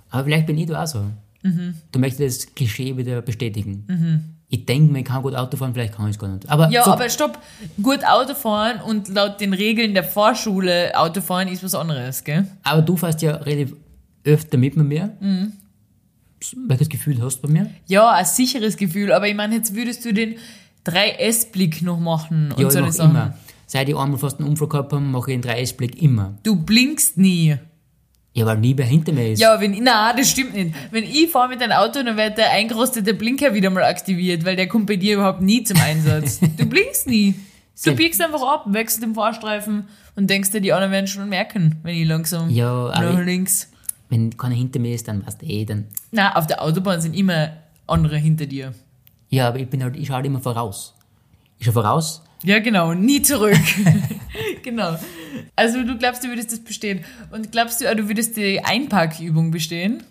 Aber 0.09 0.25
vielleicht 0.25 0.47
bin 0.47 0.57
ich 0.57 0.67
da 0.67 0.83
auch 0.85 0.87
so. 0.87 1.05
Du 1.43 1.99
möchtest 1.99 2.45
das 2.47 2.55
Klischee 2.55 2.97
wieder 2.97 3.21
bestätigen. 3.23 4.38
Ich 4.51 4.65
denke 4.65 4.91
mir, 4.93 5.01
ich 5.01 5.05
kann 5.05 5.21
gut 5.23 5.35
Auto 5.35 5.57
fahren, 5.59 5.75
vielleicht 5.75 5.95
kann 5.95 6.07
ich 6.07 6.13
es 6.17 6.19
gar 6.19 6.29
nicht. 6.29 6.49
Aber, 6.49 6.71
Ja, 6.71 6.83
so, 6.85 6.93
aber 6.93 7.11
stopp. 7.11 7.39
Gut 7.83 8.01
Autofahren 8.07 8.81
und 8.81 9.09
laut 9.09 9.41
den 9.41 9.53
Regeln 9.53 9.93
der 9.93 10.05
Vorschule 10.05 10.93
Autofahren 10.99 11.49
ist 11.49 11.63
was 11.63 11.75
anderes, 11.75 12.25
gell? 12.25 12.47
aber 12.63 12.81
du 12.83 12.97
fährst 12.97 13.21
ja 13.21 13.33
relativ 13.37 13.75
öfter 14.25 14.57
mit 14.57 14.75
mir. 14.77 15.11
Mhm. 15.21 15.53
Welches 16.69 16.89
Gefühl 16.89 17.21
hast 17.23 17.39
du 17.41 17.47
bei 17.49 17.53
mir? 17.53 17.71
Ja, 17.87 18.11
ein 18.13 18.25
sicheres 18.25 18.77
Gefühl, 18.77 19.13
aber 19.13 19.29
ich 19.29 19.35
meine, 19.35 19.57
jetzt 19.57 19.75
würdest 19.75 20.05
du 20.05 20.15
den 20.15 20.37
3S-Blick 20.87 21.83
noch 21.83 21.99
machen 21.99 22.53
und 22.53 22.61
Ja, 22.61 22.71
so 22.71 22.79
ich 22.79 22.85
mach 22.87 22.93
Sachen. 22.93 23.11
immer. 23.11 23.35
Seit 23.67 23.89
ich 23.89 23.97
einmal 23.97 24.19
fast 24.19 24.39
einen 24.41 24.49
Unfall 24.49 24.69
gehabt 24.69 24.93
habe, 24.93 25.03
mache 25.03 25.33
ich 25.33 25.41
den 25.41 25.51
3S-Blick 25.51 26.01
immer. 26.03 26.35
Du 26.43 26.57
blinkst 26.57 27.19
nie. 27.19 27.57
Ja, 28.39 28.47
weil 28.47 28.59
nie 28.59 28.77
wer 28.77 28.87
hinter 28.87 29.13
mir 29.13 29.33
ist. 29.33 29.41
Ja, 29.41 29.61
wenn 29.61 29.75
ich, 29.75 29.81
na, 29.83 30.13
das 30.13 30.31
stimmt 30.31 30.55
nicht. 30.55 30.73
Wenn 30.93 31.03
ich 31.03 31.29
fahre 31.29 31.49
mit 31.49 31.61
einem 31.61 31.73
Auto, 31.73 32.05
dann 32.05 32.17
wird 32.17 32.39
der 32.39 32.53
eingerostete 32.53 33.13
Blinker 33.13 33.53
wieder 33.53 33.69
mal 33.69 33.83
aktiviert, 33.83 34.45
weil 34.45 34.55
der 34.55 34.69
kommt 34.69 34.87
bei 34.87 34.95
dir 34.95 35.15
überhaupt 35.17 35.41
nie 35.41 35.65
zum 35.65 35.77
Einsatz. 35.81 36.39
du 36.57 36.67
blinkst 36.67 37.09
nie. 37.09 37.35
Du 37.85 37.95
biegst 37.97 38.21
einfach 38.23 38.43
ab, 38.43 38.65
wechselst 38.67 39.03
den 39.03 39.15
Fahrstreifen 39.15 39.89
und 40.15 40.31
denkst 40.31 40.53
dir, 40.53 40.61
die 40.61 40.73
anderen 40.73 40.93
werden 40.93 41.07
schon 41.09 41.29
merken, 41.29 41.77
wenn 41.83 41.97
ich 41.97 42.07
langsam 42.07 42.49
Ja, 42.51 42.89
nach 42.89 43.25
links. 43.25 43.71
Wenn 44.09 44.37
keiner 44.37 44.55
hinter 44.55 44.79
mir 44.79 44.95
ist, 44.95 45.09
dann 45.09 45.27
weißt 45.27 45.43
du 45.43 45.47
eh, 45.47 45.65
dann. 45.65 45.87
Na, 46.13 46.37
auf 46.37 46.47
der 46.47 46.63
Autobahn 46.63 47.01
sind 47.01 47.15
immer 47.15 47.51
andere 47.89 48.17
hinter 48.19 48.47
dir. 48.47 48.73
Ja, 49.31 49.49
aber 49.49 49.59
ich 49.59 49.69
bin 49.69 49.83
halt, 49.83 49.97
ich 49.97 50.07
schaue 50.07 50.17
halt 50.17 50.27
immer 50.27 50.41
voraus. 50.41 50.95
Ich 51.59 51.67
schaue 51.67 51.75
voraus. 51.75 52.23
Ja, 52.45 52.61
genau, 52.61 52.95
nie 52.95 53.21
zurück. 53.21 53.57
genau. 54.63 54.99
Also 55.57 55.83
du 55.83 55.97
glaubst, 55.99 56.23
du 56.25 56.29
würdest 56.29 56.53
das 56.53 56.61
bestehen. 56.61 57.05
Und 57.31 57.53
glaubst 57.53 57.81
du, 57.81 57.97
du 57.97 58.09
würdest 58.09 58.37
die 58.37 58.61
Einparkübung 58.65 59.51
bestehen? 59.51 60.03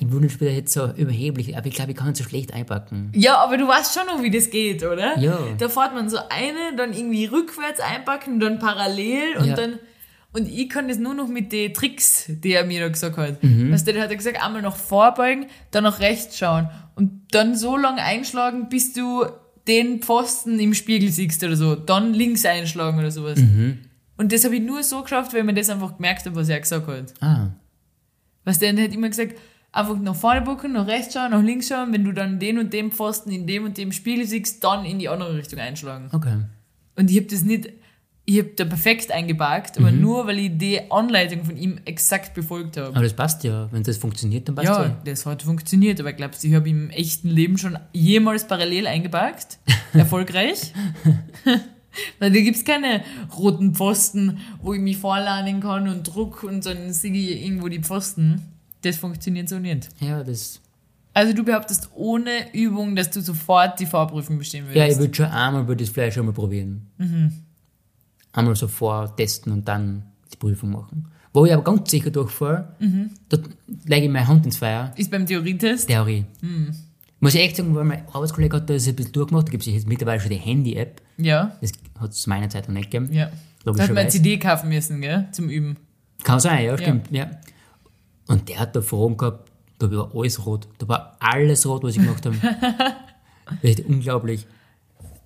Ich 0.00 0.10
würde 0.10 0.30
später 0.30 0.52
jetzt 0.52 0.72
so 0.72 0.90
überheblich, 0.92 1.54
aber 1.56 1.66
ich 1.66 1.74
glaube, 1.74 1.90
ich 1.90 1.96
kann 1.96 2.08
nicht 2.08 2.16
so 2.16 2.24
schlecht 2.24 2.54
einpacken. 2.54 3.12
Ja, 3.14 3.36
aber 3.38 3.58
du 3.58 3.68
weißt 3.68 3.94
schon 3.94 4.06
noch, 4.06 4.22
wie 4.22 4.30
das 4.30 4.48
geht, 4.48 4.82
oder? 4.82 5.18
Ja. 5.18 5.38
Da 5.58 5.68
fährt 5.68 5.92
man 5.92 6.08
so 6.08 6.16
eine, 6.30 6.74
dann 6.76 6.94
irgendwie 6.94 7.26
rückwärts 7.26 7.78
einpacken, 7.80 8.40
dann 8.40 8.58
parallel 8.58 9.36
und 9.38 9.46
Ja. 9.48 9.54
dann. 9.56 9.78
Und 10.32 10.48
ich 10.48 10.68
kann 10.70 10.86
das 10.88 10.98
nur 10.98 11.12
noch 11.12 11.26
mit 11.28 11.52
den 11.52 11.74
Tricks, 11.74 12.26
die 12.28 12.52
er 12.52 12.64
mir 12.64 12.80
da 12.80 12.88
gesagt 12.88 13.16
hat. 13.18 13.42
Mhm. 13.42 13.72
Weißt 13.72 13.86
du, 13.86 13.92
der 13.92 14.02
hat 14.04 14.10
er 14.10 14.16
gesagt, 14.16 14.42
einmal 14.42 14.62
nach 14.62 14.76
vorbeugen, 14.76 15.46
dann 15.72 15.82
nach 15.84 15.98
rechts 16.00 16.38
schauen 16.38 16.70
und 16.94 17.20
dann 17.32 17.54
so 17.56 17.76
lange 17.76 18.00
einschlagen, 18.02 18.68
bis 18.68 18.92
du 18.92 19.26
den 19.66 20.00
Pfosten 20.00 20.58
im 20.58 20.74
Spiegel 20.74 21.10
siehst 21.10 21.42
oder 21.44 21.56
so. 21.56 21.74
Dann 21.74 22.14
links 22.14 22.44
einschlagen 22.44 22.98
oder 22.98 23.10
sowas. 23.10 23.38
Mhm. 23.38 23.78
Und 24.16 24.32
das 24.32 24.44
habe 24.44 24.56
ich 24.56 24.62
nur 24.62 24.82
so 24.82 25.02
geschafft, 25.02 25.32
weil 25.32 25.44
man 25.44 25.54
das 25.54 25.70
einfach 25.70 25.96
gemerkt 25.96 26.26
hat, 26.26 26.34
was 26.34 26.48
er 26.48 26.60
gesagt 26.60 26.86
hat. 26.86 27.14
Ah, 27.20 27.50
du, 28.44 28.58
der 28.58 28.84
hat 28.84 28.92
immer 28.92 29.08
gesagt, 29.08 29.36
einfach 29.72 29.98
nach 29.98 30.16
vorne 30.16 30.42
bucken, 30.42 30.72
nach 30.72 30.86
rechts 30.86 31.14
schauen, 31.14 31.30
nach 31.30 31.42
links 31.42 31.68
schauen, 31.68 31.92
wenn 31.92 32.04
du 32.04 32.12
dann 32.12 32.38
den 32.38 32.58
und 32.58 32.72
den 32.72 32.90
Pfosten 32.90 33.30
in 33.30 33.46
dem 33.46 33.64
und 33.64 33.78
dem 33.78 33.92
Spiegel 33.92 34.26
siehst, 34.26 34.62
dann 34.64 34.84
in 34.84 34.98
die 34.98 35.08
andere 35.08 35.36
Richtung 35.36 35.58
einschlagen. 35.58 36.08
okay. 36.12 36.38
Und 36.96 37.10
ich 37.10 37.16
habe 37.16 37.28
das 37.28 37.42
nicht, 37.42 37.70
ich 38.32 38.38
habe 38.38 38.50
da 38.56 38.64
perfekt 38.64 39.10
eingeparkt, 39.12 39.78
aber 39.78 39.90
nur, 39.90 40.26
weil 40.26 40.38
ich 40.38 40.56
die 40.56 40.90
Anleitung 40.90 41.44
von 41.44 41.56
ihm 41.56 41.78
exakt 41.84 42.34
befolgt 42.34 42.76
habe. 42.76 42.88
Aber 42.88 43.02
das 43.02 43.12
passt 43.14 43.42
ja. 43.44 43.68
Wenn 43.72 43.82
das 43.82 43.96
funktioniert, 43.96 44.46
dann 44.48 44.54
passt 44.54 44.68
Ja, 44.68 44.82
ja. 44.84 44.96
das 45.04 45.26
hat 45.26 45.42
funktioniert, 45.42 45.98
aber 46.00 46.12
glaubst 46.12 46.42
du, 46.44 46.48
ich 46.48 46.54
habe 46.54 46.68
im 46.68 46.90
echten 46.90 47.28
Leben 47.28 47.58
schon 47.58 47.78
jemals 47.92 48.46
parallel 48.46 48.86
eingeparkt? 48.86 49.58
Erfolgreich? 49.94 50.72
Weil 52.20 52.30
da 52.32 52.40
gibt's 52.40 52.64
keine 52.64 53.02
roten 53.36 53.74
Pfosten, 53.74 54.38
wo 54.62 54.74
ich 54.74 54.80
mich 54.80 54.96
vorladen 54.98 55.60
kann 55.60 55.88
und 55.88 56.04
druck 56.04 56.44
und 56.44 56.64
dann 56.64 56.92
sehe 56.92 57.12
ich 57.12 57.44
irgendwo 57.44 57.68
die 57.68 57.80
Pfosten. 57.80 58.42
Das 58.82 58.96
funktioniert 58.96 59.48
so 59.48 59.58
nicht. 59.58 59.88
Ja, 59.98 60.22
das. 60.22 60.60
Also 61.12 61.32
du 61.34 61.42
behauptest 61.42 61.88
ohne 61.96 62.30
Übung, 62.54 62.94
dass 62.94 63.10
du 63.10 63.20
sofort 63.20 63.80
die 63.80 63.86
Fahrprüfung 63.86 64.38
bestehen 64.38 64.66
Ja, 64.66 64.84
ich 64.84 64.90
würdest. 64.90 65.00
würde 65.00 65.14
schon 65.16 65.26
einmal 65.26 65.66
würde 65.66 65.82
das 65.84 65.92
vielleicht 65.92 66.14
schon 66.14 66.26
mal 66.26 66.32
probieren. 66.32 66.86
Mhm. 66.98 67.32
Einmal 68.32 68.54
so 68.56 68.68
vortesten 68.68 69.52
und 69.52 69.66
dann 69.68 70.04
die 70.32 70.36
Prüfung 70.36 70.70
machen. 70.70 71.06
Wo 71.32 71.46
ich 71.46 71.52
aber 71.52 71.62
ganz 71.62 71.90
sicher 71.90 72.10
durchfahre, 72.10 72.74
Mhm. 72.80 73.10
dort 73.28 73.48
lege 73.84 74.06
ich 74.06 74.12
meine 74.12 74.26
Hand 74.26 74.44
ins 74.46 74.56
Feuer. 74.56 74.92
Ist 74.96 75.10
beim 75.10 75.26
Theorietest? 75.26 75.88
Theorie. 75.88 76.24
Mhm. 76.40 76.74
Muss 77.20 77.34
ich 77.34 77.40
echt 77.42 77.56
sagen, 77.56 77.74
weil 77.74 77.84
mein 77.84 78.04
Arbeitskollege 78.12 78.56
hat 78.56 78.70
das 78.70 78.88
ein 78.88 78.96
bisschen 78.96 79.12
durchgemacht. 79.12 79.46
Da 79.48 79.50
gibt 79.50 79.66
es 79.66 79.72
jetzt 79.72 79.86
mittlerweile 79.86 80.20
schon 80.20 80.30
die 80.30 80.36
Handy-App. 80.36 81.02
Ja. 81.18 81.56
Das 81.60 81.72
hat 82.00 82.12
es 82.12 82.26
meiner 82.26 82.48
Zeit 82.48 82.66
noch 82.68 82.74
nicht 82.74 82.90
gegeben. 82.90 83.12
Ja. 83.12 83.30
Da 83.64 83.72
hat 83.72 83.88
man 83.88 83.98
eine. 83.98 84.08
CD 84.08 84.38
kaufen 84.38 84.70
müssen, 84.70 85.00
gell? 85.02 85.28
Zum 85.32 85.50
Üben. 85.50 85.76
Kann 86.24 86.40
sein, 86.40 86.64
ja, 86.64 86.76
stimmt. 86.78 87.10
Ja. 87.10 87.30
Und 88.26 88.48
der 88.48 88.58
hat 88.60 88.74
da 88.74 88.80
Fragen 88.80 89.16
gehabt, 89.16 89.50
da 89.78 89.90
war 89.90 90.10
alles 90.14 90.46
rot. 90.46 90.66
Da 90.78 90.88
war 90.88 91.16
alles 91.20 91.66
rot, 91.66 91.82
was 91.82 91.96
ich 91.96 92.02
gemacht 92.02 92.24
habe. 92.24 92.36
Richtig 93.62 93.86
unglaublich. 93.86 94.46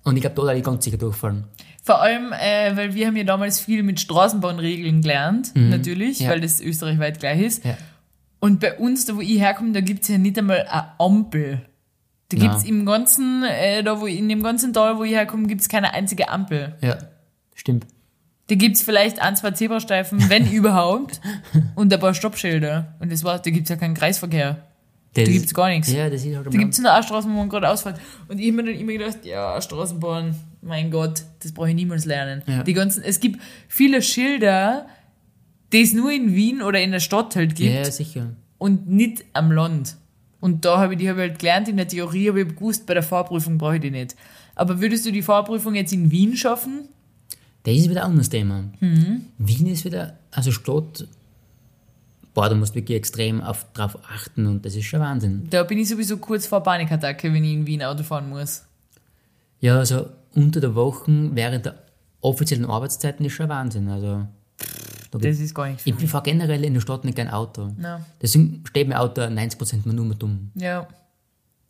Und 0.03 0.15
ich 0.17 0.21
glaube, 0.21 0.35
da 0.35 0.43
werde 0.47 0.59
ich 0.59 0.65
ganz 0.65 0.83
sicher 0.83 0.97
durchfallen. 0.97 1.45
Vor 1.85 2.01
allem, 2.01 2.33
äh, 2.33 2.75
weil 2.75 2.95
wir 2.95 3.05
haben 3.05 3.15
ja 3.15 3.23
damals 3.23 3.59
viel 3.59 3.83
mit 3.83 3.99
Straßenbahnregeln 3.99 5.03
gelernt, 5.03 5.51
natürlich, 5.55 6.19
Ja. 6.19 6.31
weil 6.31 6.41
das 6.41 6.59
österreichweit 6.59 7.19
gleich 7.19 7.41
ist. 7.41 7.63
Ja. 7.63 7.77
Und 8.39 8.59
bei 8.59 8.75
uns, 8.77 9.05
da 9.05 9.15
wo 9.15 9.21
ich 9.21 9.39
herkomme, 9.39 9.71
da 9.71 9.81
gibt's 9.81 10.07
ja 10.07 10.17
nicht 10.17 10.35
einmal 10.39 10.63
eine 10.67 10.99
Ampel. 10.99 11.61
Da 12.29 12.37
Ja. 12.37 12.43
gibt's 12.47 12.63
im 12.63 12.87
ganzen, 12.87 13.43
äh, 13.43 13.83
da 13.83 14.01
wo 14.01 14.07
in 14.07 14.27
dem 14.27 14.41
ganzen 14.41 14.73
Tal, 14.73 14.97
wo 14.97 15.03
ich 15.03 15.11
herkomme, 15.11 15.45
gibt's 15.45 15.69
keine 15.69 15.93
einzige 15.93 16.29
Ampel. 16.29 16.73
Ja, 16.81 16.97
stimmt. 17.53 17.85
Da 18.47 18.55
gibt's 18.55 18.81
vielleicht 18.81 19.21
ein, 19.21 19.35
zwei 19.35 19.51
Zebrastreifen, 19.51 20.27
wenn 20.29 20.51
überhaupt, 20.51 21.21
und 21.75 21.93
ein 21.93 21.99
paar 21.99 22.15
Stoppschilder. 22.15 22.95
Und 22.99 23.11
das 23.11 23.23
war's, 23.23 23.43
da 23.43 23.51
gibt's 23.51 23.69
ja 23.69 23.75
keinen 23.75 23.93
Kreisverkehr. 23.93 24.57
Das, 25.13 25.23
Da 25.25 25.31
gibt's 25.31 25.53
gar 25.53 25.69
nichts. 25.69 25.91
Ja, 25.93 26.09
das 26.09 26.25
ist 26.25 26.35
halt 26.35 26.47
Da 26.47 26.49
gibt's 26.57 26.77
nur 26.79 26.91
eine 26.91 27.01
Straße, 27.03 27.27
wo 27.27 27.31
man 27.33 27.47
gerade 27.47 27.69
ausfällt. 27.69 27.95
Und 28.27 28.37
ich 28.39 28.47
habe 28.51 28.63
mir 28.63 28.71
dann 28.71 28.81
immer 28.81 28.91
gedacht, 28.91 29.19
ja, 29.23 29.61
Straßenbahn, 29.61 30.35
mein 30.65 30.91
Gott, 30.91 31.23
das 31.41 31.51
brauche 31.53 31.69
ich 31.69 31.75
niemals 31.75 32.05
lernen. 32.05 32.41
Ja. 32.47 32.63
Die 32.63 32.73
ganzen, 32.73 33.03
es 33.03 33.19
gibt 33.19 33.41
viele 33.67 34.01
Schilder, 34.01 34.87
die 35.71 35.81
es 35.81 35.93
nur 35.93 36.11
in 36.11 36.33
Wien 36.35 36.61
oder 36.61 36.81
in 36.81 36.91
der 36.91 36.99
Stadt 36.99 37.35
halt 37.35 37.55
gibt 37.55 37.73
Ja, 37.73 37.85
sicher. 37.85 38.31
und 38.57 38.89
nicht 38.89 39.23
am 39.33 39.51
Land. 39.51 39.95
Und 40.41 40.65
da 40.65 40.77
habe 40.79 40.93
ich 40.93 40.99
die 40.99 41.09
hab 41.09 41.15
ich 41.17 41.21
halt 41.21 41.39
gelernt 41.39 41.67
in 41.67 41.77
der 41.77 41.87
Theorie, 41.87 42.29
aber 42.29 42.39
ich 42.39 42.47
gewusst, 42.55 42.85
bei 42.85 42.93
der 42.93 43.03
Fahrprüfung 43.03 43.57
brauche 43.57 43.75
ich 43.75 43.81
die 43.81 43.91
nicht. 43.91 44.15
Aber 44.55 44.79
würdest 44.79 45.05
du 45.05 45.11
die 45.11 45.21
Fahrprüfung 45.21 45.75
jetzt 45.75 45.91
in 45.93 46.11
Wien 46.11 46.35
schaffen? 46.37 46.89
Das 47.63 47.75
ist 47.75 47.89
wieder 47.89 48.01
ein 48.03 48.11
anderes 48.11 48.29
Thema. 48.29 48.63
Mhm. 48.79 49.25
Wien 49.39 49.67
ist 49.67 49.85
wieder, 49.85 50.17
also 50.31 50.51
Stadt, 50.51 51.07
boah, 52.35 52.47
da 52.49 52.55
musst 52.55 52.73
du 52.73 52.79
wirklich 52.79 52.97
extrem 52.97 53.41
auf, 53.41 53.65
drauf 53.73 53.97
achten 54.07 54.45
und 54.45 54.65
das 54.65 54.75
ist 54.75 54.85
schon 54.85 54.99
Wahnsinn. 54.99 55.47
Da 55.49 55.63
bin 55.63 55.79
ich 55.79 55.89
sowieso 55.89 56.17
kurz 56.17 56.45
vor 56.45 56.61
Panikattacke, 56.61 57.33
wenn 57.33 57.43
ich 57.43 57.53
in 57.53 57.65
Wien 57.65 57.81
Auto 57.81 58.03
fahren 58.03 58.29
muss. 58.29 58.63
Ja, 59.61 59.79
also 59.79 60.09
unter 60.35 60.59
der 60.61 60.75
Woche, 60.75 61.11
während 61.33 61.65
der 61.65 61.75
offiziellen 62.21 62.65
Arbeitszeiten 62.65 63.25
ist 63.25 63.33
schon 63.33 63.49
Wahnsinn. 63.49 63.87
Also, 63.89 64.27
da 65.11 65.19
Das 65.19 65.39
ist 65.39 65.53
gar 65.53 65.67
nicht 65.69 65.81
viel. 65.81 65.95
ich 65.99 66.09
fahre 66.09 66.23
generell 66.23 66.63
in 66.63 66.73
der 66.73 66.81
Stadt 66.81 67.05
nicht 67.05 67.15
gern 67.15 67.29
Auto. 67.29 67.69
Ja. 67.81 68.01
Deswegen 68.21 68.63
steht 68.67 68.87
mein 68.87 68.97
Auto 68.97 69.21
90% 69.21 69.87
nur 69.91 70.05
mehr 70.05 70.17
dumm. 70.17 70.51
ja, 70.55 70.87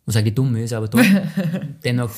Was 0.06 0.16
eigentlich 0.16 0.34
dumm 0.34 0.56
ist, 0.56 0.72
aber 0.72 0.88
doch, 0.88 1.00
dennoch 1.84 2.10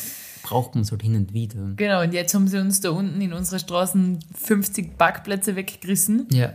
braucht 0.43 0.75
man 0.75 0.83
es 0.83 0.91
halt 0.93 1.03
hin 1.03 1.17
und 1.17 1.33
wieder. 1.35 1.73
genau. 1.77 2.03
Und 2.03 2.13
jetzt 2.15 2.33
haben 2.35 2.49
sie 2.49 2.59
uns 2.59 2.81
da 2.81 2.91
unten 2.91 3.21
in 3.21 3.33
unserer 3.33 3.59
Straßen 3.59 4.21
50 4.35 4.97
Parkplätze 4.97 5.57
weggerissen. 5.57 6.27
Ja, 6.31 6.53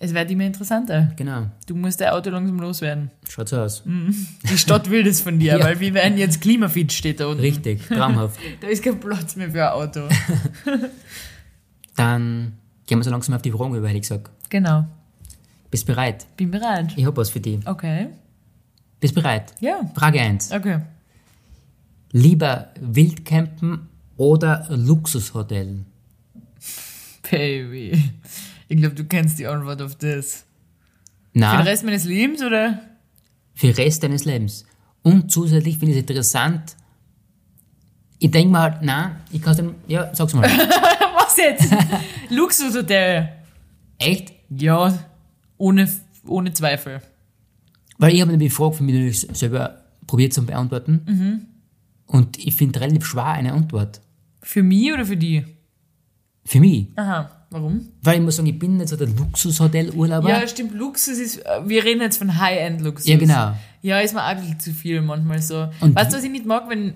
Es 0.00 0.14
wird 0.14 0.30
immer 0.30 0.44
interessanter. 0.44 1.12
genau. 1.16 1.46
Du 1.66 1.74
musst 1.74 2.00
dein 2.00 2.10
Auto 2.10 2.30
langsam 2.30 2.60
loswerden. 2.60 3.10
Schaut 3.28 3.48
so 3.48 3.58
aus. 3.60 3.82
Die 3.84 4.56
Stadt 4.56 4.88
will 4.90 5.02
das 5.02 5.20
von 5.20 5.38
dir, 5.40 5.56
Ja. 5.58 5.64
weil 5.64 5.80
wir 5.80 5.92
werden 5.92 6.16
jetzt 6.18 6.40
klimafit, 6.40 6.92
steht 6.92 7.18
da 7.18 7.26
unten. 7.26 7.40
Richtig, 7.40 7.84
traumhaft. 7.88 8.38
Da 8.60 8.68
ist 8.68 8.84
kein 8.84 9.00
Platz 9.00 9.34
mehr 9.34 9.50
für 9.50 9.66
ein 9.66 9.72
Auto. 9.72 10.02
Dann 11.96 12.52
gehen 12.86 12.98
wir 12.98 13.04
so 13.04 13.10
langsam 13.10 13.34
auf 13.34 13.42
die 13.42 13.50
Fragen 13.50 13.74
über, 13.74 13.86
hätte 13.88 13.96
ich 13.96 14.02
gesagt. 14.02 14.30
genau. 14.48 14.86
Bist 15.70 15.84
bereit? 15.84 16.26
Bin 16.36 16.50
bereit. 16.50 16.94
Ich 16.96 17.04
habe 17.04 17.16
was 17.18 17.28
für 17.28 17.40
dich. 17.40 17.66
Okay. 17.66 18.08
Bist 19.00 19.14
bereit? 19.14 19.52
Ja. 19.60 19.80
Frage 19.94 20.18
1. 20.20 20.52
Okay. 20.52 20.80
Lieber 22.12 22.68
Wildcampen 22.80 23.86
oder 24.16 24.66
Luxushotel? 24.70 25.84
Baby. 27.30 28.02
Ich 28.68 28.76
glaube, 28.76 28.94
du 28.94 29.04
kennst 29.04 29.38
die 29.38 29.46
Antwort 29.46 29.80
auf 29.82 29.96
das. 29.96 30.44
Für 31.32 31.40
Na, 31.40 31.56
den 31.56 31.66
Rest 31.66 31.84
meines 31.84 32.04
Lebens, 32.04 32.42
oder? 32.42 32.80
für 33.54 33.66
den 33.66 33.74
Rest 33.74 34.04
deines 34.04 34.24
Lebens. 34.24 34.64
Und 35.02 35.32
zusätzlich 35.32 35.78
finde 35.78 35.92
ich 35.92 35.98
es 35.98 36.02
interessant. 36.02 36.76
Ich 38.20 38.30
denke 38.30 38.52
mal 38.52 38.70
halt, 38.70 38.82
nein, 38.82 39.16
ich 39.32 39.42
kann 39.42 39.50
es 39.50 39.56
dann, 39.56 39.74
ja, 39.88 40.14
sag's 40.14 40.32
mal. 40.32 40.42
Was 40.48 41.36
jetzt? 41.36 41.66
Luxushotel. 42.30 43.28
Echt? 43.98 44.32
Ja. 44.50 44.96
Ohne, 45.56 45.88
ohne 46.24 46.52
Zweifel. 46.52 47.00
Weil 47.98 48.14
ich 48.14 48.20
habe 48.20 48.30
nämlich 48.30 48.50
die 48.50 48.54
Frage 48.54 48.74
von 48.76 48.86
mir 48.86 48.92
natürlich 48.92 49.22
selber 49.32 49.82
probiert 50.06 50.32
zu 50.32 50.46
beantworten. 50.46 51.00
Mhm. 51.06 51.46
Und 52.06 52.38
ich 52.38 52.54
finde 52.54 52.80
relativ 52.80 53.06
schwer 53.06 53.26
eine 53.26 53.52
Antwort. 53.52 54.00
Für 54.40 54.62
mich 54.62 54.92
oder 54.92 55.04
für 55.04 55.16
die? 55.16 55.44
Für 56.44 56.60
mich. 56.60 56.86
Aha. 56.94 57.28
Warum? 57.50 57.88
Weil 58.02 58.16
ich 58.18 58.22
muss 58.22 58.36
sagen, 58.36 58.48
ich 58.48 58.58
bin 58.58 58.76
nicht 58.76 58.88
so 58.90 58.96
der 58.96 59.06
Luxushotel-Urlauber. 59.08 60.28
Ja, 60.28 60.46
stimmt. 60.46 60.74
Luxus 60.74 61.18
ist, 61.18 61.38
äh, 61.38 61.60
wir 61.66 61.84
reden 61.84 62.00
jetzt 62.02 62.18
von 62.18 62.38
High-End-Luxus. 62.38 63.06
Ja, 63.08 63.16
genau. 63.16 63.52
Ja, 63.82 64.00
ist 64.00 64.12
mir 64.14 64.22
auch 64.22 64.26
ein 64.28 64.40
bisschen 64.40 64.60
zu 64.60 64.72
viel 64.72 65.00
manchmal 65.00 65.40
so. 65.40 65.68
Und 65.80 65.96
weißt 65.96 66.12
du, 66.12 66.16
was 66.18 66.24
ich 66.24 66.30
nicht 66.30 66.44
mag, 66.44 66.68
wenn, 66.68 66.92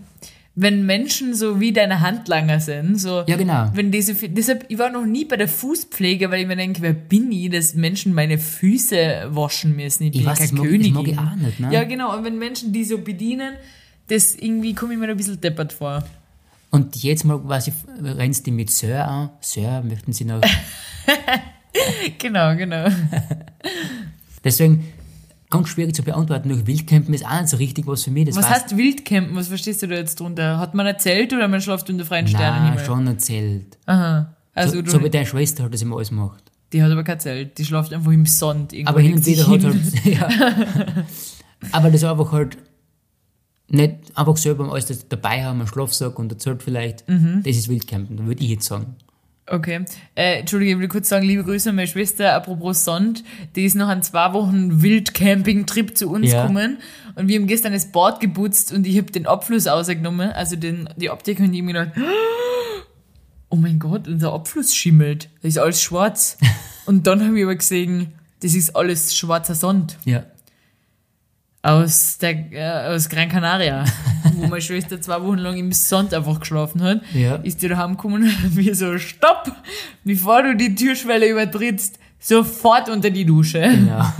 wenn 0.55 0.85
Menschen 0.85 1.35
so 1.35 1.59
wie 1.61 1.73
deine 1.73 2.01
Handlanger 2.01 2.61
sind, 2.61 3.01
so. 3.01 3.23
Ja, 3.27 3.37
genau. 3.37 3.71
Wenn 3.73 3.91
die 3.91 4.03
so 4.03 4.13
viel, 4.13 4.29
deshalb, 4.29 4.67
ich 4.69 4.79
war 4.79 4.91
noch 4.91 5.07
nie 5.07 5.25
bei 5.25 5.37
der 5.39 5.49
Fußpflege, 5.49 6.31
weil 6.31 6.43
ich 6.43 6.47
mir 6.47 6.57
denke, 6.57 6.83
wer 6.83 6.93
bin 6.93 7.33
ich, 7.33 7.49
dass 7.49 7.75
Menschen 7.75 8.13
meine 8.13 8.37
Füße 8.39 9.29
waschen 9.31 9.75
müssen? 9.75 10.05
Ich 10.05 10.13
bin 10.13 10.21
Ich 10.21 10.27
weiß, 10.27 10.39
keine 10.39 10.51
das 10.51 10.59
mag- 10.59 10.63
das 10.65 10.71
Königin. 10.71 10.95
mag 10.95 11.09
ich 11.09 11.19
auch 11.19 11.37
nicht, 11.47 11.61
ne? 11.61 11.73
Ja, 11.73 11.85
genau. 11.85 12.15
Und 12.15 12.25
wenn 12.25 12.37
Menschen 12.39 12.73
die 12.75 12.85
so 12.85 12.99
bedienen, 12.99 13.55
das 14.09 14.35
irgendwie 14.35 14.75
komme 14.75 14.93
ich 14.93 14.99
mir 14.99 15.09
ein 15.09 15.17
bisschen 15.17 15.41
deppert 15.41 15.73
vor. 15.73 16.05
Und 16.73 16.97
jetzt 17.03 17.25
mal 17.25 17.39
quasi 17.39 17.73
rennst 18.03 18.47
du 18.47 18.51
mit 18.51 18.71
Sir 18.71 19.07
an. 19.07 19.31
Sir, 19.41 19.83
möchten 19.83 20.13
Sie 20.13 20.25
noch. 20.25 20.41
Genau, 22.19 22.55
genau. 22.57 22.87
Deswegen 24.45 24.85
ganz 25.51 25.69
schwierig 25.69 25.95
zu 25.95 26.03
beantworten. 26.03 26.49
Durch 26.51 26.67
Wildcampen 26.67 27.15
ist 27.15 27.25
auch 27.25 27.41
nicht 27.41 27.49
so 27.49 27.57
richtig 27.57 27.87
was 27.87 28.05
für 28.05 28.11
mich. 28.11 28.27
Das 28.27 28.37
Was 28.37 28.49
heißt 28.51 28.77
Wildcampen? 28.77 29.35
Was 29.37 29.49
verstehst 29.49 29.83
du 29.83 29.87
da 29.87 29.97
jetzt 29.97 30.21
drunter? 30.21 30.59
Hat 30.59 30.75
man 30.75 30.87
ein 30.87 30.99
Zelt 30.99 31.33
oder 31.33 31.49
man 31.49 31.61
schläft 31.61 31.89
unter 31.91 32.05
freien 32.05 32.29
Sternenhimmel? 32.29 32.77
Nein, 32.77 32.85
schon 32.85 33.07
erzählt. 33.07 33.79
Aha. 33.87 34.35
Also 34.55 34.83
so, 34.85 34.91
so 34.91 35.05
wie 35.05 35.11
deine 35.11 35.27
Schwester 35.27 35.63
halt 35.63 35.73
das 35.75 35.83
immer 35.83 35.97
alles 35.97 36.11
macht. 36.11 36.43
die 36.73 36.83
hat 36.83 36.91
aber 36.91 37.05
kein 37.05 37.21
Zelt. 37.21 37.57
Die 37.59 37.65
schläft 37.65 37.93
einfach 37.93 38.13
im 38.13 38.27
Sand. 38.27 38.73
Irgendwo 38.75 38.91
Aber 38.91 39.01
hin 39.01 39.15
und 39.15 39.25
wieder 39.27 39.47
hat 39.47 39.65
halt. 39.65 39.77
Ja. 40.05 40.29
Aber 41.73 41.91
das 41.91 42.05
einfach 42.05 42.33
halt 42.33 42.59
nicht 43.73 43.95
einfach 44.15 44.37
selber 44.37 44.71
alles 44.71 44.87
das 44.87 45.09
dabei 45.09 45.45
haben, 45.45 45.61
einen 45.61 45.69
Schlafsack 45.69 46.19
und 46.19 46.33
ein 46.33 46.39
Zelt 46.39 46.63
vielleicht. 46.63 47.09
Mhm. 47.09 47.43
Das 47.45 47.57
ist 47.57 47.69
Wildcampen, 47.69 48.27
würde 48.27 48.43
ich 48.43 48.51
jetzt 48.51 48.67
sagen. 48.67 48.97
Okay. 49.47 49.85
Äh, 50.15 50.39
Entschuldige, 50.41 50.73
ich 50.73 50.79
will 50.79 50.89
kurz 50.89 51.09
sagen, 51.09 51.27
liebe 51.27 51.43
Grüße 51.43 51.71
an 51.71 51.77
meine 51.77 51.89
Schwester, 51.89 52.33
apropos 52.35 52.85
Sand, 52.85 53.25
die 53.57 53.65
ist 53.65 53.75
noch 53.75 53.89
an 53.89 54.03
zwei 54.03 54.33
Wochen 54.35 54.83
Wildcamping-Trip 54.83 55.97
zu 55.97 56.09
uns 56.11 56.31
Ja. 56.31 56.43
gekommen 56.43 56.79
und 57.17 57.27
wir 57.29 57.39
haben 57.41 57.49
gestern 57.49 57.73
das 57.73 57.91
Bad 57.91 58.21
geputzt 58.21 58.73
und 58.73 58.87
ich 58.87 58.97
habe 58.97 59.11
den 59.11 59.27
Abfluss 59.27 59.67
ausgenommen, 59.67 60.31
also 60.31 60.55
den, 60.55 60.89
die 60.97 61.11
Abdeckung, 61.11 61.47
und 61.47 61.55
ich 61.55 61.63
mir 61.63 61.73
gedacht, 61.73 61.91
oh 63.49 63.57
mein 63.57 63.79
Gott, 63.79 64.07
unser 64.07 64.33
Abfluss 64.33 64.75
schimmelt, 64.75 65.29
da 65.43 65.49
ist 65.49 65.59
alles 65.59 65.83
schwarz. 65.83 66.39
und 66.87 67.07
dann 67.07 67.25
habe 67.27 67.37
ich 67.37 67.45
aber 67.45 67.57
gesehen, 67.57 68.13
das 68.43 68.55
ist 68.55 68.75
alles 68.77 69.17
schwarzer 69.17 69.55
Sand 69.57 69.99
Ja. 70.05 70.23
Aus, 71.63 72.19
der, 72.19 72.53
äh, 72.53 72.95
aus 72.95 73.09
Gran 73.09 73.29
Canaria, 73.29 73.85
wo 74.35 74.47
meine 74.49 74.61
Schwester 74.61 75.01
zwei 75.01 75.23
Wochen 75.23 75.39
lang 75.39 75.57
im 75.57 75.73
Sand 75.73 76.13
einfach 76.13 76.41
geschlafen 76.41 76.83
hat, 76.83 77.01
Ja. 77.15 77.37
ist 77.37 77.63
die 77.63 77.69
daheim 77.69 77.93
gekommen 77.93 78.25
und 78.45 78.57
wir 78.57 78.75
so, 78.75 78.99
stopp, 78.99 79.53
bevor 80.05 80.43
du 80.43 80.57
die 80.57 80.75
Türschwelle 80.75 81.29
übertrittst, 81.29 81.99
sofort 82.19 82.89
unter 82.89 83.11
die 83.11 83.25
Dusche. 83.25 83.61
Genau. 83.61 84.05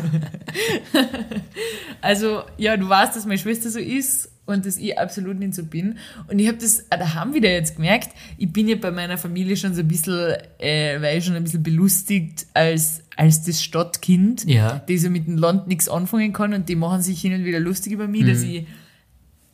Also, 2.01 2.43
ja, 2.59 2.77
du 2.77 2.89
weißt, 2.89 3.15
dass 3.17 3.27
meine 3.27 3.39
Schwester 3.39 3.71
so 3.71 3.79
ist 3.79 4.29
und 4.53 4.65
dass 4.67 4.77
ich 4.77 4.99
absolut 4.99 5.39
nicht 5.39 5.55
so 5.55 5.65
bin. 5.65 5.99
Und 6.29 6.39
ich 6.39 6.47
habe 6.49 6.59
das 6.59 6.87
da 6.91 7.15
haben 7.15 7.35
wieder 7.35 7.51
jetzt 7.51 7.77
gemerkt, 7.77 8.11
ich 8.39 8.53
bin 8.53 8.69
ja 8.69 8.77
bei 8.77 8.91
meiner 8.91 9.19
Familie 9.19 9.57
schon 9.57 9.75
so 9.75 9.81
ein 9.81 9.89
bisschen, 9.89 10.35
äh, 10.59 11.01
war 11.01 11.13
ich 11.13 11.25
schon 11.25 11.35
ein 11.35 11.45
bisschen 11.45 11.63
belustigt 11.63 12.47
als, 12.55 13.03
als 13.17 13.43
das 13.43 13.63
Stadtkind, 13.63 14.45
Ja. 14.49 14.79
die 14.89 14.99
so 14.99 15.11
mit 15.11 15.27
dem 15.27 15.37
Land 15.39 15.67
nichts 15.69 15.89
anfangen 15.89 16.33
kann 16.33 16.55
und 16.55 16.69
die 16.69 16.77
machen 16.77 17.03
sich 17.03 17.21
hin 17.21 17.33
und 17.35 17.45
wieder 17.45 17.61
lustig 17.61 17.93
über 17.93 18.07
mich, 18.09 18.27
dass 18.27 18.43
ich 18.43 18.67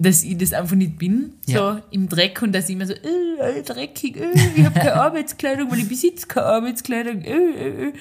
dass 0.01 0.22
ich 0.22 0.38
das 0.38 0.53
einfach 0.53 0.76
nicht 0.76 0.96
bin, 0.96 1.32
so 1.44 1.53
Ja. 1.55 1.82
im 1.90 2.09
Dreck 2.09 2.40
und 2.42 2.55
dass 2.55 2.68
ich 2.68 2.76
immer 2.76 2.86
so, 2.86 2.92
äh, 2.92 3.59
äh, 3.59 3.62
dreckig, 3.64 4.16
äh, 4.16 4.28
ich 4.55 4.64
habe 4.64 4.78
keine 4.78 4.94
Arbeitskleidung, 5.03 5.68
weil 5.72 5.80
ich 5.80 5.88
besitze 5.88 6.28
keine 6.28 6.46
Arbeitskleidung. 6.46 7.22
Äh, 7.22 7.32
äh, 7.32 7.88
äh. 7.88 7.92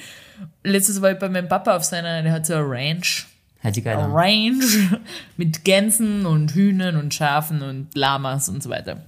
Letztes 0.64 1.02
war 1.02 1.12
ich 1.14 1.18
bei 1.18 1.28
meinem 1.28 1.48
Papa 1.48 1.76
auf 1.76 1.84
seiner, 1.84 2.22
der 2.22 2.32
hat 2.34 2.46
so 2.46 2.54
eine 2.54 2.70
Ranch, 2.70 3.26
Hört 3.60 3.76
sich 3.76 3.84
geil 3.84 3.98
eine 3.98 4.06
an. 4.06 4.12
Ranch 4.14 4.90
mit 5.38 5.64
Gänsen 5.66 6.26
und 6.26 6.52
Hühnern 6.54 6.96
und 6.98 7.14
Schafen 7.14 7.62
und 7.62 7.88
Lamas 7.96 8.50
und 8.50 8.62
so 8.64 8.70
weiter. 8.70 9.04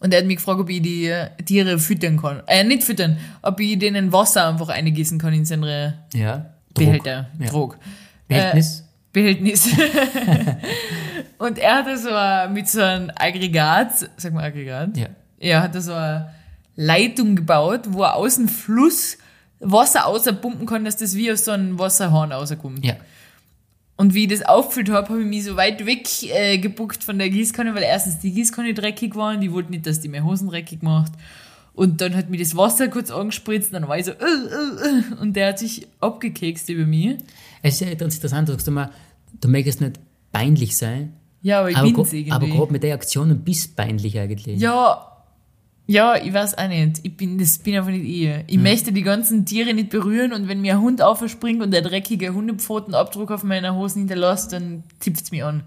Und 0.00 0.12
er 0.12 0.20
hat 0.20 0.26
mich 0.26 0.36
gefragt, 0.36 0.60
ob 0.60 0.68
ich 0.68 0.82
die 0.82 1.10
Tiere 1.46 1.78
füttern 1.78 2.20
kann. 2.20 2.42
Äh, 2.46 2.64
nicht 2.64 2.82
füttern, 2.82 3.16
ob 3.40 3.58
ich 3.60 3.78
denen 3.78 4.12
Wasser 4.12 4.48
einfach 4.48 4.68
eingießen 4.68 5.18
kann 5.18 5.32
in 5.32 5.44
seine 5.46 5.94
Ja. 6.12 6.46
Behälter, 6.74 7.28
Ja. 7.38 7.46
Drog. 7.50 7.78
Behältnis. 8.28 8.84
Behältnis. 9.12 9.68
und 11.38 11.58
er 11.58 11.76
hatte 11.76 11.96
so 11.98 12.10
ein, 12.10 12.52
mit 12.52 12.68
so 12.68 12.80
einem 12.82 13.10
Aggregat, 13.14 14.10
sag 14.16 14.32
mal 14.34 14.44
Aggregat, 14.44 14.96
Ja. 14.96 15.06
er 15.38 15.62
hatte 15.62 15.80
so 15.80 15.92
eine 15.92 16.30
Leitung 16.76 17.36
gebaut, 17.36 17.82
wo 17.88 18.02
er 18.02 18.16
aus 18.16 18.36
dem 18.36 18.48
Fluss 18.48 19.18
Wasser 19.60 20.06
außerpumpen 20.06 20.66
kann, 20.66 20.84
dass 20.84 20.96
das 20.96 21.14
wie 21.14 21.30
aus 21.32 21.44
so 21.44 21.52
einem 21.52 21.78
Wasserhahn 21.78 22.32
rauskommt. 22.32 22.84
Ja. 22.84 22.94
Und 23.96 24.12
wie 24.14 24.24
ich 24.24 24.28
das 24.30 24.42
aufgefüllt 24.42 24.90
habe, 24.90 25.08
habe 25.10 25.20
ich 25.20 25.26
mich 25.26 25.44
so 25.44 25.56
weit 25.56 25.86
weg 25.86 26.08
äh, 26.24 26.58
gebuckt 26.58 27.04
von 27.04 27.16
der 27.18 27.30
Gießkanne, 27.30 27.74
weil 27.76 27.84
erstens 27.84 28.18
die 28.18 28.32
Gießkanne 28.32 28.74
dreckig 28.74 29.14
war 29.14 29.36
und 29.36 29.42
ich 29.42 29.52
wollte 29.52 29.70
nicht, 29.70 29.86
dass 29.86 30.00
die 30.00 30.08
meine 30.08 30.24
Hosen 30.24 30.48
dreckig 30.48 30.82
macht. 30.82 31.12
Und 31.74 32.00
dann 32.00 32.14
hat 32.16 32.28
mir 32.30 32.38
das 32.38 32.56
Wasser 32.56 32.88
kurz 32.88 33.10
angespritzt 33.10 33.68
und 33.72 33.80
dann 33.80 33.88
war 33.88 33.98
ich 33.98 34.04
so, 34.06 34.12
äh, 34.12 34.14
äh, 34.14 35.20
und 35.20 35.34
der 35.34 35.48
hat 35.48 35.58
sich 35.60 35.86
abgekekst 36.00 36.68
über 36.70 36.86
mich. 36.86 37.16
Es 37.62 37.74
ist 37.80 37.88
ja 37.88 37.94
ganz 37.94 38.16
interessant, 38.16 38.48
du 38.48 38.52
sagst 38.52 38.66
immer, 38.68 38.90
du 39.40 39.48
möchtest 39.48 39.80
nicht 39.80 39.98
peinlich 40.32 40.76
sein, 40.76 41.12
Ja, 41.42 41.60
aber 41.60 41.70
ich 41.70 41.76
bin's 41.80 41.94
gro- 41.94 42.02
irgendwie. 42.16 42.32
aber 42.32 42.46
gerade 42.48 42.72
mit 42.72 42.82
der 42.82 42.94
Aktion 42.94 43.36
bist 43.44 43.76
peinlich 43.76 44.18
eigentlich. 44.18 44.58
Ja, 44.60 45.13
ja, 45.86 46.16
ich 46.16 46.32
weiß 46.32 46.56
auch 46.56 46.68
nicht. 46.68 47.00
Ich 47.02 47.14
bin, 47.16 47.36
das 47.38 47.58
bin 47.58 47.76
einfach 47.76 47.90
nicht 47.90 48.04
ich. 48.06 48.30
Ich 48.46 48.58
möchte 48.58 48.90
die 48.92 49.02
ganzen 49.02 49.44
Tiere 49.44 49.74
nicht 49.74 49.90
berühren 49.90 50.32
und 50.32 50.48
wenn 50.48 50.60
mir 50.62 50.74
ein 50.76 50.80
Hund 50.80 51.02
aufspringt 51.02 51.62
und 51.62 51.72
der 51.72 51.82
dreckige 51.82 52.32
Hundepfotenabdruck 52.32 53.30
auf 53.30 53.44
meiner 53.44 53.74
Hose 53.74 53.98
hinterlässt, 53.98 54.52
dann 54.52 54.84
zipft's 55.00 55.30
mich 55.30 55.44
an. 55.44 55.62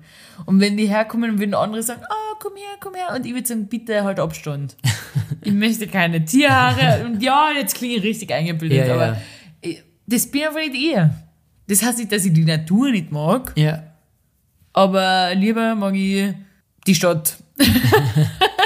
Und 0.45 0.59
wenn 0.59 0.76
die 0.76 0.88
herkommen 0.88 1.32
und 1.32 1.39
würden 1.39 1.53
andere 1.53 1.84
sagen, 1.84 2.01
ah, 2.09 2.36
komm 2.39 2.53
her, 2.55 2.78
komm 2.80 2.95
her, 2.95 3.15
und 3.15 3.26
ich 3.28 3.34
würde 3.34 3.47
sagen, 3.47 3.68
bitte 3.68 4.03
halt 4.03 4.20
Abstand. 4.20 4.76
ich 5.43 5.53
möchte 5.53 5.86
keine 5.88 6.26
Tierhaare 6.26 7.05
und 7.05 7.22
ja, 7.22 7.49
jetzt 7.55 7.76
klinge 7.76 7.95
ich 7.95 8.03
richtig 8.03 8.34
eingebildet, 8.34 8.80
Ja, 8.80 8.86
ja. 8.88 8.93
aber 8.95 9.18
ich, 9.61 9.84
das 10.07 10.26
bin 10.32 10.43
einfach 10.43 10.59
nicht 10.59 10.74
ich. 10.76 10.97
Das 11.68 11.84
heißt 11.84 11.99
nicht, 11.99 12.11
dass 12.11 12.26
ich 12.26 12.34
die 12.34 12.45
Natur 12.45 12.89
nicht 12.91 13.11
mag, 13.11 13.53
Ja. 13.55 13.84
aber 14.74 15.36
lieber 15.36 15.76
mag 15.76 15.93
ich 15.95 16.34
die 16.88 16.95
Stadt. 16.95 17.38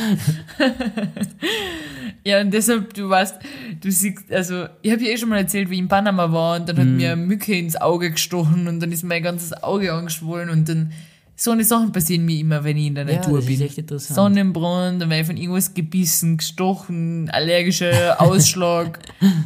ja, 2.24 2.40
und 2.40 2.52
deshalb, 2.52 2.94
du 2.94 3.08
weißt, 3.08 3.36
du 3.80 3.90
siehst, 3.90 4.30
also, 4.32 4.66
ich 4.82 4.92
habe 4.92 5.02
ja 5.02 5.10
eh 5.10 5.16
schon 5.16 5.28
mal 5.28 5.38
erzählt, 5.38 5.70
wie 5.70 5.74
ich 5.74 5.80
in 5.80 5.88
Panama 5.88 6.32
war 6.32 6.60
und 6.60 6.68
dann 6.68 6.78
hat 6.78 6.86
mir 6.86 7.12
eine 7.12 7.22
Mücke 7.22 7.56
ins 7.56 7.76
Auge 7.76 8.10
gestochen 8.10 8.68
und 8.68 8.80
dann 8.80 8.92
ist 8.92 9.02
mein 9.04 9.22
ganzes 9.22 9.52
Auge 9.62 9.92
angeschwollen 9.92 10.50
und 10.50 10.68
dann, 10.68 10.92
so 11.36 11.52
eine 11.52 11.64
Sachen 11.64 11.90
passieren 11.90 12.26
mir 12.26 12.38
immer, 12.38 12.64
wenn 12.64 12.76
ich 12.76 12.88
in 12.88 12.96
der 12.96 13.08
Ja, 13.08 13.14
Natur 13.16 13.40
bin. 13.40 13.66
Sonnenbrand, 13.98 15.00
dann 15.00 15.08
werde 15.08 15.22
ich 15.22 15.26
von 15.26 15.38
irgendwas 15.38 15.72
gebissen, 15.72 16.36
gestochen, 16.36 17.30
allergischer 17.30 18.20
Ausschlag. 18.20 18.98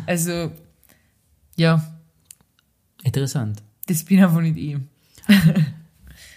also, 0.07 0.51
ja, 1.57 1.85
Interessant. 3.05 3.63
das 3.87 4.03
bin 4.05 4.23
einfach 4.25 4.41
nicht 4.41 4.57
ich. 4.57 4.77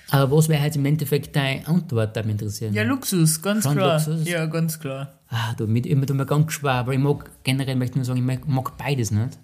Aber 0.10 0.38
was 0.38 0.48
wäre 0.48 0.62
halt 0.62 0.76
im 0.76 0.86
Endeffekt 0.86 1.36
deine 1.36 1.68
Antwort, 1.68 2.16
da 2.16 2.24
mich 2.24 2.32
interessieren? 2.32 2.74
Ja, 2.74 2.84
Luxus, 2.84 3.42
ganz 3.42 3.64
Schon 3.64 3.76
klar. 3.76 3.98
Luxus? 3.98 4.28
Ja, 4.28 4.46
ganz 4.46 4.80
klar. 4.80 5.14
Ah, 5.30 5.54
du, 5.58 5.68
mit, 5.68 5.86
immer 5.86 6.12
mir 6.14 6.26
ganz 6.26 6.54
schwer, 6.54 6.72
aber 6.72 6.94
ich 6.94 7.00
mag 7.00 7.30
generell, 7.44 7.76
möchte 7.76 7.98
nur 7.98 8.06
sagen, 8.06 8.20
ich 8.20 8.26
mag, 8.26 8.48
mag 8.48 8.78
beides 8.78 9.12
nicht. 9.12 9.38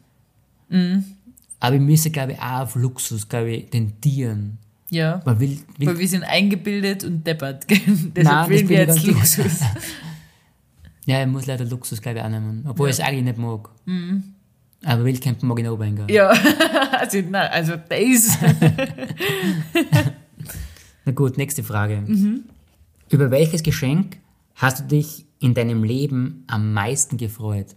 Mhm. 0.69 1.03
Aber 1.59 1.75
ich 1.75 1.81
müsste, 1.81 2.11
glaube 2.11 2.33
ich, 2.33 2.39
auch 2.39 2.61
auf 2.61 2.75
Luxus, 2.75 3.27
glaube 3.27 3.51
ich, 3.51 3.69
tendieren. 3.69 4.57
Ja. 4.89 5.21
Man 5.25 5.39
will, 5.39 5.59
will 5.77 5.87
Weil 5.87 5.99
wir 5.99 6.07
sind 6.07 6.23
eingebildet 6.23 7.03
und 7.03 7.25
deppert. 7.25 7.65
Deshalb 7.69 8.15
das 8.15 8.49
wählen 8.49 8.67
bin 8.67 8.69
wir 8.69 8.83
ich 8.83 8.87
jetzt 8.87 9.05
Luxus. 9.05 9.59
ja, 11.05 11.21
ich 11.21 11.27
muss 11.27 11.45
leider 11.45 11.65
Luxus, 11.65 12.01
glaube 12.01 12.19
ich, 12.19 12.23
auch 12.23 12.29
nehmen. 12.29 12.65
Obwohl 12.67 12.89
ich 12.89 12.99
es 12.99 12.99
eigentlich 13.01 13.23
nicht 13.23 13.37
mag. 13.37 13.69
Mhm. 13.85 14.23
Aber 14.85 15.05
Wildcampen 15.05 15.47
mag 15.47 15.59
ich 15.59 15.65
noch 15.65 15.79
reingehen. 15.79 16.09
ja, 16.09 16.29
also, 16.91 17.19
nein, 17.19 17.49
also 17.51 17.73
das. 17.77 18.37
Na 21.05 21.11
gut, 21.11 21.37
nächste 21.37 21.63
Frage. 21.63 22.01
Mhm. 22.01 22.43
Über 23.09 23.31
welches 23.31 23.63
Geschenk 23.63 24.17
hast 24.55 24.79
du 24.79 24.83
dich 24.85 25.25
in 25.39 25.53
deinem 25.53 25.83
Leben 25.83 26.43
am 26.47 26.73
meisten 26.73 27.17
gefreut? 27.17 27.75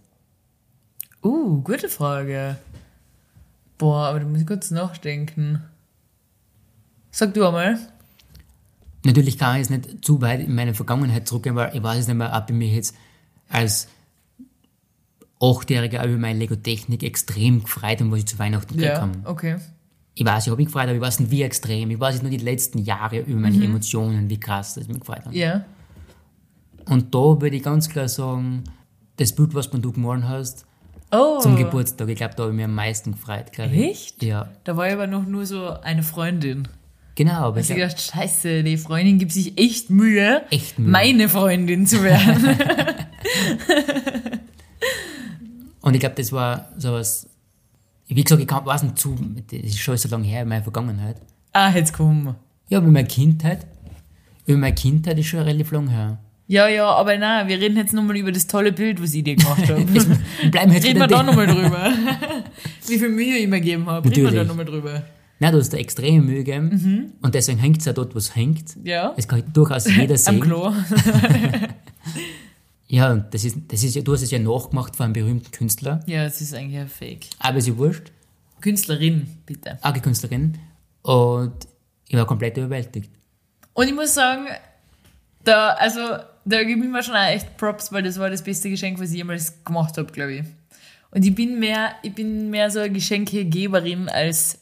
Uh, 1.23 1.61
gute 1.61 1.89
Frage. 1.89 2.57
Boah, 3.77 4.07
aber 4.07 4.19
da 4.21 4.25
muss 4.25 4.41
ich 4.41 4.47
kurz 4.47 4.71
nachdenken. 4.71 5.61
Sag 7.11 7.33
du 7.33 7.45
einmal. 7.45 7.77
Natürlich 9.05 9.37
kann 9.37 9.55
ich 9.55 9.69
jetzt 9.69 9.85
nicht 9.87 10.05
zu 10.05 10.21
weit 10.21 10.39
in 10.41 10.55
meine 10.55 10.73
Vergangenheit 10.73 11.27
zurückgehen, 11.27 11.55
weil 11.55 11.75
ich 11.75 11.83
weiß 11.83 11.99
es 11.99 12.07
nicht 12.07 12.17
mehr, 12.17 12.33
ob 12.35 12.49
ich 12.49 12.55
mich 12.55 12.73
jetzt 12.73 12.95
als 13.49 13.87
Achtjähriger 15.39 16.03
über 16.05 16.17
meine 16.17 16.39
Lego-Technik 16.39 17.03
extrem 17.03 17.63
gefreut 17.63 17.99
habe, 18.01 18.11
was 18.11 18.19
ich 18.19 18.25
zu 18.27 18.39
Weihnachten 18.39 18.73
gekriegt 18.75 18.95
Ja, 18.95 19.01
habe. 19.01 19.19
okay. 19.25 19.57
Ich 20.19 20.25
weiß, 20.25 20.45
ich 20.47 20.49
habe 20.51 20.57
mich 20.59 20.65
gefreut, 20.67 20.85
aber 20.85 20.95
ich 20.95 21.01
weiß 21.01 21.19
nicht, 21.19 21.29
wie 21.31 21.43
extrem. 21.43 21.91
Ich 21.91 21.99
weiß 21.99 22.15
jetzt 22.15 22.23
nur 22.23 22.31
die 22.31 22.37
letzten 22.37 22.79
Jahre 22.79 23.19
über 23.19 23.39
meine 23.39 23.63
Emotionen, 23.63 24.27
wie 24.31 24.39
krass 24.39 24.73
das 24.73 24.87
mich 24.87 24.99
gefreut 24.99 25.19
hat. 25.25 25.27
Mhm. 25.31 25.33
Ja. 25.37 25.63
Und 26.85 27.13
da 27.13 27.19
würde 27.39 27.55
ich 27.55 27.61
ganz 27.61 27.87
klar 27.87 28.07
sagen, 28.07 28.63
das 29.17 29.33
Bild, 29.35 29.53
was 29.53 29.69
du 29.69 29.91
gemalt 29.91 30.23
hast, 30.23 30.65
Oh. 31.11 31.39
zum 31.39 31.55
Geburtstag, 31.55 32.09
ich 32.09 32.15
glaube, 32.17 32.33
da 32.35 32.43
habe 32.43 32.51
ich 32.51 32.55
mich 32.57 32.65
am 32.65 32.73
meisten 32.73 33.11
gefreut, 33.11 33.51
glaube 33.51 33.73
ich. 33.75 33.91
Echt? 33.91 34.23
Ja, 34.23 34.49
Da 34.63 34.75
war 34.75 34.87
ich 34.87 34.93
aber 34.93 35.05
noch 35.07 35.25
nur 35.27 35.45
so 35.45 35.69
eine 35.81 36.01
Freundin. 36.03 36.67
genau. 37.15 37.33
Aber 37.49 37.59
Ich 37.59 37.65
ich 37.65 37.71
hab 37.71 37.77
glaub, 37.77 37.89
gedacht, 37.91 38.11
scheiße, 38.13 38.63
die 38.63 38.75
Freundin 38.77 39.19
gibt 39.19 39.31
sich 39.33 39.55
echt 39.57 39.89
Mühe, 39.91 40.41
Echt 40.49 40.79
Mühe. 40.79 40.89
meine 40.91 41.29
Freundin 41.29 41.85
zu 41.85 42.01
werden. 42.03 42.57
und 45.81 45.93
ich 45.93 45.99
glaube, 45.99 46.15
das 46.15 46.31
war 46.31 46.69
sowas, 46.77 47.29
wie 48.07 48.23
gesagt, 48.23 48.41
ich 48.41 48.47
kann, 48.47 48.65
weiß 48.65 48.83
nicht 48.83 48.97
zu, 48.97 49.15
das 49.51 49.59
ist 49.59 49.79
schon 49.79 49.97
so 49.97 50.07
lange 50.09 50.25
her 50.27 50.43
in 50.43 50.49
meiner 50.49 50.63
Vergangenheit. 50.63 51.17
ah, 51.53 51.71
jetzt 51.73 51.93
komm. 51.93 52.35
Ja, 52.69 52.79
über 52.79 52.87
meine 52.91 53.07
Kindheit, 53.07 53.65
über 54.45 54.57
meine 54.57 54.75
Kindheit 54.75 55.17
ist 55.19 55.27
schon 55.27 55.39
relativ 55.41 55.71
lang 55.71 55.87
her. 55.89 56.19
Ja, 56.49 56.67
ja, 56.69 56.85
aber 56.89 57.17
na, 57.17 57.45
wir 57.47 57.59
reden 57.59 57.75
jetzt 57.75 57.93
nochmal 57.93 58.15
über 58.15 58.31
das 58.31 58.47
tolle 58.47 58.71
Bild, 58.71 59.01
was 59.03 59.13
ich 59.13 59.23
dir 59.23 59.35
gemacht 59.35 59.61
habe. 59.69 59.85
Wir 59.93 60.49
bleiben 60.51 60.71
jetzt 60.71 60.85
Reden 60.85 60.99
wir 60.99 61.07
da 61.07 61.21
nochmal 61.23 61.47
drüber. 61.47 61.91
Wie 62.87 62.97
viel 62.97 63.09
Mühe 63.09 63.37
ich 63.37 63.47
mir 63.49 63.59
gegeben 63.59 63.85
habe. 63.87 64.09
Reden 64.09 64.23
wir 64.23 64.31
da 64.31 64.43
nochmal 64.45 64.63
drüber. 64.65 65.03
Nein, 65.39 65.51
du 65.51 65.59
hast 65.59 65.71
da 65.73 65.77
extreme 65.77 66.21
Mühe 66.23 66.43
gegeben 66.43 66.69
Mhm. 66.69 67.05
und 67.21 67.35
deswegen 67.35 67.59
hängt 67.59 67.79
es 67.79 67.85
ja 67.85 67.93
dort, 67.93 68.15
was 68.15 68.35
hängt. 68.35 68.75
Ja. 68.83 69.13
Es 69.17 69.27
kann 69.27 69.43
durchaus 69.53 69.85
jeder 69.93 70.13
Am 70.13 70.17
sehen. 70.17 70.39
Klo. 70.39 70.71
Ja, 72.89 73.11
und 73.11 73.33
das 73.33 73.43
ist, 73.43 73.57
das 73.67 73.83
ist 73.83 73.95
ja, 73.95 74.01
du 74.01 74.13
hast 74.13 74.21
es 74.21 74.31
ja 74.31 74.39
nachgemacht 74.39 74.95
von 74.95 75.05
einem 75.05 75.13
berühmten 75.13 75.51
Künstler, 75.51 75.99
Ja, 76.05 76.23
es 76.23 76.39
ist 76.41 76.53
eigentlich 76.53 76.79
ein 76.79 76.87
Fake. 76.87 77.27
aber 77.39 77.59
sie 77.61 77.77
wurscht, 77.77 78.11
Künstlerin, 78.61 79.27
bitte. 79.45 79.77
auch 79.81 79.91
eine 79.91 80.01
Künstlerin. 80.01 80.57
Und 81.01 81.53
ich 82.07 82.15
war 82.15 82.25
komplett 82.25 82.57
überwältigt. 82.57 83.11
Und 83.73 83.87
ich 83.87 83.93
muss 83.93 84.13
sagen, 84.13 84.47
da, 85.43 85.69
also, 85.73 85.99
da 86.45 86.63
gebe 86.63 86.83
ich 86.83 86.89
mir 86.89 87.03
schon 87.03 87.15
auch 87.15 87.27
echt 87.27 87.55
Props, 87.57 87.91
weil 87.91 88.03
das 88.03 88.17
war 88.19 88.29
das 88.29 88.41
beste 88.43 88.69
Geschenk, 88.69 88.99
was 88.99 89.11
ich 89.11 89.17
jemals 89.17 89.63
gemacht 89.63 89.97
habe, 89.97 90.11
glaube 90.11 90.33
ich. 90.35 90.43
Und 91.11 91.23
ich 91.25 91.33
bin 91.35 91.59
mehr, 91.59 91.91
ich 92.03 92.13
bin 92.13 92.49
mehr 92.49 92.69
so 92.71 92.79
eine 92.79 92.89
Geschenkegeberin 92.91 94.09
als 94.09 94.59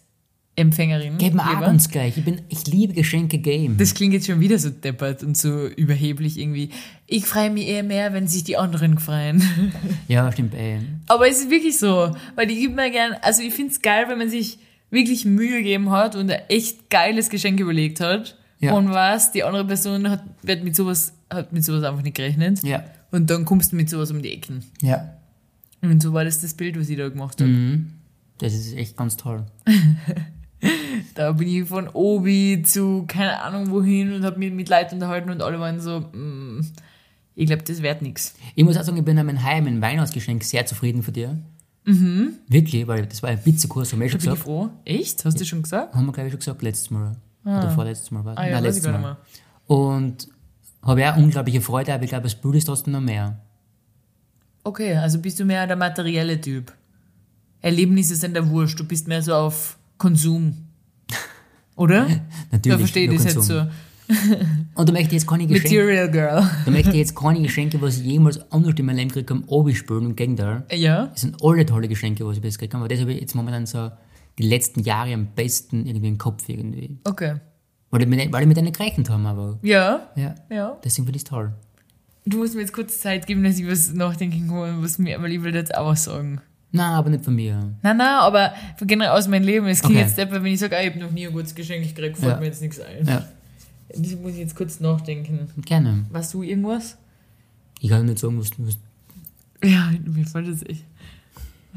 Empfängerin. 0.57 1.15
Auch 1.15 1.17
Geber. 1.19 1.43
ganz 1.61 1.89
gleich. 1.89 2.17
Ich, 2.17 2.23
bin, 2.23 2.41
ich 2.47 2.65
liebe 2.67 2.93
Geschenke 2.93 3.39
geben. 3.39 3.75
Das 3.77 3.93
klingt 3.93 4.13
jetzt 4.13 4.27
schon 4.27 4.39
wieder 4.39 4.57
so 4.57 4.69
deppert 4.69 5.21
und 5.21 5.35
so 5.35 5.67
überheblich 5.67 6.39
irgendwie. 6.39 6.69
Ich 7.07 7.25
freue 7.25 7.49
mich 7.51 7.67
eher 7.67 7.83
mehr, 7.83 8.13
wenn 8.13 8.27
sich 8.27 8.45
die 8.45 8.55
anderen 8.55 8.97
freuen. 8.97 9.43
ja, 10.07 10.31
stimmt. 10.31 10.53
Ey. 10.53 10.79
Aber 11.07 11.27
es 11.27 11.39
ist 11.41 11.49
wirklich 11.49 11.77
so, 11.77 12.15
weil 12.35 12.49
ich 12.49 12.59
gebe 12.59 12.73
mir 12.73 12.89
gern, 12.89 13.15
also 13.21 13.41
ich 13.41 13.53
finde 13.53 13.73
es 13.73 13.81
geil, 13.81 14.05
wenn 14.07 14.17
man 14.17 14.29
sich 14.29 14.57
wirklich 14.91 15.25
Mühe 15.25 15.57
gegeben 15.57 15.89
hat 15.91 16.15
und 16.15 16.31
ein 16.31 16.41
echt 16.47 16.89
geiles 16.89 17.29
Geschenk 17.29 17.59
überlegt 17.59 17.99
hat 17.99 18.37
Ja. 18.61 18.73
und 18.75 18.89
weiß, 18.89 19.33
die 19.33 19.43
andere 19.43 19.65
Person 19.65 20.09
hat, 20.09 20.23
wird 20.41 20.63
mit 20.63 20.75
sowas, 20.75 21.13
hat 21.29 21.51
mit 21.51 21.65
sowas 21.65 21.83
einfach 21.83 22.01
nicht 22.03 22.15
gerechnet. 22.15 22.63
Ja. 22.63 22.85
Und 23.11 23.29
dann 23.29 23.43
kommst 23.43 23.73
du 23.73 23.75
mit 23.75 23.89
sowas 23.89 24.09
um 24.11 24.21
die 24.21 24.31
Ecken. 24.31 24.63
Ja. 24.81 25.17
Und 25.81 26.01
so 26.01 26.13
war 26.13 26.23
das 26.23 26.39
das 26.39 26.53
Bild, 26.53 26.79
was 26.79 26.87
ich 26.87 26.97
da 26.97 27.09
gemacht 27.09 27.41
habe. 27.41 27.49
Mhm. 27.51 27.91
Das 28.37 28.53
ist 28.53 28.73
echt 28.75 28.95
ganz 28.95 29.17
toll. 29.17 29.45
Da 31.13 31.31
bin 31.31 31.47
ich 31.47 31.67
von 31.67 31.87
Obi 31.89 32.61
zu 32.65 33.05
keine 33.07 33.41
Ahnung 33.41 33.71
wohin 33.71 34.13
und 34.13 34.25
habe 34.25 34.37
mich 34.39 34.51
mit 34.51 34.69
Leuten 34.69 34.95
unterhalten 34.95 35.29
und 35.29 35.41
alle 35.41 35.59
waren 35.59 35.79
so, 35.79 36.01
mm, 36.01 36.61
ich 37.35 37.47
glaube, 37.47 37.63
das 37.63 37.81
wird 37.81 38.01
nichts. 38.01 38.35
Ich 38.55 38.63
muss 38.63 38.77
auch 38.77 38.83
sagen, 38.83 38.97
ich 38.97 39.05
bin 39.05 39.17
an 39.17 39.25
meinem 39.25 39.43
Heim, 39.43 39.67
ein 39.67 39.81
Weihnachtsgeschenk 39.81 40.43
sehr 40.43 40.65
zufrieden 40.65 41.03
von 41.03 41.13
dir. 41.13 41.37
Mhm. 41.85 42.33
Wirklich, 42.47 42.87
weil 42.87 43.05
das 43.05 43.21
war 43.23 43.29
ein 43.29 43.41
Pizzakurs, 43.41 43.93
haben 43.93 43.99
wir 44.01 44.09
schon 44.09 44.19
Bin 44.19 44.29
ich 44.29 44.33
gesagt. 44.33 44.43
froh. 44.43 44.69
Echt? 44.85 45.23
Hast 45.23 45.39
du 45.39 45.45
schon 45.45 45.61
gesagt? 45.61 45.93
Haben 45.93 46.05
wir, 46.07 46.11
glaube 46.13 46.27
ich, 46.27 46.33
schon 46.33 46.39
gesagt, 46.39 46.61
letztes 46.61 46.89
Mal. 46.89 47.15
Oder 47.43 47.69
vorletztes 47.69 48.09
Mal 48.11 48.25
war 48.25 48.33
es. 48.33 48.39
Ah 48.39 48.45
ja, 48.47 48.53
Nein, 48.55 48.63
letztes 48.63 48.85
Mal. 48.85 48.99
mehr. 48.99 49.17
Und 49.67 50.27
habe 50.81 51.11
auch 51.11 51.17
unglaubliche 51.17 51.61
Freude, 51.61 51.93
aber 51.93 52.03
ich 52.03 52.09
glaube, 52.09 52.23
das 52.23 52.35
Bild 52.35 52.55
ist 52.55 52.65
trotzdem 52.65 52.93
noch 52.93 53.01
mehr. 53.01 53.39
Okay, 54.63 54.95
also 54.97 55.19
bist 55.19 55.39
du 55.39 55.45
mehr 55.45 55.67
der 55.67 55.75
materielle 55.75 56.41
Typ. 56.41 56.73
Erlebnisse 57.61 58.15
sind 58.15 58.33
der 58.35 58.49
Wurscht, 58.49 58.79
du 58.79 58.83
bist 58.83 59.07
mehr 59.07 59.21
so 59.21 59.33
auf 59.35 59.77
Konsum. 59.97 60.55
Oder? 61.75 62.07
Natürlich. 62.51 62.65
Ja, 62.65 62.77
verstehe 62.77 63.07
nur 63.07 63.17
das 63.17 63.33
jetzt 63.33 63.43
so. 63.43 63.65
Und 64.75 64.87
da 64.89 64.93
möchte 64.93 65.07
ich 65.07 65.13
jetzt 65.13 65.27
keine 65.27 65.47
Geschenke, 65.47 65.77
Material 65.79 66.11
Girl. 66.11 66.49
da 66.65 66.71
möchte 66.71 66.89
ich 66.91 66.95
jetzt 66.95 67.15
keine 67.15 67.41
Geschenke, 67.41 67.81
was 67.81 67.97
ich 67.97 68.05
jemals 68.05 68.39
anders 68.51 68.75
in 68.77 68.85
meinem 68.85 68.97
Leben 68.97 69.09
gekriegt 69.09 69.31
habe, 69.31 69.95
und 69.97 70.15
Gegenteil. 70.15 70.63
Ja? 70.71 71.07
Das 71.07 71.21
sind 71.21 71.43
alle 71.43 71.65
tolle 71.65 71.87
Geschenke, 71.87 72.25
was 72.25 72.35
ich 72.35 72.41
bis 72.41 72.49
jetzt 72.53 72.59
gekriegt 72.59 72.75
habe. 72.75 72.83
Aber 72.85 72.93
das 72.93 73.01
habe 73.01 73.13
ich 73.13 73.21
jetzt 73.21 73.33
momentan 73.33 73.65
so 73.65 73.91
die 74.37 74.43
letzten 74.43 74.81
Jahre 74.81 75.13
am 75.13 75.27
besten 75.33 75.85
irgendwie 75.87 76.07
im 76.07 76.17
Kopf 76.17 76.47
irgendwie. 76.47 76.99
Okay. 77.03 77.37
Weil 77.89 78.01
ich 78.01 78.07
mit, 78.07 78.31
weil 78.31 78.41
ich 78.41 78.47
mit 78.47 78.57
denen 78.57 78.71
gerechnet 78.71 79.09
habe, 79.09 79.27
aber 79.27 79.59
Ja? 79.63 80.11
ja. 80.15 80.35
Ja. 80.49 80.77
Deswegen 80.83 81.05
finde 81.05 81.17
ich 81.17 81.23
es 81.23 81.29
toll. 81.29 81.53
Du 82.27 82.37
musst 82.37 82.55
mir 82.55 82.61
jetzt 82.61 82.73
kurz 82.73 82.99
Zeit 82.99 83.25
geben, 83.27 83.43
dass 83.43 83.57
ich 83.57 83.67
was 83.67 83.93
nachdenken 83.93 84.47
kann, 84.47 84.83
was 84.83 84.97
mir, 84.97 85.21
weil 85.21 85.31
ich 85.31 85.43
will 85.43 85.53
jetzt 85.53 85.73
auch 85.75 85.87
was 85.87 86.05
sagen. 86.05 86.41
Nein, 86.75 86.91
aber 86.93 87.09
nicht 87.09 87.23
von 87.23 87.33
mir. 87.35 87.55
Nein, 87.81 87.97
nein, 87.97 88.01
aber 88.07 88.53
generell 88.81 89.11
aus 89.11 89.27
meinem 89.27 89.43
Leben. 89.45 89.67
Es 89.67 89.79
klingt 89.81 89.95
Okay. 89.97 90.05
jetzt 90.05 90.17
deppert, 90.17 90.43
wenn 90.43 90.51
ich 90.53 90.59
sage, 90.59 90.75
ah, 90.77 90.81
ich 90.81 90.89
habe 90.91 90.99
noch 90.99 91.11
nie 91.11 91.25
ein 91.27 91.33
gutes 91.33 91.55
Geschenk 91.55 91.87
gekriegt, 91.87 92.17
fällt 92.17 92.33
Ja. 92.33 92.39
mir 92.39 92.45
jetzt 92.47 92.61
nichts 92.61 92.79
ein. 92.79 93.05
Ja, 93.07 93.25
Deswegen 93.95 94.21
muss 94.23 94.33
ich 94.33 94.39
jetzt 94.39 94.55
kurz 94.55 94.79
nachdenken. 94.79 95.49
gerne. 95.65 96.05
Weißt 96.11 96.33
du 96.33 96.43
irgendwas? 96.43 96.97
Ich 97.79 97.89
kann 97.89 98.05
nicht 98.05 98.19
sagen, 98.19 98.37
was 98.39 98.49
du 98.51 98.67
was 98.67 98.77
Ja, 99.63 99.91
mir 100.05 100.25
fällt 100.25 100.47
das 100.49 100.63
echt. 100.63 100.83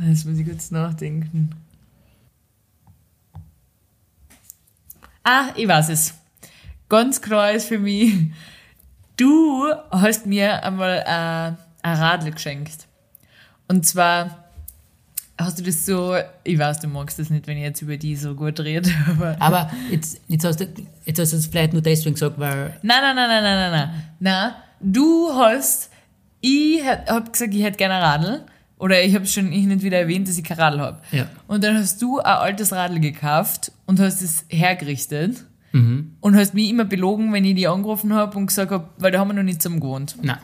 Jetzt 0.00 0.26
muss 0.26 0.38
ich 0.38 0.46
kurz 0.46 0.70
nachdenken. 0.70 1.50
Ah, 5.24 5.48
ich 5.56 5.68
weiß 5.68 5.90
es. 5.90 6.14
Ganz 6.88 7.20
klar 7.20 7.52
ist 7.52 7.66
für 7.68 7.78
mich, 7.78 8.14
du 9.16 9.66
hast 9.90 10.26
mir 10.26 10.64
einmal 10.64 11.04
äh, 11.06 11.86
ein 11.86 11.96
Radl 11.98 12.30
geschenkt. 12.30 12.86
Und 13.68 13.86
zwar 13.86 14.47
hast 15.38 15.58
du 15.58 15.62
das 15.62 15.86
so, 15.86 16.16
ich 16.44 16.58
weiß, 16.58 16.80
du 16.80 16.88
magst 16.88 17.18
das 17.18 17.30
nicht, 17.30 17.46
wenn 17.46 17.56
ich 17.56 17.62
jetzt 17.62 17.80
über 17.80 17.96
die 17.96 18.16
so 18.16 18.34
gut 18.34 18.60
rede, 18.60 18.90
aber. 19.08 19.36
Aber 19.40 19.70
jetzt, 19.90 20.20
jetzt, 20.28 20.44
hast 20.44 20.60
du, 20.60 20.66
jetzt 21.04 21.18
hast 21.18 21.32
du 21.32 21.36
es 21.36 21.46
vielleicht 21.46 21.72
nur 21.72 21.82
deswegen 21.82 22.14
gesagt, 22.14 22.38
weil. 22.38 22.76
Nein, 22.82 22.98
nein, 23.00 23.16
nein, 23.16 23.28
nein, 23.28 23.42
nein, 23.42 23.70
nein, 23.70 23.72
nein. 23.72 24.04
Nein, 24.20 24.52
du 24.80 25.30
hast, 25.32 25.90
ich 26.40 26.80
hab 26.84 27.32
gesagt, 27.32 27.54
ich 27.54 27.62
hätte 27.62 27.78
gerne 27.78 27.94
ein 27.94 28.02
Radl. 28.02 28.42
Oder 28.80 29.02
ich 29.02 29.12
habe 29.16 29.26
schon 29.26 29.50
ich 29.50 29.64
nicht 29.64 29.82
wieder 29.82 29.98
erwähnt, 29.98 30.28
dass 30.28 30.38
ich 30.38 30.44
kein 30.44 30.56
Radl 30.56 30.78
habe. 30.78 31.00
Ja. 31.10 31.26
Und 31.48 31.64
dann 31.64 31.76
hast 31.76 32.00
du 32.00 32.20
ein 32.20 32.26
altes 32.26 32.72
Radl 32.72 33.00
gekauft 33.00 33.72
und 33.86 33.98
hast 33.98 34.22
es 34.22 34.44
hergerichtet. 34.48 35.44
Und 36.20 36.36
hast 36.36 36.54
mich 36.54 36.70
immer 36.70 36.84
belogen, 36.84 37.32
wenn 37.32 37.44
ich 37.44 37.54
die 37.54 37.68
angerufen 37.68 38.14
habe 38.14 38.38
und 38.38 38.46
gesagt 38.46 38.70
habe, 38.70 38.88
weil 38.98 39.10
da 39.10 39.18
haben 39.18 39.28
wir 39.28 39.34
noch 39.34 39.42
nicht 39.42 39.60
zusammen 39.60 39.80
gewohnt. 39.80 40.16
Nein. 40.22 40.38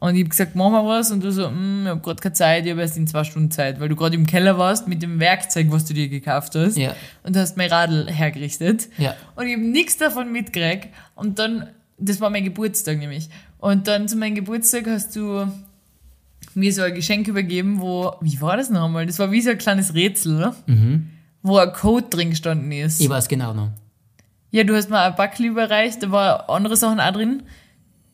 Und 0.00 0.14
ich 0.14 0.22
habe 0.22 0.28
gesagt, 0.28 0.54
machen 0.54 0.72
wir 0.72 0.86
was. 0.86 1.10
Und 1.10 1.24
du 1.24 1.32
so, 1.32 1.50
mm, 1.50 1.82
ich 1.82 1.88
habe 1.88 2.00
gerade 2.00 2.20
keine 2.20 2.32
Zeit, 2.32 2.64
ich 2.64 2.70
habe 2.70 2.80
erst 2.80 2.96
in 2.96 3.06
zwei 3.06 3.24
Stunden 3.24 3.50
Zeit, 3.50 3.80
weil 3.80 3.88
du 3.88 3.96
gerade 3.96 4.14
im 4.14 4.26
Keller 4.26 4.56
warst 4.56 4.86
mit 4.86 5.02
dem 5.02 5.18
Werkzeug, 5.18 5.66
was 5.70 5.84
du 5.86 5.94
dir 5.94 6.08
gekauft 6.08 6.54
hast. 6.54 6.76
Ja. 6.76 6.94
Und 7.24 7.36
hast 7.36 7.56
mein 7.56 7.70
Radl 7.70 8.08
hergerichtet. 8.08 8.88
Ja. 8.96 9.14
Und 9.34 9.46
ich 9.46 9.54
habe 9.54 9.64
nichts 9.64 9.96
davon 9.96 10.30
mitgekriegt. 10.30 10.88
Und 11.16 11.38
dann, 11.38 11.68
das 11.98 12.20
war 12.20 12.30
mein 12.30 12.44
Geburtstag 12.44 12.98
nämlich. 12.98 13.28
Und 13.58 13.88
dann 13.88 14.06
zu 14.06 14.16
meinem 14.16 14.36
Geburtstag 14.36 14.86
hast 14.86 15.16
du 15.16 15.46
mir 16.54 16.72
so 16.72 16.82
ein 16.82 16.94
Geschenk 16.94 17.26
übergeben, 17.26 17.80
wo, 17.80 18.14
wie 18.20 18.40
war 18.40 18.56
das 18.56 18.70
nochmal? 18.70 19.06
Das 19.06 19.18
war 19.18 19.32
wie 19.32 19.40
so 19.40 19.50
ein 19.50 19.58
kleines 19.58 19.94
Rätsel, 19.94 20.52
wo 21.42 21.58
ein 21.58 21.72
Code 21.72 22.06
drin 22.08 22.30
gestanden 22.30 22.70
ist. 22.70 23.00
Ich 23.00 23.08
weiß 23.08 23.28
genau 23.28 23.52
noch. 23.52 23.70
Ja, 24.50 24.64
du 24.64 24.74
hast 24.74 24.90
mir 24.90 25.00
ein 25.00 25.14
Backel 25.14 25.46
überreicht, 25.46 26.02
da 26.02 26.10
war 26.10 26.48
andere 26.48 26.76
Sachen 26.76 27.00
auch 27.00 27.12
drin. 27.12 27.42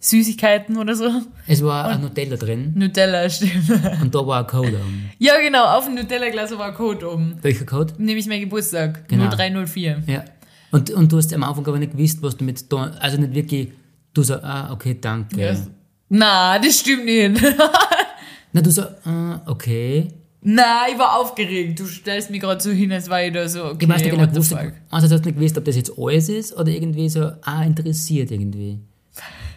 Süßigkeiten 0.04 0.76
oder 0.76 0.94
so. 0.94 1.08
Es 1.46 1.62
war 1.64 1.86
ein 1.86 2.02
Nutella 2.02 2.36
drin 2.36 2.72
Nutella, 2.76 3.28
stimmt. 3.30 3.70
und 4.02 4.14
da 4.14 4.26
war 4.26 4.40
ein 4.40 4.46
Code. 4.46 4.68
oben. 4.76 5.10
Ja, 5.18 5.40
genau, 5.40 5.64
auf 5.64 5.86
dem 5.86 5.94
Nutella-Glas 5.94 6.56
war 6.58 6.66
ein 6.68 6.74
Code 6.74 7.10
oben. 7.10 7.36
Welcher 7.40 7.64
Code? 7.64 7.94
Nämlich 7.96 8.26
mein 8.26 8.40
Geburtstag. 8.40 9.08
Genau. 9.08 9.30
0304. 9.30 10.02
Ja. 10.06 10.24
Und, 10.72 10.90
und 10.90 11.10
du 11.10 11.16
hast 11.16 11.32
am 11.32 11.42
Anfang 11.42 11.66
aber 11.66 11.78
nicht 11.78 11.92
gewusst, 11.92 12.22
was 12.22 12.36
du 12.36 12.44
mit 12.44 12.70
da, 12.70 12.92
also 13.00 13.16
nicht 13.18 13.32
wirklich, 13.34 13.68
du 14.12 14.22
so, 14.22 14.34
ah, 14.34 14.72
okay, 14.72 14.98
danke. 15.00 15.40
Ja. 15.40 15.56
Na, 16.10 16.58
das 16.58 16.80
stimmt 16.80 17.06
nicht. 17.06 17.42
Na, 18.52 18.60
du 18.60 18.70
so, 18.70 18.82
ah, 19.06 19.40
okay. 19.46 20.08
Na, 20.42 20.82
ich 20.92 20.98
war 20.98 21.18
aufgeregt. 21.18 21.80
Du 21.80 21.86
stellst 21.86 22.30
mich 22.30 22.40
gerade 22.42 22.62
so 22.62 22.70
hin, 22.70 22.92
als 22.92 23.08
war 23.08 23.24
ich 23.24 23.32
da 23.32 23.48
so, 23.48 23.64
okay, 23.64 23.78
Ich 23.84 23.88
weiß 23.88 24.02
nicht 24.02 24.10
genau, 24.10 24.42
fuck. 24.42 24.72
also 24.90 25.08
hast 25.08 25.24
du 25.24 25.28
nicht 25.30 25.38
gewusst, 25.38 25.56
ob 25.56 25.64
das 25.64 25.76
jetzt 25.76 25.92
alles 25.96 26.28
ist 26.28 26.54
oder 26.56 26.70
irgendwie 26.70 27.08
so, 27.08 27.30
ah, 27.40 27.62
interessiert 27.64 28.30
irgendwie. 28.30 28.80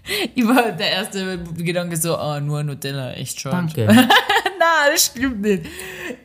Ich 0.35 0.45
war 0.47 0.71
der 0.71 0.91
erste 0.91 1.39
Gedanke 1.57 1.97
so, 1.97 2.15
ah, 2.17 2.39
nur 2.39 2.63
Nutella, 2.63 3.13
echt 3.13 3.39
schade. 3.39 3.55
Danke. 3.55 3.87
Na, 4.59 4.91
das 4.91 5.05
stimmt 5.05 5.41
nicht. 5.41 5.63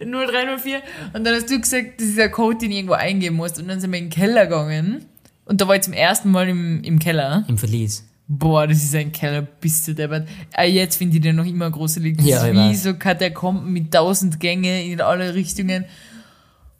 Nur 0.04 0.26
304. 0.26 0.80
Und 1.12 1.24
dann 1.24 1.34
hast 1.34 1.50
du 1.50 1.60
gesagt, 1.60 2.00
das 2.00 2.08
ist 2.08 2.18
ein 2.18 2.30
Code, 2.30 2.58
den 2.58 2.70
ich 2.70 2.78
irgendwo 2.78 2.94
eingeben 2.94 3.36
musst. 3.36 3.58
Und 3.58 3.68
dann 3.68 3.80
sind 3.80 3.90
wir 3.92 3.98
in 3.98 4.06
den 4.06 4.10
Keller 4.10 4.46
gegangen. 4.46 5.04
Und 5.44 5.60
da 5.60 5.68
war 5.68 5.76
ich 5.76 5.82
zum 5.82 5.92
ersten 5.92 6.30
Mal 6.30 6.48
im, 6.48 6.82
im 6.82 6.98
Keller. 6.98 7.44
Im 7.48 7.58
Verlies. 7.58 8.06
Boah, 8.28 8.66
das 8.66 8.82
ist 8.82 8.94
ein 8.94 9.12
Keller, 9.12 9.42
bist 9.42 9.86
du 9.88 9.94
deppert. 9.94 10.26
Ah, 10.54 10.62
jetzt 10.62 10.96
finde 10.96 11.16
ich 11.16 11.22
den 11.22 11.36
noch 11.36 11.44
immer 11.44 11.70
gruselig. 11.70 12.16
Das 12.18 12.26
Ja, 12.26 12.46
ist 12.46 12.54
wie 12.54 12.74
so 12.76 12.94
Katakomben 12.94 13.72
mit 13.72 13.92
tausend 13.92 14.40
Gänge 14.40 14.84
in 14.84 15.00
alle 15.00 15.34
Richtungen. 15.34 15.84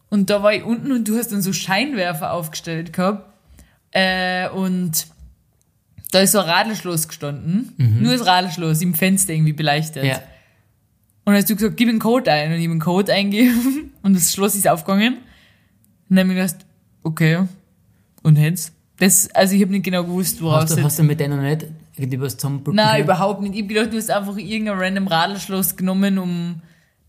Und 0.08 0.30
da 0.30 0.42
war 0.42 0.54
ich 0.54 0.62
unten 0.62 0.92
und 0.92 1.08
du 1.08 1.18
hast 1.18 1.32
dann 1.32 1.42
so 1.42 1.52
Scheinwerfer 1.52 2.32
aufgestellt 2.32 2.92
gehabt. 2.92 3.30
Äh, 3.90 4.48
und 4.50 5.06
da 6.12 6.20
ist 6.20 6.32
so 6.32 6.40
ein 6.40 6.48
Radlschloss 6.48 7.08
gestanden. 7.08 7.72
Nur 8.00 8.16
das 8.16 8.26
Radlschloss 8.26 8.80
im 8.82 8.94
Fenster 8.94 9.32
irgendwie 9.32 9.54
beleuchtet. 9.54 10.04
Mhm. 10.04 10.08
Ja. 10.10 10.16
Und 11.24 11.32
dann 11.32 11.36
hast 11.36 11.50
du 11.50 11.56
gesagt, 11.56 11.76
gib 11.76 11.88
einen 11.88 11.98
Code 11.98 12.30
ein. 12.30 12.52
Und 12.52 12.58
ich 12.58 12.64
habe 12.64 12.72
einen 12.72 12.80
Code 12.80 13.12
eingegeben 13.12 13.92
und 14.02 14.14
das 14.14 14.32
Schloss 14.32 14.54
ist 14.54 14.68
aufgegangen. 14.68 15.14
Und 16.08 16.16
dann 16.16 16.28
habe 16.28 16.38
ich 16.38 16.46
gedacht, 16.46 16.66
okay. 17.02 17.46
Und 18.22 18.38
jetzt? 18.38 18.72
Das, 18.98 19.30
also 19.34 19.54
ich 19.54 19.62
habe 19.62 19.72
nicht 19.72 19.84
genau 19.84 20.04
gewusst, 20.04 20.40
woraus 20.42 20.64
Hast 20.64 20.76
du, 20.76 20.82
hast 20.82 20.98
du 20.98 21.02
mit 21.02 21.18
denen 21.18 21.42
nicht 21.42 21.66
irgendwie 21.96 22.20
was 22.20 22.36
zusammenbrücken 22.36 22.76
Nein, 22.76 23.02
überhaupt 23.02 23.40
nicht. 23.42 23.54
Ich 23.54 23.62
hab 23.62 23.68
gedacht, 23.68 23.92
du 23.92 23.96
hast 23.96 24.10
einfach 24.10 24.36
irgendein 24.36 24.78
random 24.78 25.06
Radlschloss 25.06 25.76
genommen, 25.76 26.18
um 26.18 26.60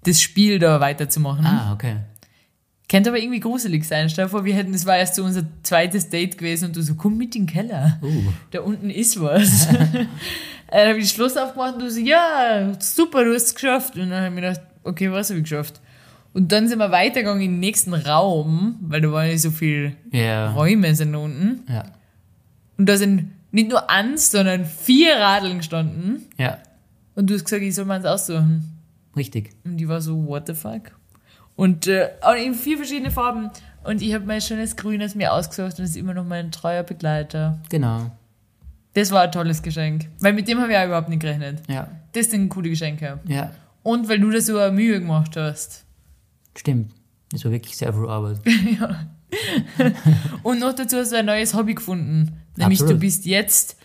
das 0.04 0.22
Spiel 0.22 0.60
da 0.60 0.80
weiterzumachen. 0.80 1.46
Ah, 1.46 1.74
okay. 1.74 1.98
Könnte 2.90 3.10
aber 3.10 3.20
irgendwie 3.20 3.40
gruselig 3.40 3.86
sein. 3.86 4.10
Stell 4.10 4.26
dir 4.26 4.30
vor, 4.30 4.46
wir 4.46 4.54
hätten, 4.54 4.74
das 4.74 4.86
war 4.86 4.98
erst 4.98 5.16
so 5.16 5.24
unser 5.24 5.46
zweites 5.64 6.10
Date 6.10 6.38
gewesen 6.38 6.66
und 6.66 6.76
du 6.76 6.82
so, 6.82 6.96
komm 6.96 7.18
mit 7.18 7.36
in 7.36 7.46
den 7.46 7.54
Keller. 7.54 8.00
Uh. 8.02 8.32
Da 8.52 8.62
unten 8.62 8.90
ist 8.90 9.20
was. 9.22 9.68
dann 10.74 10.90
habe 10.90 10.98
ich 10.98 11.06
das 11.06 11.14
Schloss 11.14 11.38
aufgemacht 11.38 11.76
und 11.76 11.82
du 11.82 11.92
so, 11.92 12.00
ja, 12.00 12.74
super, 12.80 13.24
du 13.24 13.34
hast 13.34 13.44
es 13.44 13.56
geschafft. 13.56 13.96
Und 13.96 14.10
dann 14.10 14.18
habe 14.18 14.28
ich 14.28 14.34
mir 14.34 14.42
gedacht, 14.42 14.62
okay, 14.84 15.12
was 15.12 15.30
habe 15.30 15.40
ich 15.40 15.46
geschafft? 15.46 15.80
Und 16.34 16.52
dann 16.52 16.68
sind 16.68 16.80
wir 16.80 16.92
weitergegangen 16.92 17.42
in 17.42 17.52
den 17.52 17.60
nächsten 17.60 17.94
Raum, 17.94 18.78
weil 18.82 19.02
da 19.02 19.12
waren 19.12 19.28
nicht 19.28 19.42
so 19.42 19.52
viele 19.52 19.94
Ja. 20.12 20.52
Räume 20.52 20.94
sind 20.96 21.14
da 21.14 21.20
unten. 21.20 21.62
Ja. 21.72 21.86
Und 22.78 22.90
da 22.90 22.98
sind 22.98 23.32
nicht 23.52 23.70
nur 23.70 23.90
eins, 23.90 24.32
sondern 24.32 24.66
vier 24.66 25.16
Radeln 25.16 25.60
gestanden. 25.60 26.26
Ja. 26.38 26.58
Und 27.16 27.30
du 27.30 27.36
hast 27.36 27.46
gesagt, 27.46 27.62
ich 27.62 27.76
soll 27.76 27.86
mir 27.86 27.94
eins 27.94 28.06
aussuchen. 28.06 28.80
Richtig. 29.16 29.52
Und 29.64 29.78
die 29.78 29.88
war 29.88 30.02
so, 30.02 30.26
what 30.26 30.48
the 30.48 30.56
fuck? 30.56 30.92
Und 31.56 31.88
äh, 31.88 32.10
in 32.44 32.54
vier 32.54 32.78
verschiedene 32.78 33.12
Farben. 33.12 33.50
Und 33.84 34.02
ich 34.02 34.14
habe 34.14 34.26
mein 34.26 34.42
schönes 34.42 34.76
Grünes 34.76 35.16
mir 35.16 35.34
ausgesucht 35.34 35.78
und 35.80 35.86
ist 35.86 35.98
immer 35.98 36.14
noch 36.14 36.26
mein 36.26 36.52
treuer 36.52 36.84
Begleiter. 36.84 37.60
Genau. 37.70 38.12
Das 38.94 39.12
war 39.12 39.24
ein 39.24 39.32
tolles 39.32 39.62
Geschenk. 39.62 40.08
Weil 40.20 40.34
mit 40.34 40.48
dem 40.48 40.60
habe 40.60 40.72
ich 40.72 40.78
auch 40.78 40.86
überhaupt 40.86 41.10
nicht 41.10 41.22
gerechnet. 41.22 41.62
Ja. 41.68 41.90
Das 42.14 42.30
sind 42.30 42.50
coole 42.50 42.70
Geschenke. 42.70 43.20
Ja. 43.28 43.52
Und 43.82 44.08
weil 44.08 44.20
du 44.20 44.30
da 44.30 44.40
so 44.40 44.58
eine 44.58 44.72
Mühe 44.72 45.00
gemacht 45.00 45.36
hast. 45.36 45.84
Stimmt. 46.56 46.92
Das 47.32 47.44
war 47.44 47.52
wirklich 47.52 47.76
sehr 47.76 47.92
viel 47.94 48.08
Arbeit. 48.08 48.40
Und 50.44 50.60
noch 50.60 50.74
dazu 50.74 50.98
hast 50.98 51.12
du 51.12 51.18
ein 51.18 51.26
neues 51.26 51.54
Hobby 51.54 51.74
gefunden. 51.76 52.38
Nämlich 52.56 52.80
Absolut. 52.80 53.02
du 53.02 53.06
bist 53.06 53.26
jetzt 53.26 53.78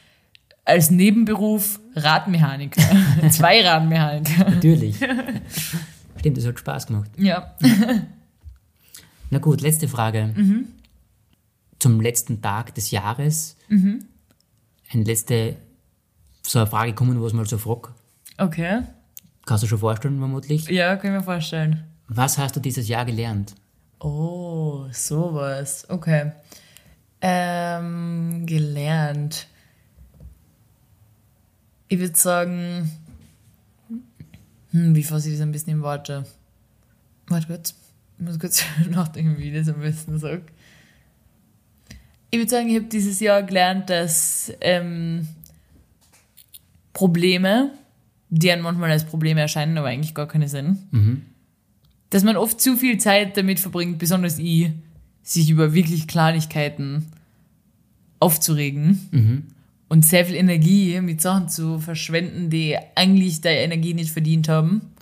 als 0.65 0.91
Nebenberuf 0.91 1.81
Radmechaniker. 1.95 2.83
Zwei 3.31 3.67
Radmechaniker. 3.67 4.51
Natürlich. 4.51 4.97
Stimmt, 6.19 6.37
das 6.37 6.47
hat 6.47 6.59
Spaß 6.59 6.87
gemacht. 6.87 7.11
Ja. 7.17 7.55
Na 9.31 9.39
gut, 9.39 9.61
letzte 9.61 9.89
Frage. 9.89 10.33
Mhm. 10.35 10.67
Zum 11.79 12.01
letzten 12.01 12.43
Tag 12.43 12.75
des 12.75 12.91
Jahres. 12.91 13.57
Mhm. 13.69 14.05
Eine 14.91 15.05
letzte, 15.05 15.57
so 16.43 16.59
eine 16.59 16.67
Frage 16.67 16.95
kommen, 16.95 17.23
was 17.23 17.33
man 17.33 17.45
so 17.45 17.59
fragt. 17.59 17.91
Okay. 18.39 18.83
Kannst 19.47 19.65
du 19.65 19.69
schon 19.69 19.79
vorstellen, 19.79 20.19
vermutlich. 20.19 20.69
Ja, 20.69 20.97
kann 20.97 21.13
ich 21.13 21.19
mir 21.19 21.25
vorstellen. 21.25 21.85
Was 22.09 22.39
hast 22.39 22.57
du 22.57 22.61
dieses 22.61 22.89
Jahr 22.89 23.05
gelernt? 23.05 23.55
Oh, 24.01 24.87
sowas. 24.93 25.85
Okay. 25.89 26.33
Ähm, 27.21 28.45
gelernt. 28.47 29.47
Ich 31.89 31.99
würde 31.99 32.17
sagen, 32.17 32.91
hm, 34.73 34.95
wie 34.95 35.03
fasse 35.03 35.29
ich 35.29 35.35
das 35.35 35.43
ein 35.43 35.53
bisschen 35.53 35.75
in 35.75 35.83
Worte? 35.83 36.25
Warte 37.29 37.47
kurz. 37.47 37.75
Ich 38.19 38.25
muss 38.25 38.39
kurz 38.39 38.65
nachdenken, 38.91 39.39
wie 39.39 39.49
ich 39.51 39.55
das 39.55 39.69
am 39.75 39.81
besten 39.81 40.19
sage. 40.19 40.43
Ich 42.31 42.39
würde 42.39 42.51
sagen, 42.51 42.69
ich 42.69 42.77
habe 42.77 42.87
dieses 42.87 43.21
Jahr 43.21 43.43
gelernt, 43.43 43.89
dass 43.89 44.53
ähm, 44.61 45.29
Probleme, 46.93 47.71
die 48.29 48.51
einem 48.51 48.63
manchmal 48.63 48.91
als 48.91 49.05
Probleme 49.05 49.41
erscheinen, 49.41 49.79
aber 49.79 49.89
eigentlich 49.89 50.15
gar 50.15 50.29
keine 50.29 50.49
sind, 50.49 50.79
dass 52.11 52.25
man 52.25 52.37
oft 52.37 52.61
zu 52.61 52.77
viel 52.77 52.99
Zeit 52.99 53.37
damit 53.37 53.61
verbringt, 53.61 53.99
besonders 53.99 54.39
ich, 54.39 54.71
sich 55.23 55.49
über 55.49 55.73
wirklich 55.73 56.07
Kleinigkeiten 56.07 57.07
aufzuregen 58.21 59.09
und 59.89 60.05
sehr 60.05 60.25
viel 60.25 60.37
Energie 60.37 61.01
mit 61.01 61.21
Sachen 61.21 61.49
zu 61.49 61.79
verschwenden, 61.79 62.51
die 62.51 62.77
eigentlich 62.95 63.41
der 63.41 63.65
Energie 63.65 63.95
nicht 63.95 64.11
verdient 64.11 64.49
haben. 64.49 64.93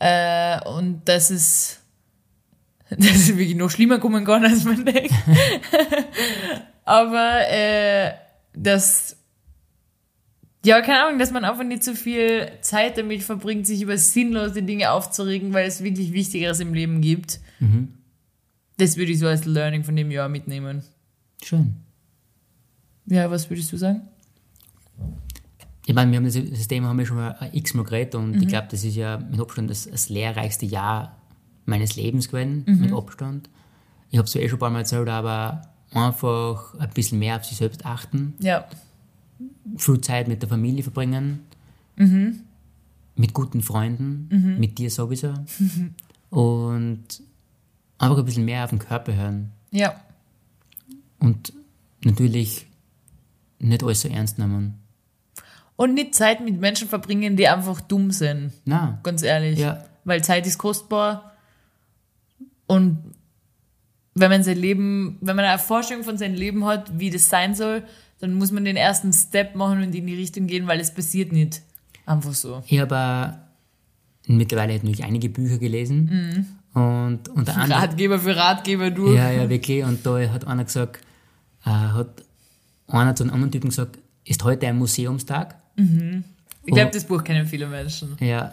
Äh, 0.00 0.68
und 0.68 1.02
das 1.04 1.30
ist, 1.30 1.80
dass 2.90 3.14
es 3.14 3.28
wirklich 3.28 3.56
noch 3.56 3.70
schlimmer 3.70 3.98
kommen 3.98 4.24
kann, 4.24 4.44
als 4.44 4.64
man 4.64 4.84
denkt. 4.84 5.14
Aber 6.84 7.48
äh, 7.48 8.12
das, 8.52 9.16
ja, 10.64 10.80
keine 10.80 11.04
Ahnung, 11.04 11.18
dass 11.18 11.30
man 11.30 11.44
einfach 11.44 11.64
nicht 11.64 11.84
so 11.84 11.94
viel 11.94 12.50
Zeit 12.60 12.98
damit 12.98 13.22
verbringt, 13.22 13.66
sich 13.66 13.80
über 13.82 13.96
sinnlose 13.96 14.62
Dinge 14.62 14.90
aufzuregen, 14.90 15.54
weil 15.54 15.66
es 15.66 15.82
wirklich 15.82 16.12
Wichtigeres 16.12 16.60
im 16.60 16.74
Leben 16.74 17.00
gibt. 17.00 17.40
Das 18.76 18.96
würde 18.96 19.12
ich 19.12 19.18
so 19.18 19.28
als 19.28 19.44
Learning 19.44 19.84
von 19.84 19.96
dem 19.96 20.10
Jahr 20.10 20.28
mitnehmen. 20.28 20.82
Schön. 21.42 21.83
Ja, 23.06 23.30
was 23.30 23.48
würdest 23.50 23.72
du 23.72 23.76
sagen? 23.76 24.02
Ich 25.86 25.94
meine, 25.94 26.10
wir 26.10 26.16
haben 26.18 26.24
das, 26.24 26.68
Thema 26.68 26.88
haben 26.88 26.98
wir 26.98 27.04
schon 27.06 27.18
mal 27.18 27.50
x-mal 27.52 27.84
geredet 27.84 28.14
und 28.14 28.40
ich 28.40 28.48
glaube, 28.48 28.68
das 28.70 28.84
ist 28.84 28.96
ja 28.96 29.18
mit 29.18 29.38
Abstand 29.38 29.68
das, 29.68 29.84
das 29.88 30.08
lehrreichste 30.08 30.64
Jahr 30.64 31.16
meines 31.66 31.96
Lebens 31.96 32.28
gewesen, 32.28 32.64
mit 32.66 32.92
Abstand. 32.92 33.50
Ich 34.10 34.16
habe 34.18 34.26
es 34.26 34.32
ja 34.34 34.40
eh 34.40 34.48
schon 34.48 34.56
ein 34.56 34.60
paar 34.60 34.70
Mal 34.70 34.78
erzählt, 34.80 35.08
aber 35.08 35.62
einfach 35.92 36.74
ein 36.78 36.88
bisschen 36.90 37.18
mehr 37.18 37.36
auf 37.36 37.44
sich 37.44 37.58
selbst 37.58 37.84
achten, 37.84 38.34
Ja. 38.40 38.64
viel 39.76 40.00
Zeit 40.00 40.26
mit 40.28 40.40
der 40.40 40.48
Familie 40.48 40.82
verbringen, 40.82 41.40
mit 41.96 43.34
guten 43.34 43.60
Freunden, 43.60 44.56
mit 44.58 44.78
dir 44.78 44.90
sowieso. 44.90 45.34
Und 46.30 47.04
einfach 47.98 48.18
ein 48.18 48.24
bisschen 48.24 48.44
mehr 48.46 48.64
auf 48.64 48.70
den 48.70 48.78
Körper 48.78 49.14
hören. 49.14 49.50
Ja. 49.70 50.00
und 51.18 51.52
natürlich 52.04 52.66
nicht 53.58 53.82
alles 53.82 54.00
so 54.02 54.08
ernst 54.08 54.38
nehmen. 54.38 54.74
Und 55.76 55.94
nicht 55.94 56.14
Zeit 56.14 56.40
mit 56.40 56.60
Menschen 56.60 56.88
verbringen, 56.88 57.36
die 57.36 57.48
einfach 57.48 57.80
dumm 57.80 58.10
sind. 58.10 58.52
Na, 58.64 59.00
Ganz 59.02 59.22
ehrlich. 59.22 59.58
Ja. 59.58 59.84
Weil 60.04 60.22
Zeit 60.22 60.46
ist 60.46 60.58
kostbar. 60.58 61.32
Und 62.66 62.98
wenn 64.14 64.30
man 64.30 64.44
sein 64.44 64.58
Leben, 64.58 65.18
wenn 65.20 65.34
man 65.34 65.44
eine 65.44 65.58
Vorstellung 65.58 66.04
von 66.04 66.16
seinem 66.16 66.34
Leben 66.34 66.64
hat, 66.64 66.98
wie 66.98 67.10
das 67.10 67.28
sein 67.28 67.54
soll, 67.54 67.82
dann 68.20 68.34
muss 68.34 68.52
man 68.52 68.64
den 68.64 68.76
ersten 68.76 69.12
Step 69.12 69.56
machen 69.56 69.82
und 69.82 69.94
in 69.94 70.06
die 70.06 70.14
Richtung 70.14 70.46
gehen, 70.46 70.66
weil 70.66 70.78
es 70.78 70.94
passiert 70.94 71.32
nicht. 71.32 71.62
Einfach 72.06 72.32
so. 72.32 72.62
Ich 72.66 72.78
habe 72.78 73.38
mittlerweile 74.26 74.74
natürlich 74.74 75.04
einige 75.04 75.28
Bücher 75.28 75.58
gelesen 75.58 76.58
und 76.74 77.28
unter 77.28 77.56
anderem 77.56 77.82
Ratgeber 77.82 78.18
für 78.18 78.36
Ratgeber 78.36 78.90
durch. 78.90 79.16
ja, 79.16 79.30
ja, 79.30 79.48
wirklich. 79.48 79.82
Und 79.84 80.06
da 80.06 80.18
hat 80.30 80.46
einer 80.46 80.64
gesagt, 80.64 81.00
äh, 81.64 81.70
hat 81.70 82.22
einer 82.86 83.14
zu 83.16 83.24
einem 83.24 83.32
anderen 83.34 83.52
Typen 83.52 83.68
gesagt, 83.70 83.98
ist 84.24 84.42
heute 84.44 84.66
ein 84.68 84.78
Museumstag? 84.78 85.56
Ich 86.66 86.72
glaube, 86.74 86.90
das 86.92 87.04
Buch 87.04 87.22
kennen 87.24 87.46
viele 87.46 87.66
Menschen. 87.66 88.16
Ja, 88.20 88.52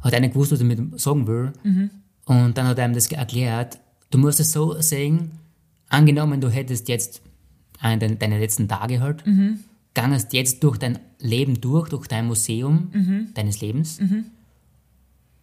hat 0.00 0.14
einer 0.14 0.28
gewusst, 0.28 0.52
was 0.52 0.60
er 0.60 0.68
damit 0.68 1.00
sagen 1.00 1.26
will. 1.26 1.52
Und 2.24 2.56
dann 2.58 2.66
hat 2.66 2.78
er 2.78 2.86
ihm 2.86 2.94
das 2.94 3.10
erklärt. 3.12 3.78
Du 4.10 4.18
musst 4.18 4.40
es 4.40 4.52
so 4.52 4.80
sehen, 4.80 5.30
angenommen, 5.88 6.40
du 6.40 6.48
hättest 6.50 6.88
jetzt 6.88 7.22
einen 7.80 8.00
deiner, 8.00 8.14
deine 8.16 8.38
letzten 8.38 8.68
Tage 8.68 9.00
halt, 9.00 9.24
gangest 9.94 10.32
jetzt 10.32 10.62
durch 10.64 10.78
dein 10.78 10.98
Leben 11.20 11.60
durch, 11.60 11.88
durch 11.88 12.06
dein 12.08 12.26
Museum 12.26 12.90
deines 13.34 13.60
Lebens. 13.60 13.98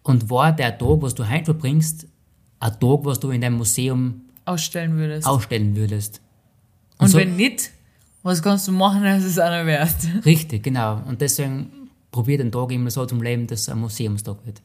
Und 0.02 0.30
war 0.30 0.52
der 0.52 0.76
Tag, 0.78 1.02
was 1.02 1.14
du 1.14 1.28
heute 1.28 1.44
verbringst, 1.46 2.06
ein 2.58 2.70
Tag, 2.72 3.04
was 3.04 3.20
du 3.20 3.30
in 3.30 3.40
deinem 3.40 3.56
Museum 3.58 4.22
Ausstellen 4.44 4.96
würdest. 4.96 5.26
ausstellen 5.26 5.76
würdest. 5.76 6.20
und 6.98 7.08
so- 7.08 7.18
wenn 7.18 7.36
nicht, 7.36 7.70
was 8.22 8.42
kannst 8.42 8.68
du 8.68 8.72
machen, 8.72 9.02
dass 9.02 9.24
es 9.24 9.38
einer 9.38 9.66
wert? 9.66 9.94
Richtig, 10.24 10.62
genau. 10.62 11.02
Und 11.06 11.20
deswegen 11.20 11.70
probier 12.10 12.38
den 12.38 12.52
Tag 12.52 12.72
immer 12.72 12.90
so 12.90 13.06
zum 13.06 13.22
Leben, 13.22 13.46
dass 13.46 13.60
es 13.60 13.68
ein 13.68 13.78
Museumstag 13.78 14.36
wird. 14.44 14.60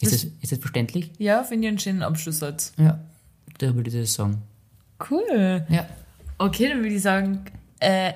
Ist, 0.00 0.12
das, 0.12 0.24
ist 0.42 0.52
das 0.52 0.58
verständlich? 0.58 1.10
Ja, 1.18 1.42
finde 1.42 1.66
ich 1.66 1.68
einen 1.70 1.78
schönen 1.78 2.02
Abschlusssatz. 2.02 2.72
Ja, 2.76 2.98
da 3.58 3.74
würde 3.74 3.90
ich 3.90 3.96
das 3.96 4.12
sagen. 4.14 4.42
Cool. 5.10 5.64
Ja. 5.68 5.86
Okay, 6.38 6.68
dann 6.68 6.78
würde 6.82 6.94
ich 6.94 7.02
sagen, 7.02 7.40
äh, 7.80 8.12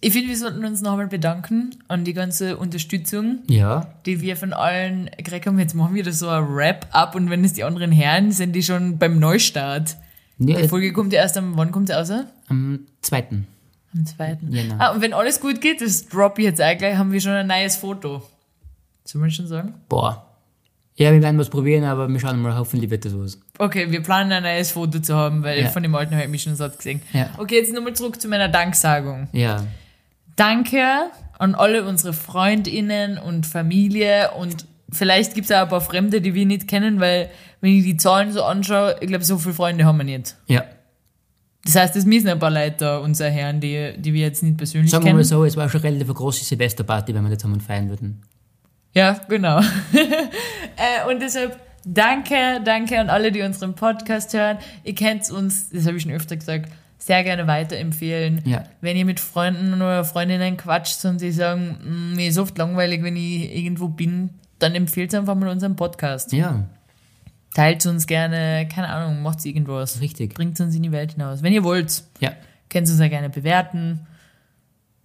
ich 0.00 0.12
finde, 0.12 0.30
wir 0.30 0.36
sollten 0.36 0.64
uns 0.64 0.80
nochmal 0.82 1.06
bedanken 1.06 1.76
an 1.86 2.04
die 2.04 2.12
ganze 2.12 2.56
Unterstützung, 2.56 3.40
Ja, 3.46 3.94
die 4.04 4.20
wir 4.20 4.36
von 4.36 4.52
allen 4.52 5.08
gekriegt 5.16 5.46
haben. 5.46 5.58
Jetzt 5.58 5.74
machen 5.74 5.94
wir 5.94 6.02
das 6.02 6.18
so 6.18 6.28
ein 6.28 6.44
Wrap-up 6.54 7.14
und 7.14 7.30
wenn 7.30 7.44
es 7.44 7.52
die 7.52 7.62
anderen 7.62 7.92
Herren 7.92 8.32
sind, 8.32 8.52
die 8.52 8.62
schon 8.62 8.98
beim 8.98 9.20
Neustart. 9.20 9.96
Ja 10.48 10.60
Die 10.60 10.68
Folge 10.68 10.92
kommt 10.92 11.12
ja 11.12 11.20
erst 11.20 11.36
am, 11.38 11.56
wann 11.56 11.70
kommt 11.72 11.88
sie 11.88 11.94
raus? 11.94 12.10
am 12.48 12.80
zweiten. 13.00 13.46
Am 13.94 14.06
zweiten. 14.06 14.50
Genau. 14.50 14.74
Ah, 14.78 14.92
und 14.92 15.02
wenn 15.02 15.12
alles 15.12 15.40
gut 15.40 15.60
geht, 15.60 15.80
das 15.80 16.08
drop 16.08 16.38
ich 16.38 16.44
jetzt 16.46 16.62
auch 16.62 16.76
gleich, 16.78 16.96
haben 16.96 17.12
wir 17.12 17.20
schon 17.20 17.32
ein 17.32 17.46
neues 17.46 17.76
Foto. 17.76 18.22
Sollen 19.04 19.24
wir 19.24 19.30
schon 19.30 19.46
sagen? 19.48 19.74
Boah. 19.88 20.26
Ja, 20.94 21.10
wir 21.12 21.22
werden 21.22 21.38
was 21.38 21.48
probieren, 21.48 21.84
aber 21.84 22.06
wir 22.08 22.20
schauen 22.20 22.40
mal, 22.42 22.54
hoffentlich 22.56 22.90
wird 22.90 23.04
das 23.04 23.18
was. 23.18 23.38
Okay, 23.58 23.90
wir 23.90 24.02
planen 24.02 24.30
ein 24.32 24.42
neues 24.42 24.70
Foto 24.70 24.98
zu 25.00 25.14
haben, 25.16 25.42
weil 25.42 25.62
Ja. 25.62 25.68
von 25.68 25.82
dem 25.82 25.94
alten 25.94 26.14
habe 26.14 26.24
ich 26.24 26.30
mich 26.30 26.42
schon 26.42 26.54
satt 26.54 26.76
gesehen. 26.76 27.00
Ja. 27.12 27.30
Okay, 27.38 27.56
jetzt 27.56 27.72
nochmal 27.72 27.94
zurück 27.94 28.20
zu 28.20 28.28
meiner 28.28 28.48
Danksagung. 28.48 29.28
Ja, 29.32 29.64
Danke 30.36 30.82
an 31.38 31.54
alle 31.54 31.84
unsere 31.86 32.12
FreundInnen 32.12 33.18
und 33.18 33.46
Familie 33.46 34.30
und 34.38 34.66
vielleicht 34.90 35.34
gibt 35.34 35.46
es 35.50 35.52
auch 35.56 35.62
ein 35.62 35.68
paar 35.68 35.80
Fremde, 35.80 36.20
die 36.20 36.34
wir 36.34 36.46
nicht 36.46 36.68
kennen, 36.68 37.00
weil 37.00 37.28
wenn 37.62 37.72
ich 37.78 37.84
die 37.84 37.96
Zahlen 37.96 38.30
so 38.32 38.42
anschaue, 38.44 38.96
ich 39.00 39.08
glaube, 39.08 39.24
so 39.24 39.38
viele 39.38 39.54
Freunde 39.54 39.86
haben 39.86 39.96
wir 39.96 40.04
nicht. 40.04 40.36
ja. 40.46 40.64
Das 41.64 41.76
heißt, 41.76 41.94
es 41.94 42.04
müssen 42.04 42.26
ein 42.28 42.40
paar 42.40 42.50
Leute 42.50 42.74
da, 42.78 42.98
unsere 42.98 43.30
Herren, 43.30 43.60
die, 43.60 43.94
die 43.96 44.12
wir 44.12 44.22
jetzt 44.22 44.42
nicht 44.42 44.56
persönlich 44.56 44.90
Sagen 44.90 45.04
wir 45.04 45.10
kennen. 45.10 45.18
mal 45.20 45.24
so, 45.24 45.44
es 45.44 45.56
war 45.56 45.68
schon 45.68 45.80
relativ 45.80 46.08
eine 46.08 46.14
große 46.14 46.44
Silvesterparty, 46.44 47.14
wenn 47.14 47.22
wir 47.22 47.30
das 47.30 47.38
zusammen 47.38 47.60
feiern 47.60 47.88
würden. 47.88 48.20
Ja, 48.94 49.20
genau. 49.28 49.60
äh, 49.92 51.08
und 51.08 51.22
deshalb 51.22 51.60
danke, 51.84 52.34
danke 52.64 52.98
an 52.98 53.08
alle, 53.10 53.30
die 53.30 53.42
unseren 53.42 53.74
Podcast 53.74 54.34
hören. 54.34 54.58
Ihr 54.82 54.96
kennt 54.96 55.30
uns, 55.30 55.70
das 55.70 55.86
habe 55.86 55.96
ich 55.96 56.02
schon 56.02 56.10
öfter 56.10 56.36
gesagt, 56.36 56.68
sehr 56.98 57.22
gerne 57.22 57.46
weiterempfehlen. 57.46 58.42
Ja. 58.44 58.64
Wenn 58.80 58.96
ihr 58.96 59.04
mit 59.04 59.20
Freunden 59.20 59.74
oder 59.74 60.04
Freundinnen 60.04 60.56
quatscht 60.56 61.04
und 61.04 61.20
sie 61.20 61.30
sagen, 61.30 61.78
"Mm, 61.84 62.16
mir 62.16 62.28
ist 62.28 62.38
oft 62.38 62.58
langweilig, 62.58 63.04
wenn 63.04 63.14
ich 63.16 63.54
irgendwo 63.56 63.86
bin, 63.86 64.30
dann 64.58 64.74
empfehlt 64.74 65.14
einfach 65.14 65.36
mal 65.36 65.48
unseren 65.48 65.76
Podcast. 65.76 66.32
Ja, 66.32 66.64
Teilt 67.54 67.84
uns 67.86 68.06
gerne, 68.06 68.66
keine 68.72 68.88
Ahnung, 68.88 69.22
macht 69.22 69.44
irgendwas. 69.44 70.00
richtig. 70.00 70.34
Bringt 70.34 70.58
uns 70.60 70.74
in 70.74 70.82
die 70.82 70.92
Welt 70.92 71.12
hinaus. 71.12 71.42
Wenn 71.42 71.52
ihr 71.52 71.64
wollt, 71.64 72.02
Ja, 72.20 72.30
könnt 72.70 72.88
ihr 72.88 72.92
uns 72.92 73.00
ja 73.00 73.08
gerne 73.08 73.28
bewerten. 73.30 74.06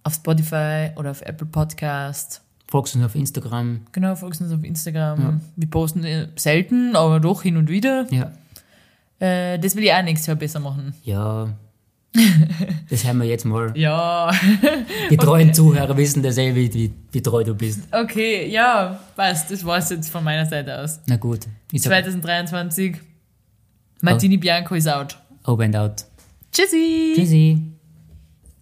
Auf 0.02 0.14
Spotify 0.14 0.90
oder 0.96 1.10
auf 1.10 1.20
Apple 1.22 1.46
Podcast. 1.46 2.40
folgst 2.66 2.94
uns 2.96 3.04
auf 3.04 3.14
Instagram. 3.14 3.80
Genau, 3.92 4.14
folgt 4.14 4.40
uns 4.40 4.52
auf 4.52 4.64
Instagram. 4.64 5.40
Wir 5.56 5.68
posten 5.70 6.04
äh, 6.04 6.28
selten, 6.36 6.96
aber 6.96 7.20
doch 7.20 7.42
hin 7.42 7.56
und 7.58 7.68
wieder. 7.68 8.06
Ja, 8.10 8.32
Äh, 9.20 9.58
das 9.58 9.74
will 9.76 9.82
ich 9.84 9.92
auch 9.92 10.02
nächstes 10.02 10.26
Jahr 10.28 10.36
besser 10.36 10.60
machen. 10.60 10.94
ja. 11.04 11.48
Das 12.90 13.04
haben 13.04 13.18
wir 13.20 13.26
jetzt 13.28 13.44
mal. 13.44 13.72
Ja, 13.76 14.32
Die 15.10 15.16
treuen 15.16 15.52
Zuhörer 15.52 15.96
wissen 15.96 16.22
das 16.22 16.38
eh, 16.38 16.54
wie, 16.54 16.72
wie, 16.72 16.92
wie 17.12 17.22
treu 17.22 17.44
du 17.44 17.54
bist. 17.54 17.80
okay, 17.92 18.48
ja, 18.48 18.98
passt. 19.14 19.50
Das 19.50 19.64
war's 19.64 19.90
jetzt 19.90 20.10
von 20.10 20.24
meiner 20.24 20.46
Seite 20.46 20.78
aus. 20.80 21.00
Na 21.06 21.16
gut. 21.16 21.40
Ich 21.70 21.82
sag 21.82 21.90
2023. 22.04 22.96
Martini 24.00 24.36
Bianco 24.38 24.74
is 24.74 24.86
out. 24.86 25.18
over 25.44 25.64
and 25.64 25.76
out. 25.76 26.04
Tschüssi! 26.52 27.12
Tschüssi. 27.14 27.58